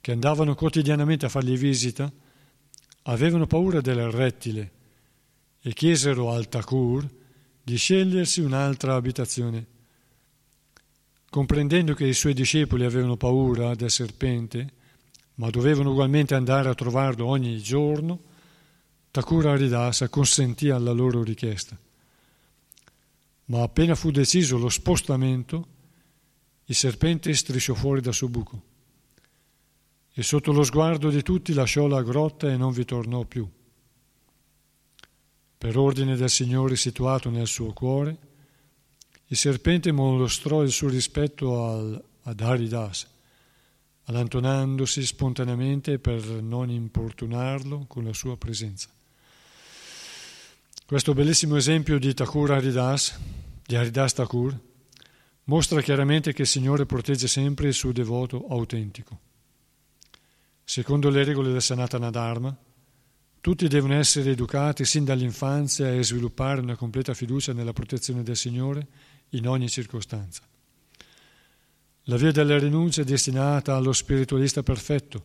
che 0.00 0.12
andavano 0.12 0.54
quotidianamente 0.54 1.26
a 1.26 1.28
fargli 1.28 1.56
visita, 1.56 2.10
avevano 3.02 3.46
paura 3.46 3.80
del 3.80 4.10
rettile 4.10 4.70
e 5.60 5.72
chiesero 5.72 6.30
al 6.30 6.48
Thakur 6.48 7.08
di 7.62 7.76
scegliersi 7.76 8.40
un'altra 8.40 8.94
abitazione. 8.94 9.66
Comprendendo 11.28 11.94
che 11.94 12.06
i 12.06 12.14
suoi 12.14 12.34
discepoli 12.34 12.84
avevano 12.84 13.16
paura 13.16 13.74
del 13.74 13.90
serpente, 13.90 14.72
ma 15.40 15.48
dovevano 15.48 15.92
ugualmente 15.92 16.34
andare 16.34 16.68
a 16.68 16.74
trovarlo 16.74 17.24
ogni 17.24 17.58
giorno, 17.62 18.20
Thakura 19.10 19.52
Haridasa 19.52 20.10
consentì 20.10 20.68
alla 20.68 20.92
loro 20.92 21.22
richiesta. 21.22 21.78
Ma 23.46 23.62
appena 23.62 23.94
fu 23.94 24.10
deciso 24.10 24.58
lo 24.58 24.68
spostamento, 24.68 25.66
il 26.66 26.74
serpente 26.74 27.32
strisciò 27.32 27.72
fuori 27.72 28.02
dal 28.02 28.12
suo 28.12 28.28
buco 28.28 28.62
e 30.12 30.22
sotto 30.22 30.52
lo 30.52 30.62
sguardo 30.62 31.08
di 31.08 31.22
tutti 31.22 31.54
lasciò 31.54 31.86
la 31.86 32.02
grotta 32.02 32.50
e 32.50 32.58
non 32.58 32.72
vi 32.72 32.84
tornò 32.84 33.24
più. 33.24 33.48
Per 35.56 35.78
ordine 35.78 36.16
del 36.16 36.30
Signore 36.30 36.76
situato 36.76 37.30
nel 37.30 37.46
suo 37.46 37.72
cuore, 37.72 38.18
il 39.28 39.36
serpente 39.38 39.90
mostrò 39.90 40.62
il 40.62 40.70
suo 40.70 40.90
rispetto 40.90 41.64
al, 41.64 42.04
ad 42.24 42.40
Haridasa 42.40 43.09
allontanandosi 44.10 45.06
spontaneamente 45.06 46.00
per 46.00 46.24
non 46.24 46.68
importunarlo 46.68 47.84
con 47.86 48.04
la 48.04 48.12
sua 48.12 48.36
presenza. 48.36 48.88
Questo 50.84 51.14
bellissimo 51.14 51.56
esempio 51.56 51.98
di 52.00 52.12
Thakur 52.12 52.50
Haridas, 52.50 53.16
di 53.64 53.76
Haridas 53.76 54.14
Thakur, 54.14 54.58
mostra 55.44 55.80
chiaramente 55.80 56.32
che 56.32 56.42
il 56.42 56.48
Signore 56.48 56.86
protegge 56.86 57.28
sempre 57.28 57.68
il 57.68 57.74
suo 57.74 57.92
devoto 57.92 58.46
autentico. 58.48 59.18
Secondo 60.64 61.08
le 61.08 61.22
regole 61.22 61.52
del 61.52 61.62
Sanatana 61.62 62.10
Dharma, 62.10 62.56
tutti 63.40 63.68
devono 63.68 63.94
essere 63.94 64.30
educati 64.30 64.84
sin 64.84 65.04
dall'infanzia 65.04 65.94
e 65.94 66.02
sviluppare 66.02 66.60
una 66.60 66.76
completa 66.76 67.14
fiducia 67.14 67.52
nella 67.52 67.72
protezione 67.72 68.24
del 68.24 68.36
Signore 68.36 68.86
in 69.30 69.46
ogni 69.46 69.68
circostanza. 69.68 70.42
La 72.04 72.16
via 72.16 72.32
della 72.32 72.58
rinuncia 72.58 73.02
è 73.02 73.04
destinata 73.04 73.76
allo 73.76 73.92
spiritualista 73.92 74.62
perfetto, 74.62 75.24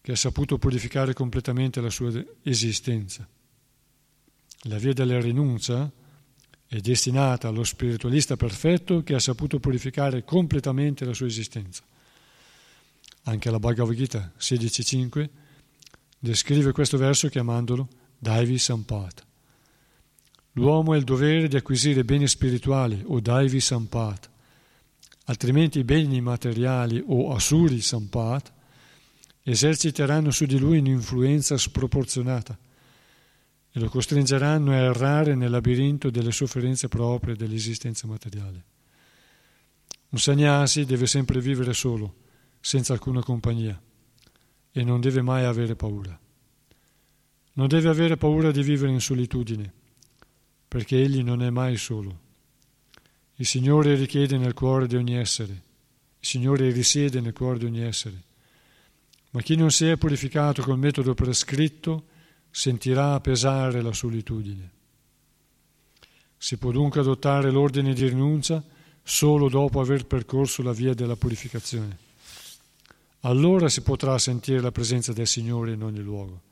che 0.00 0.12
ha 0.12 0.16
saputo 0.16 0.58
purificare 0.58 1.12
completamente 1.12 1.80
la 1.80 1.90
sua 1.90 2.10
esistenza. 2.42 3.26
La 4.64 4.76
via 4.76 4.92
della 4.92 5.20
rinuncia 5.20 5.90
è 6.66 6.78
destinata 6.78 7.48
allo 7.48 7.64
spiritualista 7.64 8.36
perfetto 8.36 9.02
che 9.02 9.14
ha 9.14 9.18
saputo 9.18 9.58
purificare 9.58 10.24
completamente 10.24 11.04
la 11.04 11.14
sua 11.14 11.26
esistenza. 11.26 11.82
Anche 13.24 13.50
la 13.50 13.58
Bhagavad 13.58 13.94
Gita 13.94 14.32
16.5 14.38 15.28
descrive 16.18 16.72
questo 16.72 16.96
verso 16.96 17.28
chiamandolo 17.28 17.88
Daivi 18.18 18.58
Sampat. 18.58 19.26
L'uomo 20.52 20.92
ha 20.92 20.96
il 20.96 21.04
dovere 21.04 21.48
di 21.48 21.56
acquisire 21.56 22.04
beni 22.04 22.28
spirituali 22.28 23.02
o 23.04 23.20
Daivi 23.20 23.60
Sampat, 23.60 24.30
altrimenti 25.24 25.78
i 25.78 25.84
beni 25.84 26.20
materiali 26.20 27.02
o 27.06 27.34
Asuri 27.34 27.80
Sampat 27.80 28.52
eserciteranno 29.42 30.30
su 30.30 30.44
di 30.44 30.58
lui 30.58 30.78
un'influenza 30.78 31.56
sproporzionata 31.56 32.58
e 33.72 33.78
lo 33.78 33.88
costringeranno 33.88 34.72
a 34.72 34.76
errare 34.76 35.34
nel 35.34 35.50
labirinto 35.50 36.10
delle 36.10 36.32
sofferenze 36.32 36.88
proprie 36.88 37.36
dell'esistenza 37.36 38.06
materiale. 38.06 38.64
Un 40.10 40.18
sagnasi 40.18 40.84
deve 40.84 41.06
sempre 41.06 41.40
vivere 41.40 41.72
solo, 41.72 42.14
senza 42.60 42.92
alcuna 42.92 43.22
compagnia, 43.22 43.80
e 44.72 44.82
non 44.82 45.00
deve 45.00 45.22
mai 45.22 45.44
avere 45.44 45.76
paura. 45.76 46.18
Non 47.52 47.68
deve 47.68 47.88
avere 47.88 48.16
paura 48.16 48.50
di 48.50 48.62
vivere 48.62 48.90
in 48.90 49.00
solitudine, 49.00 49.72
perché 50.66 51.00
egli 51.00 51.22
non 51.22 51.42
è 51.42 51.50
mai 51.50 51.76
solo. 51.76 52.28
Il 53.40 53.46
Signore 53.46 53.94
richiede 53.94 54.36
nel 54.36 54.52
cuore 54.52 54.86
di 54.86 54.96
ogni 54.96 55.16
essere, 55.16 55.52
il 55.52 56.26
Signore 56.26 56.70
risiede 56.70 57.22
nel 57.22 57.32
cuore 57.32 57.58
di 57.58 57.64
ogni 57.64 57.80
essere. 57.80 58.22
Ma 59.30 59.40
chi 59.40 59.56
non 59.56 59.70
si 59.70 59.86
è 59.86 59.96
purificato 59.96 60.60
col 60.60 60.76
metodo 60.76 61.14
prescritto 61.14 62.04
sentirà 62.50 63.18
pesare 63.20 63.80
la 63.80 63.94
solitudine. 63.94 64.70
Si 66.36 66.58
può 66.58 66.70
dunque 66.70 67.00
adottare 67.00 67.50
l'ordine 67.50 67.94
di 67.94 68.06
rinuncia 68.06 68.62
solo 69.02 69.48
dopo 69.48 69.80
aver 69.80 70.04
percorso 70.04 70.62
la 70.62 70.72
via 70.72 70.92
della 70.92 71.16
purificazione. 71.16 71.96
Allora 73.20 73.70
si 73.70 73.80
potrà 73.80 74.18
sentire 74.18 74.60
la 74.60 74.70
presenza 74.70 75.14
del 75.14 75.26
Signore 75.26 75.72
in 75.72 75.82
ogni 75.82 76.00
luogo 76.00 76.42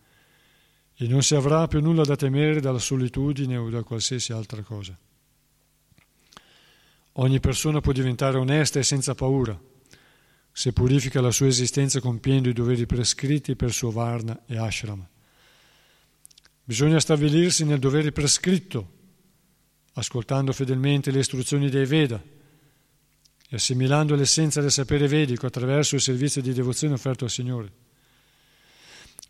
e 0.94 1.06
non 1.06 1.22
si 1.22 1.34
avrà 1.34 1.68
più 1.68 1.82
nulla 1.82 2.04
da 2.04 2.16
temere 2.16 2.62
dalla 2.62 2.78
solitudine 2.78 3.58
o 3.58 3.68
da 3.68 3.82
qualsiasi 3.82 4.32
altra 4.32 4.62
cosa. 4.62 4.96
Ogni 7.20 7.40
persona 7.40 7.80
può 7.80 7.92
diventare 7.92 8.38
onesta 8.38 8.78
e 8.78 8.84
senza 8.84 9.14
paura 9.14 9.58
se 10.52 10.72
purifica 10.72 11.20
la 11.20 11.30
sua 11.30 11.46
esistenza 11.46 12.00
compiendo 12.00 12.48
i 12.48 12.52
doveri 12.52 12.84
prescritti 12.84 13.54
per 13.54 13.72
suo 13.72 13.90
Varna 13.92 14.42
e 14.46 14.56
Ashram. 14.56 15.06
Bisogna 16.64 16.98
stabilirsi 16.98 17.64
nel 17.64 17.78
dovere 17.78 18.10
prescritto, 18.10 18.96
ascoltando 19.94 20.52
fedelmente 20.52 21.12
le 21.12 21.20
istruzioni 21.20 21.70
dei 21.70 21.86
Veda 21.86 22.20
e 23.50 23.56
assimilando 23.56 24.14
l'essenza 24.14 24.60
del 24.60 24.72
sapere 24.72 25.06
vedico 25.06 25.46
attraverso 25.46 25.94
il 25.94 26.00
servizio 26.00 26.42
di 26.42 26.52
devozione 26.52 26.94
offerto 26.94 27.24
al 27.24 27.30
Signore. 27.30 27.72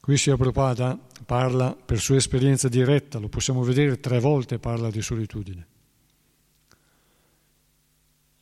Qui 0.01 0.17
Sri 0.17 0.35
Prabhupada 0.35 0.99
parla 1.27 1.75
per 1.75 2.01
sua 2.01 2.17
esperienza 2.17 2.69
diretta, 2.69 3.19
lo 3.19 3.29
possiamo 3.29 3.63
vedere 3.63 4.01
tre 4.01 4.19
volte 4.19 4.59
parla 4.59 4.91
di 4.91 5.03
solitudine. 5.03 5.67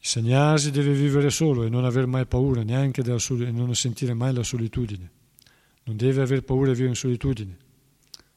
Sagnasi 0.07 0.71
deve 0.71 0.93
vivere 0.93 1.31
solo 1.31 1.65
e 1.65 1.69
non 1.69 1.85
aver 1.85 2.07
mai 2.07 2.27
paura 2.27 2.63
neanche 2.63 3.03
della 3.03 3.19
solitudine, 3.19 3.59
e 3.59 3.61
non 3.61 3.75
sentire 3.75 4.15
mai 4.15 4.33
la 4.33 4.45
solitudine. 4.45 5.11
Non 5.83 5.97
deve 5.97 6.23
aver 6.23 6.43
paura 6.43 6.67
di 6.67 6.75
vivere 6.75 6.91
in 6.91 6.97
solitudine 6.97 7.57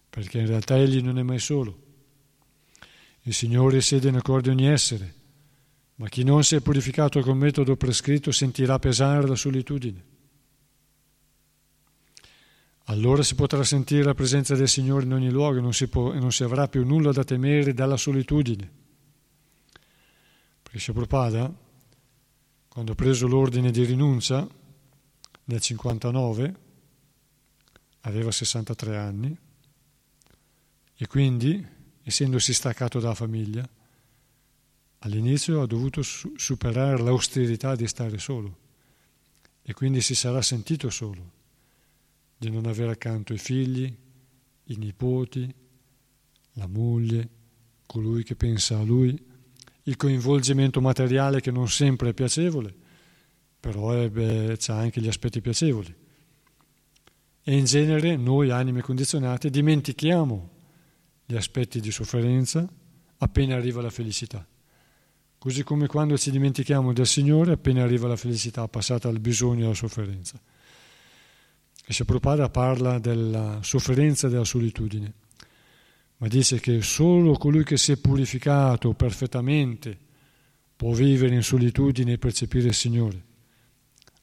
perché 0.10 0.40
in 0.40 0.48
realtà 0.48 0.76
egli 0.76 1.02
non 1.02 1.20
è 1.20 1.22
mai 1.22 1.38
solo. 1.38 1.78
Il 3.22 3.36
Signore 3.36 3.82
siede 3.82 4.10
cuore 4.22 4.42
di 4.42 4.50
ogni 4.50 4.68
essere, 4.68 5.14
ma 5.96 6.10
chi 6.10 6.24
non 6.24 6.44
si 6.44 6.56
è 6.56 6.62
purificato 6.62 7.22
con 7.22 7.38
metodo 7.38 7.76
prescritto 7.76 8.32
sentirà 8.32 8.80
pesare 8.80 9.28
la 9.28 9.36
solitudine. 9.36 10.04
Allora 12.86 13.22
si 13.22 13.36
potrà 13.36 13.64
sentire 13.64 14.04
la 14.04 14.16
presenza 14.16 14.56
del 14.56 14.68
Signore 14.68 15.06
in 15.06 15.14
ogni 15.14 15.30
luogo 15.30 15.60
e 15.60 15.62
non 15.62 15.74
si, 15.74 15.88
può, 15.88 16.14
e 16.14 16.20
non 16.20 16.32
si 16.32 16.44
avrà 16.44 16.68
più 16.68 16.84
nulla 16.84 17.12
da 17.12 17.24
temere 17.24 17.76
dalla 17.76 17.98
solitudine. 17.98 18.79
Perché 20.72 20.92
Prabhupada, 20.92 21.52
quando 22.68 22.92
ha 22.92 22.96
preso 22.96 23.28
l'ordine 23.28 23.72
di 23.72 23.84
rinuncia 23.86 24.48
nel 25.46 25.60
59, 25.60 26.56
aveva 28.02 28.30
63 28.30 28.98
anni, 28.98 29.36
e 30.96 31.08
quindi, 31.08 31.66
essendosi 32.04 32.54
staccato 32.54 33.00
dalla 33.00 33.16
famiglia, 33.16 33.68
all'inizio 35.00 35.62
ha 35.64 35.66
dovuto 35.66 36.04
superare 36.04 37.02
l'austerità 37.02 37.76
di 37.76 37.88
stare 37.88 38.20
solo 38.20 38.58
e 39.64 39.74
quindi 39.74 40.02
si 40.02 40.14
sarà 40.14 40.44
sentito 40.44 40.92
solo, 40.92 41.32
di 42.38 42.52
non 42.52 42.68
avere 42.68 42.92
accanto 42.92 43.34
i 43.34 43.40
figli, 43.40 43.92
i 44.66 44.76
nipoti, 44.76 45.52
la 46.54 46.68
moglie, 46.68 47.30
colui 47.88 48.24
che 48.24 48.36
pensa 48.36 48.78
a 48.78 48.84
lui, 48.84 49.29
il 49.84 49.96
coinvolgimento 49.96 50.82
materiale 50.82 51.42
che 51.42 51.52
non 51.52 51.70
sempre 51.70 52.10
è 52.10 52.14
piacevole, 52.14 52.74
però 53.60 53.92
ha 53.92 54.74
anche 54.76 55.02
gli 55.02 55.08
aspetti 55.08 55.42
piacevoli. 55.42 55.94
E 57.44 57.58
in 57.58 57.66
genere 57.66 58.16
noi, 58.16 58.52
anime 58.52 58.82
condizionate, 58.82 59.50
dimentichiamo 59.50 60.50
gli 61.26 61.36
aspetti 61.36 61.80
di 61.80 61.92
sofferenza 61.92 62.68
appena 63.18 63.56
arriva 63.56 63.82
la 63.82 63.90
felicità. 63.90 64.46
Così 65.38 65.64
come 65.64 65.88
quando 65.88 66.18
ci 66.18 66.32
dimentichiamo 66.32 66.92
del 66.92 67.08
Signore 67.08 67.54
appena 67.54 67.84
arriva 67.84 68.08
la 68.08 68.18
felicità 68.18 68.68
passata 68.68 69.08
al 69.08 69.20
bisogno 69.20 69.62
e 69.62 69.66
alla 69.66 69.74
sofferenza. 69.74 70.40
E 71.86 71.94
se 71.94 72.06
Prabhupada 72.06 72.50
parla 72.50 73.00
della 73.00 73.60
sofferenza 73.64 74.28
della 74.28 74.44
solitudine, 74.44 75.14
ma 76.20 76.28
dice 76.28 76.60
che 76.62 76.82
solo 76.82 77.34
colui 77.34 77.66
che 77.66 77.76
si 77.76 77.92
è 77.92 77.98
purificato 77.98 78.94
perfettamente 78.94 79.98
può 80.76 80.94
vivere 80.94 81.36
in 81.36 81.44
solitudine 81.44 82.14
e 82.14 82.18
percepire 82.18 82.70
il 82.70 82.74
Signore, 82.74 83.24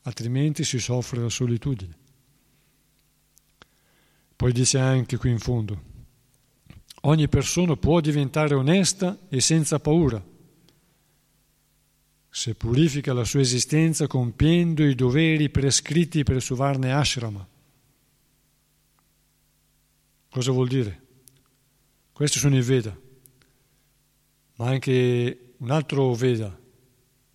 altrimenti 0.02 0.64
si 0.64 0.78
soffre 0.78 1.20
la 1.20 1.28
solitudine. 1.28 1.94
Poi 4.34 4.52
dice 4.52 4.78
anche 4.78 5.16
qui 5.18 5.30
in 5.30 5.38
fondo, 5.38 5.94
Ogni 7.06 7.28
persona 7.28 7.76
può 7.76 8.00
diventare 8.00 8.54
onesta 8.54 9.16
e 9.28 9.40
senza 9.40 9.78
paura 9.78 10.22
se 12.28 12.54
purifica 12.54 13.14
la 13.14 13.24
sua 13.24 13.40
esistenza 13.40 14.06
compiendo 14.06 14.84
i 14.84 14.94
doveri 14.94 15.48
prescritti 15.48 16.22
per 16.22 16.42
Suvarne 16.42 16.92
Ashrama. 16.92 17.48
Cosa 20.28 20.50
vuol 20.50 20.68
dire? 20.68 21.05
Questi 22.16 22.38
sono 22.38 22.56
i 22.56 22.62
Veda, 22.62 22.98
ma 24.54 24.68
anche 24.68 25.52
un 25.58 25.70
altro 25.70 26.14
Veda, 26.14 26.58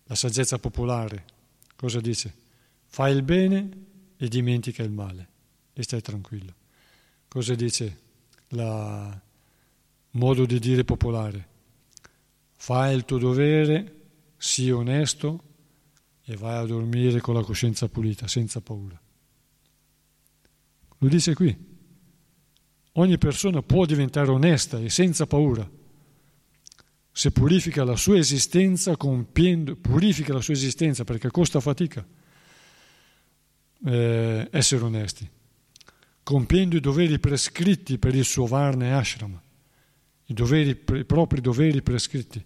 la 0.02 0.14
saggezza 0.16 0.58
popolare. 0.58 1.24
Cosa 1.76 2.00
dice? 2.00 2.34
Fai 2.86 3.14
il 3.14 3.22
bene 3.22 3.70
e 4.16 4.26
dimentica 4.26 4.82
il 4.82 4.90
male 4.90 5.28
e 5.72 5.84
stai 5.84 6.00
tranquillo. 6.00 6.52
Cosa 7.28 7.54
dice 7.54 8.00
la 8.48 9.22
modo 10.10 10.46
di 10.46 10.58
dire 10.58 10.82
popolare. 10.82 11.48
Fai 12.56 12.96
il 12.96 13.04
tuo 13.04 13.18
dovere, 13.18 14.00
sii 14.36 14.72
onesto 14.72 15.44
e 16.24 16.36
vai 16.36 16.56
a 16.56 16.66
dormire 16.66 17.20
con 17.20 17.34
la 17.34 17.44
coscienza 17.44 17.86
pulita, 17.86 18.26
senza 18.26 18.60
paura. 18.60 19.00
Lo 20.98 21.08
dice 21.08 21.34
qui. 21.34 21.70
Ogni 22.92 23.16
persona 23.16 23.62
può 23.62 23.86
diventare 23.86 24.30
onesta 24.30 24.78
e 24.78 24.90
senza 24.90 25.26
paura 25.26 25.68
se 27.14 27.30
purifica 27.30 27.84
la 27.84 27.96
sua 27.96 28.16
esistenza 28.16 28.96
compiendo, 28.96 29.76
purifica 29.76 30.32
la 30.32 30.40
sua 30.40 30.54
esistenza 30.54 31.04
perché 31.04 31.30
costa 31.30 31.60
fatica, 31.60 32.04
eh, 33.84 34.48
essere 34.50 34.84
onesti, 34.84 35.28
compiendo 36.22 36.76
i 36.76 36.80
doveri 36.80 37.18
prescritti 37.18 37.98
per 37.98 38.14
il 38.14 38.24
suo 38.24 38.46
Varna 38.46 38.86
e 38.86 38.90
Ashram, 38.92 39.40
i, 40.26 40.32
doveri, 40.32 40.70
i 40.70 41.04
propri 41.04 41.42
doveri 41.42 41.82
prescritti. 41.82 42.42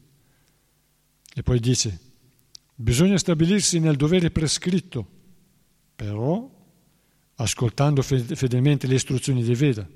E 1.35 1.43
poi 1.43 1.61
dice, 1.61 2.01
bisogna 2.75 3.19
stabilirsi 3.19 3.79
nel 3.79 3.97
dovere 3.97 4.33
prescritto, 4.33 5.07
però 5.95 6.51
ascoltando 7.37 8.03
fedelmente 8.03 8.89
le 8.89 8.95
istruzioni 8.95 9.45
dei 9.45 9.55
Veda 9.55 9.89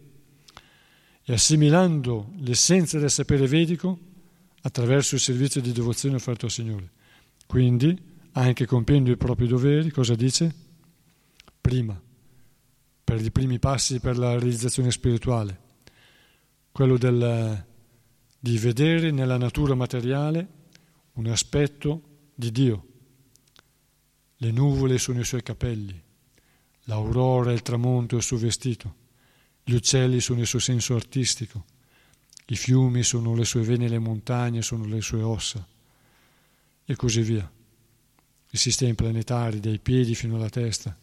e 1.25 1.33
assimilando 1.33 2.33
l'essenza 2.39 2.99
del 2.99 3.11
sapere 3.11 3.47
vedico 3.47 3.99
attraverso 4.63 5.15
il 5.15 5.21
servizio 5.21 5.61
di 5.61 5.73
devozione 5.73 6.17
offerto 6.17 6.47
al 6.47 6.51
Signore. 6.51 6.91
Quindi, 7.47 7.97
anche 8.33 8.67
compiendo 8.67 9.11
i 9.11 9.17
propri 9.17 9.47
doveri, 9.47 9.91
cosa 9.91 10.15
dice? 10.15 10.55
Prima, 11.61 12.01
per 13.05 13.21
i 13.21 13.31
primi 13.31 13.59
passi 13.59 14.01
per 14.01 14.19
la 14.19 14.31
realizzazione 14.33 14.91
spirituale, 14.91 15.61
quello 16.71 16.97
del, 16.97 17.65
di 18.39 18.59
vedere 18.59 19.11
nella 19.11 19.37
natura 19.37 19.75
materiale 19.75 20.47
un 21.15 21.27
aspetto 21.27 22.03
di 22.35 22.53
Dio. 22.53 22.87
Le 24.37 24.51
nuvole 24.53 24.97
sono 24.99 25.21
i 25.21 25.25
suoi 25.25 25.43
capelli, 25.43 26.01
l'aurora 26.85 27.51
e 27.51 27.55
il 27.55 27.63
tramonto 27.63 28.15
è 28.15 28.19
il 28.19 28.25
suo 28.25 28.39
vestito, 28.39 28.95
gli 29.71 29.75
uccelli 29.75 30.21
sono 30.21 30.41
il 30.41 30.49
suo 30.49 30.59
senso 30.59 30.97
artistico, 30.97 31.65
i 32.47 32.57
fiumi 32.57 33.05
sono 33.05 33.37
le 33.37 33.45
sue 33.45 33.63
vene, 33.63 33.89
le 33.89 34.01
montagne 34.01 34.63
sono 34.63 34.85
le 34.85 35.01
sue 35.01 35.23
ossa, 35.23 35.65
e 36.85 36.97
così 36.97 37.21
via. 37.23 37.49
I 38.53 38.57
sistemi 38.57 38.95
planetari, 38.95 39.61
dai 39.61 39.79
piedi 39.79 40.17
fino 40.17 40.35
alla 40.35 40.49
testa, 40.49 40.99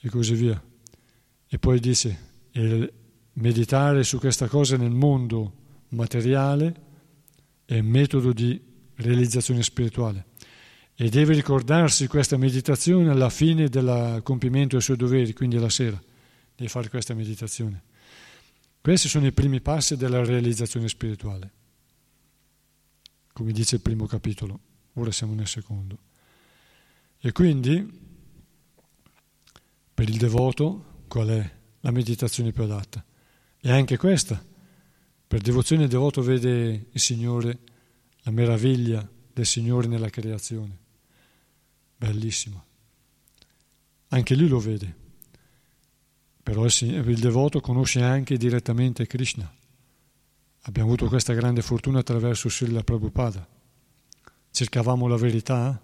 e 0.00 0.08
così 0.08 0.34
via. 0.34 0.60
E 1.46 1.58
poi 1.60 1.78
dice, 1.78 2.18
meditare 3.34 4.02
su 4.02 4.18
questa 4.18 4.48
cosa 4.48 4.76
nel 4.76 4.90
mondo 4.90 5.52
materiale 5.90 6.74
è 7.64 7.78
un 7.78 7.86
metodo 7.86 8.32
di 8.32 8.60
realizzazione 8.96 9.62
spirituale 9.62 10.24
e 10.96 11.08
deve 11.08 11.34
ricordarsi 11.34 12.08
questa 12.08 12.36
meditazione 12.36 13.10
alla 13.10 13.30
fine 13.30 13.68
del 13.68 14.22
compimento 14.24 14.74
dei 14.74 14.84
suoi 14.84 14.96
doveri, 14.96 15.32
quindi 15.34 15.56
alla 15.56 15.68
sera, 15.68 16.02
deve 16.56 16.68
fare 16.70 16.88
questa 16.88 17.14
meditazione. 17.14 17.82
Questi 18.80 19.08
sono 19.08 19.26
i 19.26 19.32
primi 19.32 19.60
passi 19.60 19.96
della 19.96 20.24
realizzazione 20.24 20.88
spirituale, 20.88 21.52
come 23.32 23.52
dice 23.52 23.76
il 23.76 23.82
primo 23.82 24.06
capitolo, 24.06 24.60
ora 24.94 25.12
siamo 25.12 25.34
nel 25.34 25.46
secondo. 25.46 25.98
E 27.18 27.32
quindi, 27.32 28.04
per 29.92 30.08
il 30.08 30.16
devoto, 30.16 31.04
qual 31.08 31.28
è 31.28 31.56
la 31.80 31.90
meditazione 31.90 32.52
più 32.52 32.62
adatta? 32.62 33.04
E 33.60 33.70
anche 33.70 33.96
questa, 33.96 34.42
per 35.26 35.40
devozione 35.40 35.84
il 35.84 35.88
devoto 35.88 36.22
vede 36.22 36.86
il 36.90 37.00
Signore, 37.00 37.58
la 38.22 38.30
meraviglia 38.30 39.08
del 39.32 39.46
Signore 39.46 39.86
nella 39.86 40.10
creazione 40.10 40.84
bellissimo. 41.96 42.64
Anche 44.08 44.34
lui 44.34 44.48
lo 44.48 44.58
vede, 44.58 44.94
però 46.46 46.64
il 46.64 47.18
devoto 47.18 47.60
conosce 47.60 48.02
anche 48.02 48.36
direttamente 48.36 49.04
Krishna. 49.08 49.52
Abbiamo 50.60 50.90
avuto 50.90 51.08
questa 51.08 51.32
grande 51.32 51.60
fortuna 51.60 51.98
attraverso 51.98 52.48
Srila 52.48 52.84
Prabhupada. 52.84 53.44
Cercavamo 54.52 55.08
la 55.08 55.16
verità, 55.16 55.82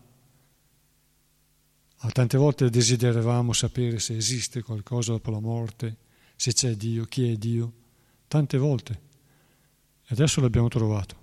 a 1.97 2.11
tante 2.11 2.39
volte 2.39 2.71
desideravamo 2.71 3.53
sapere 3.53 3.99
se 3.99 4.17
esiste 4.17 4.63
qualcosa 4.63 5.11
dopo 5.11 5.33
la 5.33 5.41
morte, 5.41 5.97
se 6.37 6.53
c'è 6.53 6.77
Dio, 6.77 7.07
chi 7.07 7.33
è 7.33 7.35
Dio, 7.35 7.73
tante 8.29 8.57
volte. 8.57 9.01
E 10.05 10.11
adesso 10.11 10.41
l'abbiamo 10.41 10.69
trovato. 10.69 11.17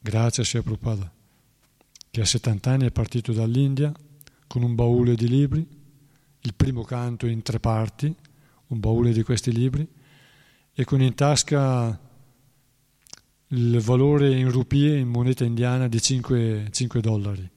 Grazie 0.00 0.42
a 0.42 0.44
Srila 0.44 0.64
Prabhupada, 0.64 1.12
che 2.10 2.20
a 2.20 2.24
70 2.24 2.68
anni 2.68 2.86
è 2.86 2.90
partito 2.90 3.32
dall'India 3.32 3.94
con 4.48 4.64
un 4.64 4.74
baule 4.74 5.14
di 5.14 5.28
libri, 5.28 5.64
il 6.40 6.54
primo 6.54 6.82
canto 6.82 7.28
in 7.28 7.42
tre 7.42 7.60
parti, 7.60 8.12
un 8.68 8.80
baule 8.80 9.12
di 9.12 9.22
questi 9.22 9.52
libri, 9.52 9.86
e 10.72 10.84
con 10.84 11.00
in 11.00 11.14
tasca 11.14 12.00
il 13.48 13.80
valore 13.80 14.34
in 14.36 14.50
rupie, 14.50 14.98
in 14.98 15.08
moneta 15.08 15.44
indiana, 15.44 15.88
di 15.88 16.00
5, 16.00 16.68
5 16.70 17.00
dollari. 17.00 17.50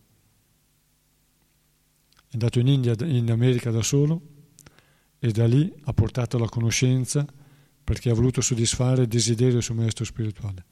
È 2.15 2.34
andato 2.34 2.60
in 2.60 2.68
India, 2.68 2.95
in 2.99 3.31
America 3.31 3.72
da 3.72 3.81
solo 3.81 4.22
e 5.19 5.31
da 5.31 5.48
lì 5.48 5.73
ha 5.84 5.94
portato 5.94 6.38
la 6.38 6.48
conoscenza 6.48 7.26
perché 7.84 8.11
ha 8.11 8.14
voluto 8.14 8.40
soddisfare 8.40 9.02
il 9.02 9.07
desiderio 9.07 9.53
del 9.53 9.64
suo 9.64 9.73
maestro 9.73 10.06
spirituale. 10.06 10.65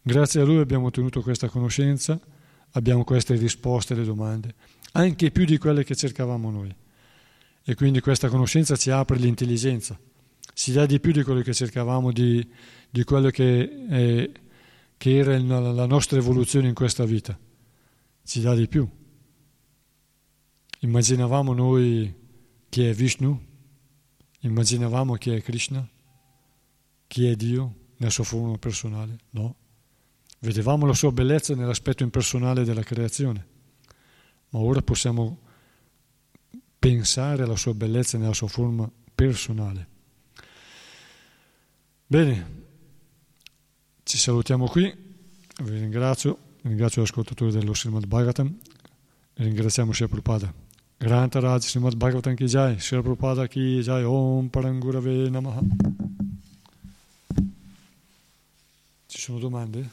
Grazie 0.00 0.40
a 0.40 0.44
lui 0.44 0.58
abbiamo 0.58 0.86
ottenuto 0.86 1.20
questa 1.20 1.48
conoscenza, 1.48 2.18
abbiamo 2.70 3.04
queste 3.04 3.34
risposte 3.36 3.92
alle 3.92 4.04
domande 4.04 4.54
anche 4.96 5.30
più 5.30 5.44
di 5.44 5.58
quelle 5.58 5.84
che 5.84 5.94
cercavamo 5.94 6.50
noi. 6.50 6.74
E 7.64 7.74
quindi 7.74 8.00
questa 8.00 8.28
conoscenza 8.28 8.76
ci 8.76 8.90
apre 8.90 9.16
l'intelligenza, 9.16 9.98
ci 10.52 10.72
dà 10.72 10.84
di 10.84 11.00
più 11.00 11.12
di 11.12 11.22
quello 11.22 11.40
che 11.40 11.54
cercavamo, 11.54 12.12
di, 12.12 12.46
di 12.90 13.04
quello 13.04 13.30
che, 13.30 13.86
è, 13.88 14.30
che 14.96 15.16
era 15.16 15.38
la 15.38 15.86
nostra 15.86 16.18
evoluzione 16.18 16.68
in 16.68 16.74
questa 16.74 17.04
vita, 17.04 17.38
ci 18.22 18.40
dà 18.40 18.54
di 18.54 18.68
più. 18.68 18.86
Immaginavamo 20.80 21.54
noi 21.54 22.14
chi 22.68 22.84
è 22.84 22.92
Vishnu, 22.92 23.42
immaginavamo 24.40 25.14
chi 25.14 25.30
è 25.30 25.40
Krishna, 25.40 25.88
chi 27.06 27.26
è 27.26 27.34
Dio 27.34 27.74
nella 27.96 28.10
sua 28.10 28.24
forma 28.24 28.58
personale, 28.58 29.16
no. 29.30 29.56
Vedevamo 30.40 30.84
la 30.84 30.92
sua 30.92 31.10
bellezza 31.10 31.54
nell'aspetto 31.54 32.02
impersonale 32.02 32.64
della 32.64 32.82
creazione 32.82 33.52
ma 34.54 34.60
ora 34.60 34.80
possiamo 34.82 35.40
pensare 36.84 37.44
alla 37.44 37.56
sua 37.56 37.72
bellezza 37.72 38.18
nella 38.18 38.34
sua 38.34 38.46
forma 38.46 38.86
personale. 39.14 39.88
Bene, 42.06 42.62
ci 44.02 44.18
salutiamo 44.18 44.66
qui, 44.66 44.94
vi 45.62 45.78
ringrazio, 45.78 46.36
ringrazio 46.60 47.00
gli 47.00 47.06
ascoltatori 47.06 47.52
dello 47.52 47.74
Srimad 47.74 48.04
Bhagavatam 48.06 48.58
e 49.32 49.44
ringraziamo 49.44 49.94
Shri 49.94 50.08
Prabhupada. 50.08 50.52
Granta 50.98 51.40
Raj 51.40 51.64
Srimad 51.64 51.96
Bhagavatam 51.96 52.34
ki 52.34 52.44
jai, 52.44 52.78
Shri 52.78 53.00
Prabhupada 53.00 53.46
ki 53.46 53.80
jai, 53.80 54.04
Om 54.04 54.48
Parangurave 54.48 55.30
Namaha. 55.30 55.60
Ci 59.06 59.18
sono 59.18 59.38
domande? 59.38 59.90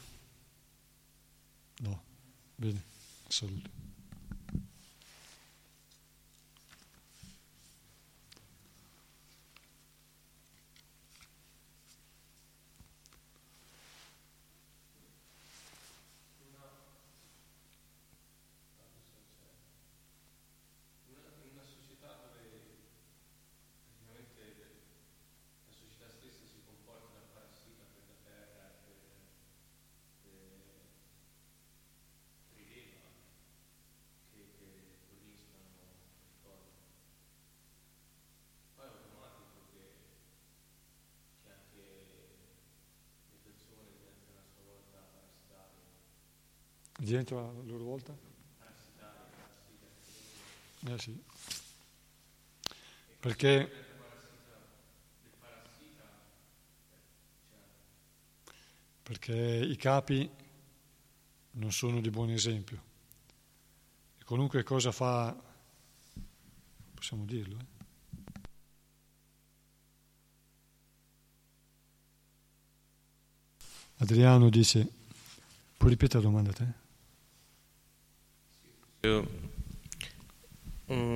No, 1.78 2.02
bene, 2.54 2.82
saluto. 3.28 3.71
Diventano 47.12 47.48
a 47.48 47.62
loro 47.64 47.84
volta? 47.84 48.16
Eh 50.84 50.98
sì. 50.98 51.22
Perché 53.20 53.70
perché 59.02 59.34
i 59.34 59.76
capi 59.76 60.28
non 61.52 61.70
sono 61.70 62.00
di 62.00 62.08
buon 62.08 62.30
esempio. 62.30 62.82
E 64.18 64.24
qualunque 64.24 64.62
cosa 64.62 64.90
fa, 64.90 65.36
possiamo 66.94 67.24
dirlo, 67.26 67.58
eh? 67.58 67.70
Adriano 73.98 74.48
dice, 74.48 74.90
puoi 75.76 75.90
ripetere 75.90 76.24
la 76.24 76.28
domanda 76.28 76.50
a 76.50 76.54
te? 76.54 76.81
Un, 79.08 79.26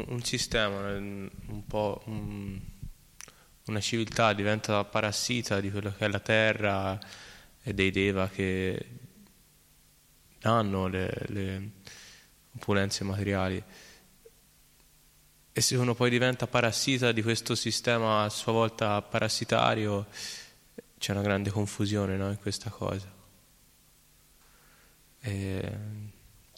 un 0.09 0.23
sistema, 0.25 0.97
un 0.97 1.63
po' 1.67 2.03
un, 2.07 2.61
una 3.67 3.81
civiltà 3.81 4.33
diventa 4.33 4.83
parassita 4.85 5.61
di 5.61 5.71
quello 5.71 5.95
che 5.97 6.07
è 6.07 6.09
la 6.09 6.19
terra 6.19 6.99
e 7.63 7.75
dei 7.75 7.93
deva 7.93 8.29
che 8.29 8.87
danno 10.41 10.89
le, 10.89 11.13
le 11.27 11.71
opulenze 12.57 13.05
materiali. 13.05 13.63
E 15.53 15.61
se 15.61 15.77
uno 15.77 15.95
poi 15.95 16.11
diventa 16.11 16.47
parassita 16.49 17.13
di 17.13 17.23
questo 17.23 17.55
sistema 17.55 18.25
a 18.25 18.29
sua 18.29 18.53
volta 18.53 19.01
parassitario, 19.01 20.07
c'è 20.99 21.13
una 21.13 21.23
grande 21.23 21.51
confusione 21.51 22.17
no, 22.17 22.29
in 22.31 22.39
questa 22.39 22.69
cosa. 22.69 23.15
E 25.21 26.15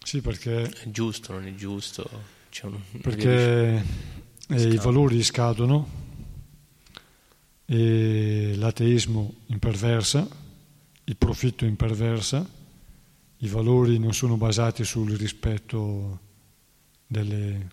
sì, 0.08 0.22
perché... 0.22 0.62
È 0.62 0.88
giusto, 0.88 1.34
non 1.34 1.46
è 1.46 1.54
giusto. 1.54 2.08
Un, 2.62 2.80
perché 3.02 3.84
eh, 4.48 4.68
i 4.68 4.78
valori 4.78 5.22
scadono 5.22 5.86
e 7.66 8.54
l'ateismo 8.56 9.34
imperversa, 9.48 10.26
il 11.04 11.14
profitto 11.14 11.66
imperversa, 11.66 12.48
i 13.36 13.48
valori 13.48 13.98
non 13.98 14.14
sono 14.14 14.38
basati 14.38 14.82
sul 14.82 15.14
rispetto 15.14 16.20
delle, 17.06 17.68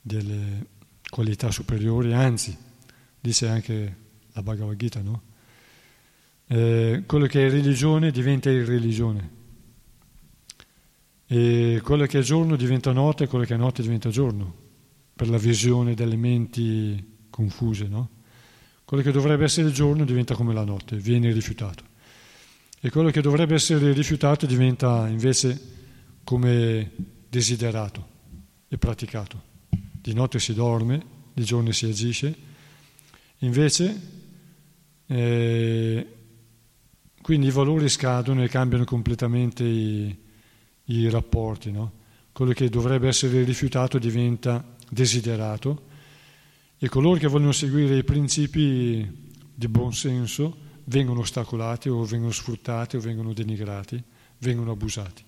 delle 0.00 0.66
qualità 1.08 1.52
superiori, 1.52 2.14
anzi, 2.14 2.56
dice 3.20 3.46
anche 3.46 3.96
la 4.32 4.42
Bhagavad 4.42 4.76
Gita, 4.76 5.00
no? 5.02 5.22
Eh, 6.48 7.04
quello 7.06 7.26
che 7.26 7.46
è 7.46 7.48
religione 7.48 8.10
diventa 8.10 8.50
irreligione. 8.50 9.36
E 11.30 11.80
quello 11.84 12.06
che 12.06 12.20
è 12.20 12.22
giorno 12.22 12.56
diventa 12.56 12.90
notte 12.92 13.24
e 13.24 13.26
quello 13.26 13.44
che 13.44 13.54
è 13.54 13.58
notte 13.58 13.82
diventa 13.82 14.08
giorno, 14.08 14.54
per 15.14 15.28
la 15.28 15.36
visione 15.36 15.92
delle 15.92 16.16
menti 16.16 17.26
confuse, 17.28 17.86
no? 17.86 18.08
Quello 18.82 19.02
che 19.02 19.12
dovrebbe 19.12 19.44
essere 19.44 19.70
giorno 19.70 20.06
diventa 20.06 20.34
come 20.34 20.54
la 20.54 20.64
notte, 20.64 20.96
viene 20.96 21.30
rifiutato. 21.30 21.84
E 22.80 22.88
quello 22.88 23.10
che 23.10 23.20
dovrebbe 23.20 23.54
essere 23.54 23.92
rifiutato 23.92 24.46
diventa 24.46 25.06
invece 25.06 25.60
come 26.24 26.92
desiderato 27.28 28.08
e 28.66 28.78
praticato. 28.78 29.42
Di 29.68 30.14
notte 30.14 30.38
si 30.38 30.54
dorme, 30.54 31.04
di 31.34 31.44
giorno 31.44 31.72
si 31.72 31.84
agisce. 31.84 32.34
Invece, 33.40 34.00
eh, 35.04 36.06
quindi 37.20 37.48
i 37.48 37.50
valori 37.50 37.86
scadono 37.90 38.42
e 38.42 38.48
cambiano 38.48 38.84
completamente 38.84 39.64
i, 39.64 40.16
i 40.88 41.08
rapporti, 41.08 41.70
no? 41.70 41.92
quello 42.32 42.52
che 42.52 42.68
dovrebbe 42.68 43.08
essere 43.08 43.42
rifiutato 43.42 43.98
diventa 43.98 44.64
desiderato 44.88 45.86
e 46.78 46.88
coloro 46.88 47.18
che 47.18 47.26
vogliono 47.26 47.50
seguire 47.50 47.96
i 47.96 48.04
principi 48.04 49.26
di 49.52 49.68
buon 49.68 49.92
senso 49.92 50.66
vengono 50.84 51.20
ostacolati 51.20 51.88
o 51.88 52.04
vengono 52.04 52.30
sfruttati 52.30 52.96
o 52.96 53.00
vengono 53.00 53.32
denigrati, 53.32 54.00
vengono 54.38 54.70
abusati. 54.70 55.24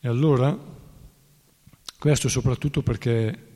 E 0.00 0.08
allora, 0.08 0.56
questo 1.98 2.28
soprattutto 2.28 2.82
perché 2.82 3.48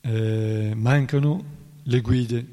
eh, 0.00 0.72
mancano 0.74 1.44
le 1.82 2.00
guide. 2.00 2.46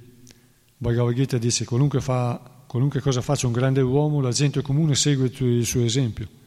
Bhagavad 0.77 1.13
Gita 1.13 1.37
dice 1.37 1.65
qualunque, 1.65 1.99
fa, 1.99 2.63
qualunque 2.65 3.01
cosa 3.01 3.21
faccia 3.21 3.47
un 3.47 3.53
grande 3.53 3.81
uomo, 3.81 4.21
la 4.21 4.31
gente 4.31 4.61
comune 4.61 4.95
segue 4.95 5.29
il 5.37 5.65
suo 5.65 5.83
esempio. 5.83 6.43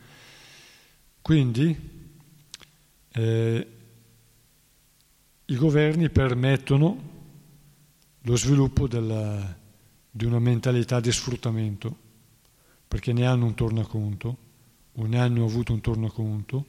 Quindi 1.20 1.76
eh, 3.12 3.68
i 5.44 5.56
governi 5.56 6.10
permettono 6.10 7.16
lo 8.22 8.36
sviluppo 8.36 8.86
della, 8.86 9.56
di 10.10 10.24
una 10.24 10.38
mentalità 10.38 11.00
di 11.00 11.10
sfruttamento, 11.10 11.96
perché 12.86 13.12
ne 13.12 13.26
hanno 13.26 13.46
un 13.46 13.54
tornaconto 13.54 14.36
o 14.92 15.06
ne 15.06 15.18
hanno 15.18 15.44
avuto 15.44 15.72
un 15.72 15.80
tornaconto 15.80 16.66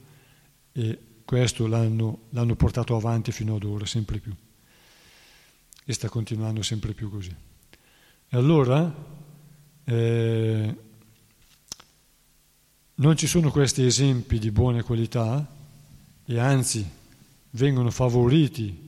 e 0.71 0.99
questo 1.25 1.67
l'hanno, 1.67 2.21
l'hanno 2.29 2.55
portato 2.55 2.95
avanti 2.95 3.31
fino 3.31 3.55
ad 3.55 3.63
ora, 3.63 3.85
sempre 3.85 4.19
più. 4.19 4.33
E 5.85 5.93
sta 5.93 6.09
continuando 6.09 6.61
sempre 6.61 6.93
più 6.93 7.09
così. 7.09 7.29
E 7.29 8.37
allora 8.37 8.93
eh, 9.83 10.75
non 12.99 13.15
ci 13.15 13.27
sono 13.27 13.49
questi 13.49 13.85
esempi 13.85 14.39
di 14.39 14.51
buone 14.51 14.81
qualità 14.83 15.45
e 16.25 16.37
anzi 16.37 16.85
vengono 17.51 17.91
favoriti 17.91 18.87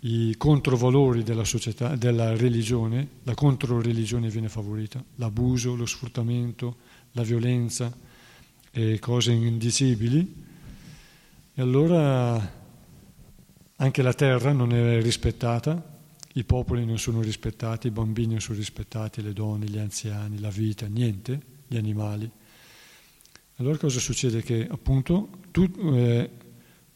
i 0.00 0.34
controvalori 0.38 1.22
della 1.22 1.44
società, 1.44 1.94
della 1.94 2.34
religione, 2.34 3.06
la 3.24 3.34
controreligione 3.34 4.30
viene 4.30 4.48
favorita, 4.48 5.04
l'abuso, 5.16 5.74
lo 5.74 5.84
sfruttamento, 5.84 6.76
la 7.12 7.22
violenza 7.22 7.94
e 8.70 8.98
cose 8.98 9.32
indicibili. 9.32 10.34
E 11.52 11.60
allora 11.60 12.58
anche 13.76 14.02
la 14.02 14.14
terra 14.14 14.52
non 14.52 14.72
è 14.72 15.02
rispettata, 15.02 15.98
i 16.32 16.44
popoli 16.44 16.86
non 16.86 16.98
sono 16.98 17.20
rispettati, 17.20 17.88
i 17.88 17.90
bambini 17.90 18.32
non 18.32 18.40
sono 18.40 18.56
rispettati, 18.56 19.20
le 19.20 19.34
donne, 19.34 19.66
gli 19.66 19.78
anziani, 19.78 20.38
la 20.38 20.48
vita, 20.48 20.86
niente, 20.86 21.38
gli 21.66 21.76
animali. 21.76 22.30
Allora 23.60 23.76
cosa 23.76 24.00
succede? 24.00 24.42
Che 24.42 24.66
appunto 24.70 25.28
tu, 25.50 25.70
eh, 25.92 26.30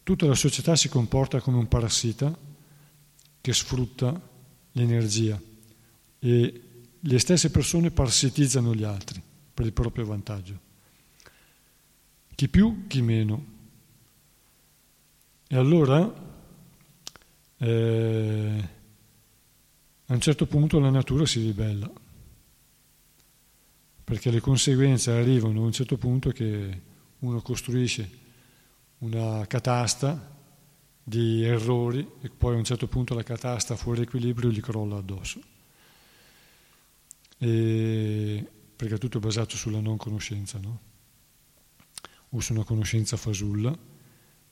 tutta 0.02 0.24
la 0.24 0.34
società 0.34 0.74
si 0.76 0.88
comporta 0.88 1.40
come 1.40 1.58
un 1.58 1.68
parassita 1.68 2.34
che 3.38 3.52
sfrutta 3.52 4.18
l'energia 4.72 5.38
e 6.18 6.62
le 6.98 7.18
stesse 7.18 7.50
persone 7.50 7.90
parassitizzano 7.90 8.74
gli 8.74 8.82
altri 8.82 9.22
per 9.52 9.66
il 9.66 9.74
proprio 9.74 10.06
vantaggio. 10.06 10.58
Chi 12.34 12.48
più, 12.48 12.86
chi 12.86 13.02
meno. 13.02 13.52
E 15.46 15.56
allora 15.56 16.14
eh, 17.58 18.68
a 20.06 20.12
un 20.14 20.20
certo 20.20 20.46
punto 20.46 20.78
la 20.78 20.88
natura 20.88 21.26
si 21.26 21.42
ribella 21.42 21.92
perché 24.04 24.30
le 24.30 24.40
conseguenze 24.40 25.10
arrivano 25.10 25.62
a 25.62 25.64
un 25.64 25.72
certo 25.72 25.96
punto 25.96 26.30
che 26.30 26.82
uno 27.20 27.40
costruisce 27.40 28.22
una 28.98 29.46
catasta 29.46 30.32
di 31.02 31.42
errori 31.42 32.06
e 32.20 32.28
poi 32.30 32.54
a 32.54 32.58
un 32.58 32.64
certo 32.64 32.86
punto 32.86 33.14
la 33.14 33.22
catasta 33.22 33.76
fuori 33.76 34.02
equilibrio 34.02 34.50
gli 34.50 34.60
crolla 34.60 34.96
addosso. 34.96 35.40
E, 37.38 38.50
perché 38.76 38.98
tutto 38.98 39.20
basato 39.20 39.56
sulla 39.56 39.80
non 39.80 39.96
conoscenza, 39.96 40.58
no? 40.58 40.80
O 42.30 42.40
su 42.40 42.52
una 42.52 42.64
conoscenza 42.64 43.16
fasulla, 43.16 43.76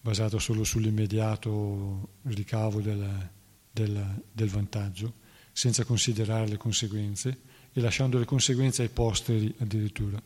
basata 0.00 0.38
solo 0.38 0.64
sull'immediato 0.64 2.08
ricavo 2.22 2.80
del, 2.80 3.30
del, 3.70 4.22
del 4.32 4.48
vantaggio, 4.48 5.14
senza 5.52 5.84
considerare 5.84 6.48
le 6.48 6.56
conseguenze 6.56 7.40
e 7.72 7.80
lasciando 7.80 8.18
le 8.18 8.24
conseguenze 8.24 8.82
ai 8.82 8.88
posteri 8.88 9.54
addirittura. 9.58 10.22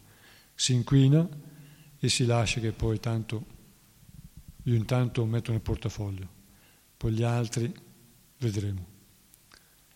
Si 0.55 0.75
inquina 0.75 1.29
e 1.99 2.09
si 2.09 2.27
lascia 2.27 2.61
che 2.61 2.73
poi 2.73 2.99
tanto, 2.99 3.45
io 4.65 4.75
intanto 4.75 5.25
metto 5.25 5.53
nel 5.53 5.61
portafoglio, 5.61 6.29
poi 6.97 7.13
gli 7.13 7.23
altri 7.23 7.73
vedremo. 8.39 8.95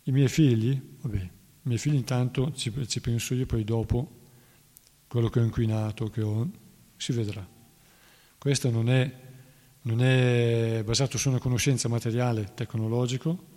I 0.05 0.12
miei 0.12 0.28
figli, 0.28 0.81
vabbè, 1.01 1.18
i 1.18 1.31
miei 1.62 1.78
figli 1.78 1.94
intanto 1.94 2.52
ci, 2.52 2.72
ci 2.86 3.01
penso 3.01 3.35
io, 3.35 3.47
poi 3.47 3.64
dopo 3.64 4.18
quello 5.09 5.28
che 5.28 5.40
ho 5.40 5.44
inquinato, 5.44 6.09
che 6.09 6.22
ho, 6.22 6.48
si 6.97 7.12
vedrà. 7.12 7.47
Questo 8.39 8.70
non 8.70 8.89
è, 8.89 9.12
non 9.82 10.02
è 10.02 10.82
basato 10.85 11.18
su 11.18 11.28
una 11.28 11.39
conoscenza 11.39 11.89
materiale, 11.89 12.55
tecnologico, 12.55 13.49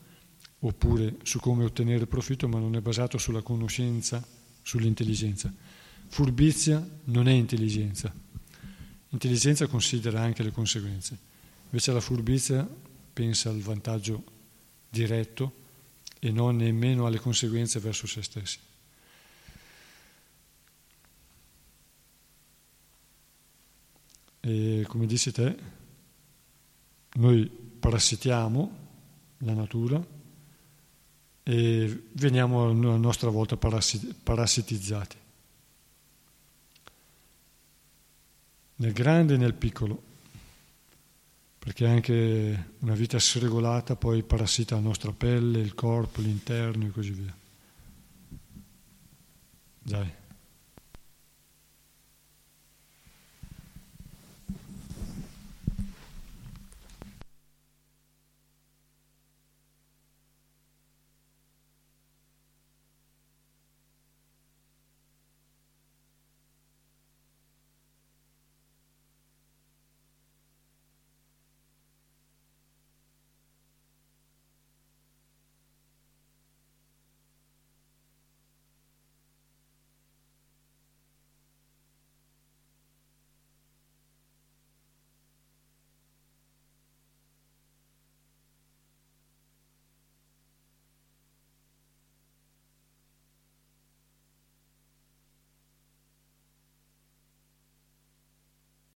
oppure 0.65 1.17
su 1.23 1.39
come 1.39 1.65
ottenere 1.65 2.07
profitto, 2.07 2.47
ma 2.47 2.59
non 2.59 2.75
è 2.75 2.81
basato 2.81 3.17
sulla 3.17 3.41
conoscenza, 3.41 4.25
sull'intelligenza. 4.61 5.53
Furbizia 6.07 6.85
non 7.05 7.27
è 7.27 7.31
intelligenza. 7.31 8.13
Intelligenza 9.09 9.67
considera 9.67 10.21
anche 10.21 10.41
le 10.41 10.51
conseguenze. 10.51 11.17
Invece 11.65 11.91
la 11.91 11.99
furbizia 11.99 12.67
pensa 13.13 13.49
al 13.49 13.59
vantaggio 13.59 14.23
diretto 14.89 15.61
e 16.19 16.31
non 16.31 16.55
nemmeno 16.55 17.05
alle 17.05 17.19
conseguenze 17.19 17.79
verso 17.79 18.07
se 18.07 18.21
stessi. 18.23 18.59
E 24.39 24.85
come 24.87 25.05
dici 25.05 25.31
te, 25.31 25.57
noi 27.15 27.45
parassitiamo 27.79 28.77
la 29.39 29.53
natura, 29.53 30.12
e 31.43 32.03
veniamo 32.13 32.69
a 32.69 32.73
nostra 32.73 33.29
volta 33.29 33.57
parassitizzati. 33.57 35.17
Nel 38.75 38.93
grande 38.93 39.33
e 39.35 39.37
nel 39.37 39.53
piccolo. 39.53 40.11
perché 41.63 41.87
anche 41.87 42.71
una 42.79 42.93
vita 42.93 43.17
sregolata 43.17 43.95
poi 43.95 44.21
parassita 44.21 44.75
la 44.75 44.81
nostra 44.81 45.13
pelle, 45.13 45.59
il 45.59 45.73
corpo, 45.73 46.19
l'interno 46.19 46.87
e 46.87 46.91
così 46.91 47.11
via. 47.11 47.33
Dai. 49.81 50.22